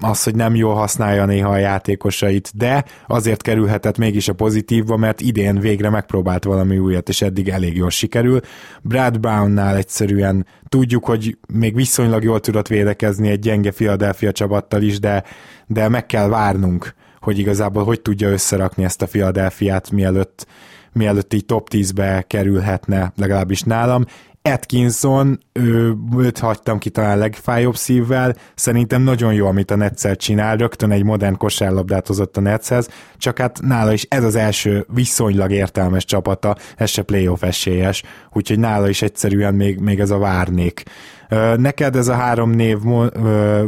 [0.00, 5.20] az, hogy nem jól használja néha a játékosait, de azért kerülhetett mégis a pozitívba, mert
[5.20, 8.40] idén végre megpróbált valami újat, és eddig elég jól sikerül.
[8.82, 14.98] Brad Brownnál egyszerűen tudjuk, hogy még viszonylag jól tudott védekezni egy gyenge Philadelphia csapattal is,
[14.98, 15.24] de,
[15.66, 20.46] de meg kell várnunk hogy igazából hogy tudja összerakni ezt a Philadelphiát, mielőtt,
[20.92, 24.04] mielőtt így top 10-be kerülhetne, legalábbis nálam.
[24.42, 30.56] Atkinson, ő, őt hagytam ki talán legfájóbb szívvel, szerintem nagyon jó, amit a Netszel csinál,
[30.56, 35.50] rögtön egy modern kosárlabdát hozott a Netshez, csak hát nála is ez az első viszonylag
[35.50, 38.02] értelmes csapata, ez se playoff esélyes,
[38.32, 40.82] úgyhogy nála is egyszerűen még, még ez a várnék.
[41.56, 42.78] Neked ez a három név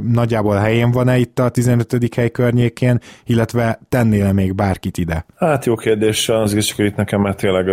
[0.03, 2.15] nagyjából helyén van-e itt a 15.
[2.15, 5.25] hely környékén, illetve tennél még bárkit ide?
[5.37, 7.67] Hát jó kérdés, az is csak itt nekem, mert tényleg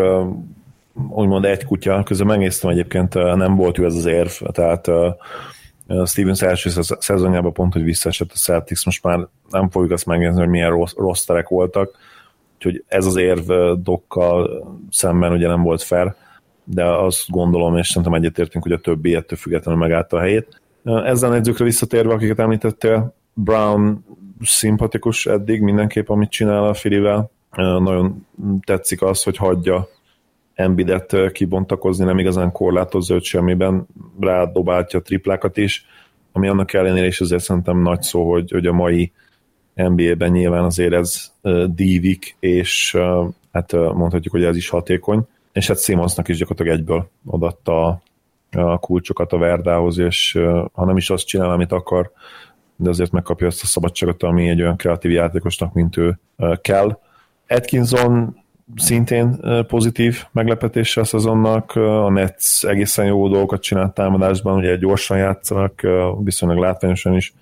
[1.10, 5.18] úgymond egy kutya, közben megnéztem egyébként, nem volt ő ez az érv, tehát a
[6.06, 10.49] Stevens első szezonjában pont, hogy visszaesett a Celtics, most már nem fogjuk azt megnézni, hogy
[10.49, 11.98] milyen rossz, rossz terek voltak,
[12.56, 13.52] úgyhogy ez az érv
[13.84, 16.16] dokkal szemben ugye nem volt fair
[16.72, 20.61] de azt gondolom, és szerintem egyetértünk, hogy a többi ettől függetlenül megállta a helyét.
[20.84, 24.06] Ezzel edzőkre visszatérve, akiket említettél, Brown
[24.41, 27.32] szimpatikus eddig mindenképp, amit csinál a Filivel.
[27.56, 28.28] Nagyon
[28.66, 29.88] tetszik az, hogy hagyja
[30.60, 33.88] Embidet kibontakozni, nem igazán korlátozza őt semmiben,
[34.19, 35.86] rádobáltja a triplákat is,
[36.31, 39.11] ami annak ellenére is azért szerintem nagy szó, hogy, hogy a mai
[39.73, 41.31] NBA-ben nyilván azért ez
[41.65, 42.98] dívik, és
[43.52, 48.02] hát mondhatjuk, hogy ez is hatékony és hát Simonsnak is gyakorlatilag egyből adatta
[48.52, 50.40] a kulcsokat a Verdához, és
[50.73, 52.11] ha nem is azt csinál, amit akar,
[52.76, 56.19] de azért megkapja ezt a szabadságot, ami egy olyan kreatív játékosnak, mint ő
[56.61, 56.99] kell.
[57.48, 58.39] Atkinson
[58.76, 65.82] szintén pozitív meglepetése a szezonnak, a Nets egészen jó dolgokat csinált támadásban, ugye gyorsan játszanak,
[66.24, 67.34] viszonylag látványosan is,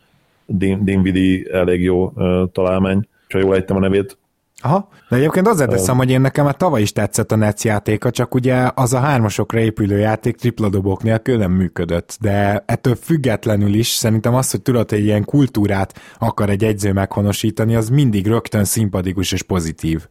[0.46, 2.14] Dinvidi elég jó
[2.52, 4.18] találmány, ha jól ejtem a nevét,
[4.62, 8.12] Aha, de egyébként azért teszem, hogy én nekem már tavaly is tetszett a Nets játéka,
[8.12, 13.88] csak ugye az a hármasokra épülő játék tripladobok nélkül nem működött, de ettől függetlenül is
[13.88, 19.32] szerintem az, hogy tudod, hogy ilyen kultúrát akar egy egyző meghonosítani, az mindig rögtön szimpatikus
[19.32, 20.08] és pozitív.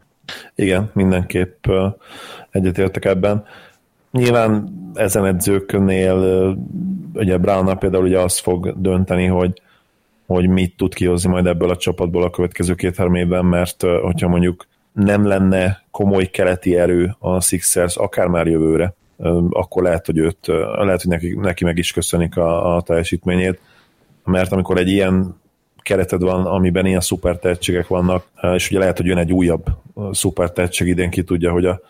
[0.54, 1.66] Igen, mindenképp
[2.50, 3.44] egyetértek ebben.
[4.10, 6.56] Nyilván ezen edzőknél,
[7.14, 9.60] ugye Brown például ugye azt fog dönteni, hogy
[10.26, 14.66] hogy mit tud kihozni majd ebből a csapatból a következő két-három évben, mert hogyha mondjuk
[14.92, 18.94] nem lenne komoly keleti erő a Sixers, akár már jövőre,
[19.50, 20.46] akkor lehet, hogy őt,
[20.76, 23.60] lehet, hogy neki, neki meg is köszönik a, a teljesítményét,
[24.24, 25.40] mert amikor egy ilyen
[25.86, 29.64] kereted van, amiben ilyen szuper tehetségek vannak, és ugye lehet, hogy jön egy újabb
[30.10, 31.80] szuper tehetség idén, ki tudja, hogy a,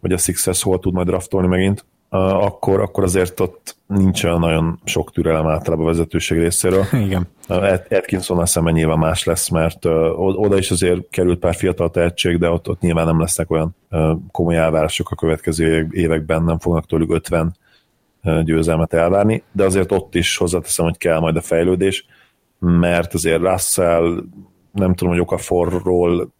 [0.00, 4.80] hogy a Sixers hol tud majd draftolni megint, akkor, akkor azért ott nincs olyan nagyon
[4.84, 6.84] sok türelem általában a vezetőség részéről.
[7.06, 7.28] Igen.
[7.90, 9.84] Atkinson szemben nyilván más lesz, mert
[10.16, 13.76] oda is azért került pár fiatal tehetség, de ott, ott nyilván nem lesznek olyan
[14.30, 17.56] komoly elvárások a következő években, nem fognak tőlük 50
[18.44, 22.06] győzelmet elvárni, de azért ott is hozzáteszem, hogy kell majd a fejlődés,
[22.64, 24.22] mert azért Russell,
[24.72, 26.32] nem tudom, hogy Okaforról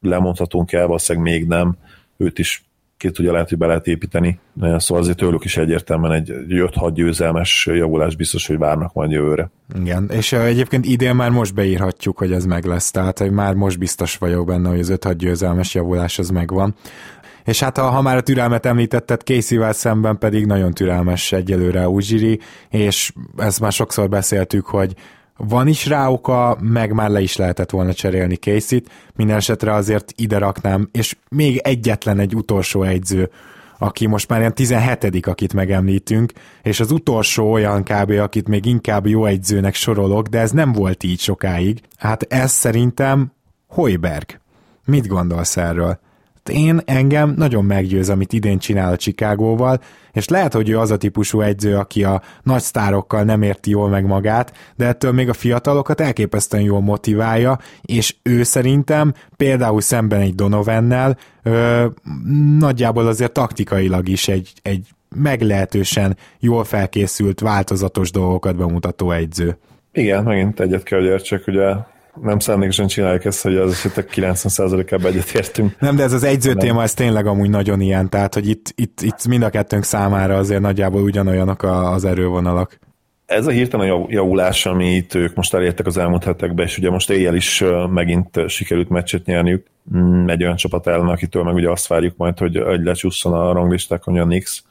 [0.00, 1.76] lemondhatunk el, valószínűleg még nem,
[2.16, 2.64] őt is
[2.96, 4.38] ki tudja lehet, hogy be lehet építeni.
[4.60, 9.50] Szóval azért tőlük is egyértelműen egy 5-6 győzelmes javulás biztos, hogy várnak majd jövőre.
[9.80, 13.78] Igen, és egyébként idén már most beírhatjuk, hogy ez meg lesz, tehát hogy már most
[13.78, 16.74] biztos vagyok benne, hogy az 5-6 győzelmes javulás az megvan.
[17.44, 22.40] És hát ha, ha már a türelmet említetted, Casey-vel szemben pedig nagyon türelmes egyelőre Ujiri,
[22.70, 24.94] és ezt már sokszor beszéltük, hogy
[25.36, 30.12] van is rá oka, meg már le is lehetett volna cserélni Casey-t, minden esetre azért
[30.16, 33.30] ide raknám, és még egyetlen egy utolsó egyző,
[33.78, 36.32] aki most már ilyen 17 akit megemlítünk,
[36.62, 38.10] és az utolsó olyan kb.
[38.10, 41.80] akit még inkább jó egyzőnek sorolok, de ez nem volt így sokáig.
[41.96, 43.32] Hát ez szerintem
[43.68, 44.40] Hoiberg.
[44.84, 46.00] Mit gondolsz erről?
[46.48, 49.80] Én engem nagyon meggyőz, amit idén csinál a Chicagóval,
[50.12, 53.88] és lehet, hogy ő az a típusú egyző, aki a nagy sztárokkal nem érti jól
[53.88, 60.20] meg magát, de ettől még a fiatalokat elképesztően jól motiválja, és ő szerintem például szemben
[60.20, 61.86] egy Donovennel ö,
[62.58, 69.58] nagyjából azért taktikailag is egy, egy meglehetősen jól felkészült, változatos dolgokat bemutató egyző.
[69.92, 71.74] Igen, megint egyet kell, hogy értsek, ugye
[72.22, 75.74] nem szándékosan csináljuk ezt, hogy az esetek 90%-ában egyetértünk.
[75.78, 76.58] Nem, de ez az egyző nem.
[76.58, 80.36] téma, ez tényleg amúgy nagyon ilyen, tehát hogy itt, itt, itt mind a kettőnk számára
[80.36, 82.78] azért nagyjából ugyanolyanok az erővonalak.
[83.26, 87.34] ez a hirtelen javulás, amit ők most elértek az elmúlt hetekben, és ugye most éjjel
[87.34, 89.66] is megint sikerült meccset nyerniük
[89.96, 93.52] mm, egy olyan csapat ellen, akitől meg ugye azt várjuk majd, hogy, hogy lecsusszon a
[93.52, 94.64] ranglistákon a Nix.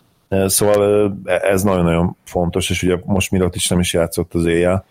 [0.46, 4.86] Szóval ez nagyon-nagyon fontos, és ugye most miatt is nem is játszott az éjjel.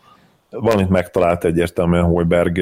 [0.60, 2.60] Valamit megtalált egyértelműen Holberg,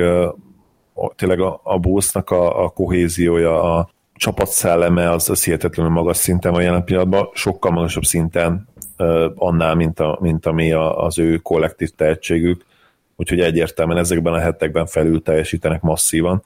[1.16, 6.62] tényleg a, a Bullsnak a, a kohéziója, a csapatszelleme az, az hihetetlenül magas szinten van
[6.62, 8.69] jelen pillanatban, sokkal magasabb szinten
[9.35, 12.64] annál, mint, a, mint ami a, az ő kollektív tehetségük,
[13.16, 16.43] úgyhogy egyértelműen ezekben a hetekben felül teljesítenek masszívan.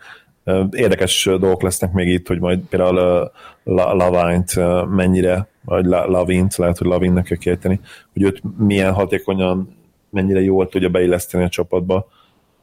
[0.71, 3.31] Érdekes dolgok lesznek még itt, hogy majd például
[3.65, 4.53] Lavint
[4.91, 7.81] mennyire, vagy Lavint, lehet, hogy Lavinnek kell kérteni,
[8.13, 9.76] hogy őt milyen hatékonyan,
[10.17, 12.09] mennyire jól tudja beilleszteni a csapatba,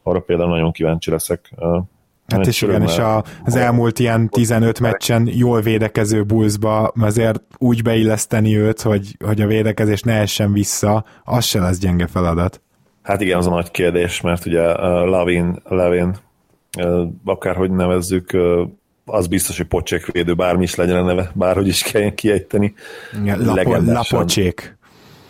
[0.04, 1.54] arra például nagyon kíváncsi leszek.
[2.28, 7.82] Hát és igen, és a, az elmúlt ilyen 15 meccsen jól védekező Bullsba azért úgy
[7.82, 12.62] beilleszteni őt, hogy, hogy a védekezés ne essen vissza, az se lesz gyenge feladat.
[13.02, 14.76] Hát igen, az a nagy kérdés, mert ugye uh,
[15.06, 16.16] Lavin, Levin,
[16.78, 18.68] uh, akárhogy nevezzük, uh,
[19.06, 22.74] az biztos, hogy pocsékvédő, bármi is legyen a neve, bárhogy is kelljen kiejteni.
[23.22, 24.78] Igen, lapo, lapocsék.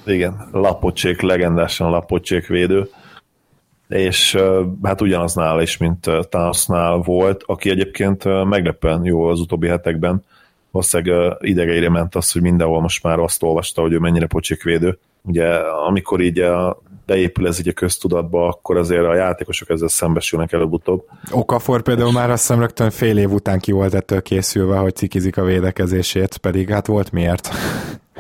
[0.06, 2.90] Igen, lapocsék, legendásan lapocsék védő
[3.94, 4.38] és
[4.84, 10.24] hát ugyanaznál is, mint Thanosnál volt, aki egyébként meglepően jó az utóbbi hetekben,
[10.72, 14.98] valószínűleg idegeire ment az, hogy mindenhol most már azt olvasta, hogy ő mennyire pocsékvédő.
[15.22, 15.48] Ugye
[15.88, 21.06] amikor így a, beépül ez így a köztudatba, akkor azért a játékosok ezzel szembesülnek előbb-utóbb.
[21.32, 25.38] Okafor például már azt hiszem rögtön fél év után ki volt ettől készülve, hogy cikizik
[25.38, 27.50] a védekezését, pedig hát volt miért.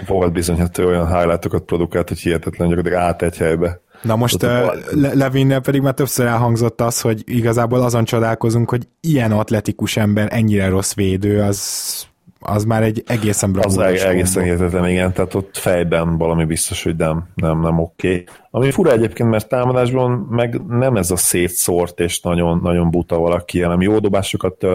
[0.07, 4.49] Volt bizony, hogy olyan highlightokat produkált, hogy hihetetlen gyakorlatilag át egy helybe Na most uh,
[4.91, 10.27] Le- Levinnel pedig már többször elhangzott az, hogy igazából azon csodálkozunk, hogy ilyen atletikus ember
[10.31, 12.07] ennyire rossz védő, az
[12.45, 14.01] az már egy egészen bravúros.
[14.01, 18.07] Az egészen hihetetlen, igen, tehát ott fejben valami biztos, hogy nem, nem, nem oké.
[18.07, 18.25] Okay.
[18.51, 23.61] Ami fura egyébként, mert támadásban meg nem ez a szétszórt és nagyon, nagyon buta valaki,
[23.61, 24.65] hanem jó dobásokat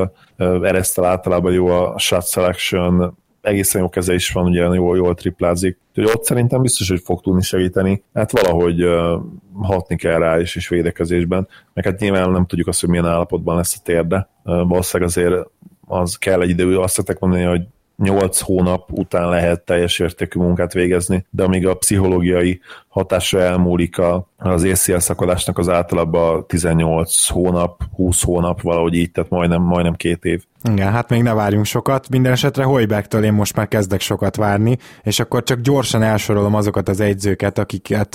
[0.62, 5.78] eresztel általában jó a shot selection, egészen jó keze is van, ugye jól, jól triplázik.
[5.89, 8.03] Úgyhogy ott szerintem biztos, hogy fog tudni segíteni.
[8.15, 9.20] Hát valahogy uh,
[9.62, 11.49] hatni kell rá is, is védekezésben.
[11.74, 14.28] Meg hát nyilván nem tudjuk azt, hogy milyen állapotban lesz a térde.
[14.45, 15.47] Uh, valószínűleg azért
[15.89, 17.62] az kell egy idő, azt szokták mondani, hogy
[18.02, 24.28] 8 hónap után lehet teljes értékű munkát végezni, de amíg a pszichológiai hatása elmúlik a,
[24.36, 30.24] az ACL szakadásnak az általában 18 hónap, 20 hónap, valahogy így, tehát majdnem, majdnem két
[30.24, 30.42] év.
[30.72, 32.08] Igen, hát még ne várjunk sokat.
[32.08, 36.88] Minden esetre Hojbergtől én most már kezdek sokat várni, és akkor csak gyorsan elsorolom azokat
[36.88, 38.14] az egyzőket, akiket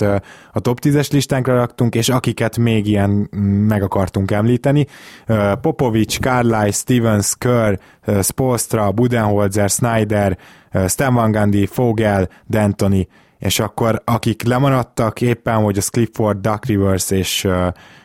[0.52, 3.10] a top 10-es listánkra raktunk, és akiket még ilyen
[3.68, 4.86] meg akartunk említeni.
[5.60, 7.74] Popovics, Carlisle, Stevens, Kerr,
[8.22, 10.38] Spolstra, Budenholzer, Snyder,
[10.88, 13.08] Stan Van Gundy, Fogel, D'Antoni,
[13.38, 17.48] és akkor akik lemaradtak éppen, hogy a Clifford, Duck Rivers és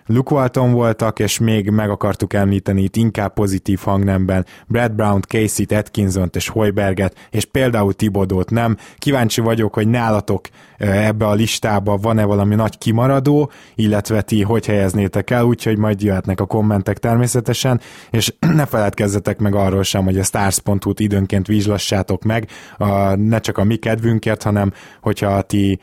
[0.06, 5.72] Luke Walton voltak, és még meg akartuk említeni itt inkább pozitív hangnemben Brad Brown, Casey-t,
[5.72, 8.78] Atkinson-t és Hoiberget, és például Tibodót nem.
[8.98, 10.48] Kíváncsi vagyok, hogy nálatok
[10.80, 16.40] ebbe a listába van-e valami nagy kimaradó, illetve ti hogy helyeznétek el, úgyhogy majd jöhetnek
[16.40, 17.80] a kommentek természetesen,
[18.10, 22.48] és ne feledkezzetek meg arról sem, hogy a stars.hu-t időnként vizslassátok meg,
[23.16, 25.80] ne csak a mi kedvünkért, hanem hogyha ti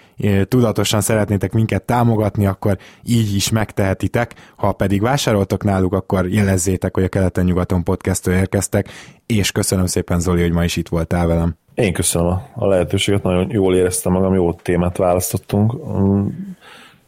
[0.48, 7.04] tudatosan szeretnétek minket támogatni, akkor így is megtehetitek ha pedig vásároltok náluk, akkor jelezzétek, hogy
[7.04, 8.88] a Keleten-nyugaton podcastől érkeztek,
[9.26, 11.56] és köszönöm szépen Zoli, hogy ma is itt voltál velem.
[11.76, 16.28] Én köszönöm a lehetőséget, nagyon jól éreztem magam, jó témát választottunk, mm,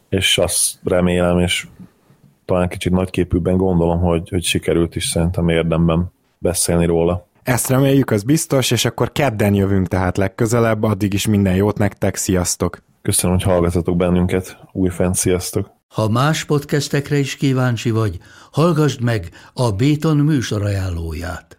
[0.09, 1.67] és azt remélem, és
[2.45, 7.27] talán kicsit nagyképűbben gondolom, hogy, hogy sikerült is szerintem érdemben beszélni róla.
[7.43, 12.15] Ezt reméljük, az biztos, és akkor kedden jövünk tehát legközelebb, addig is minden jót nektek,
[12.15, 12.81] sziasztok!
[13.01, 15.71] Köszönöm, hogy hallgatatok bennünket, újfent sziasztok!
[15.87, 18.17] Ha más podcastekre is kíváncsi vagy,
[18.51, 21.58] hallgassd meg a Béton műsor ajánlóját.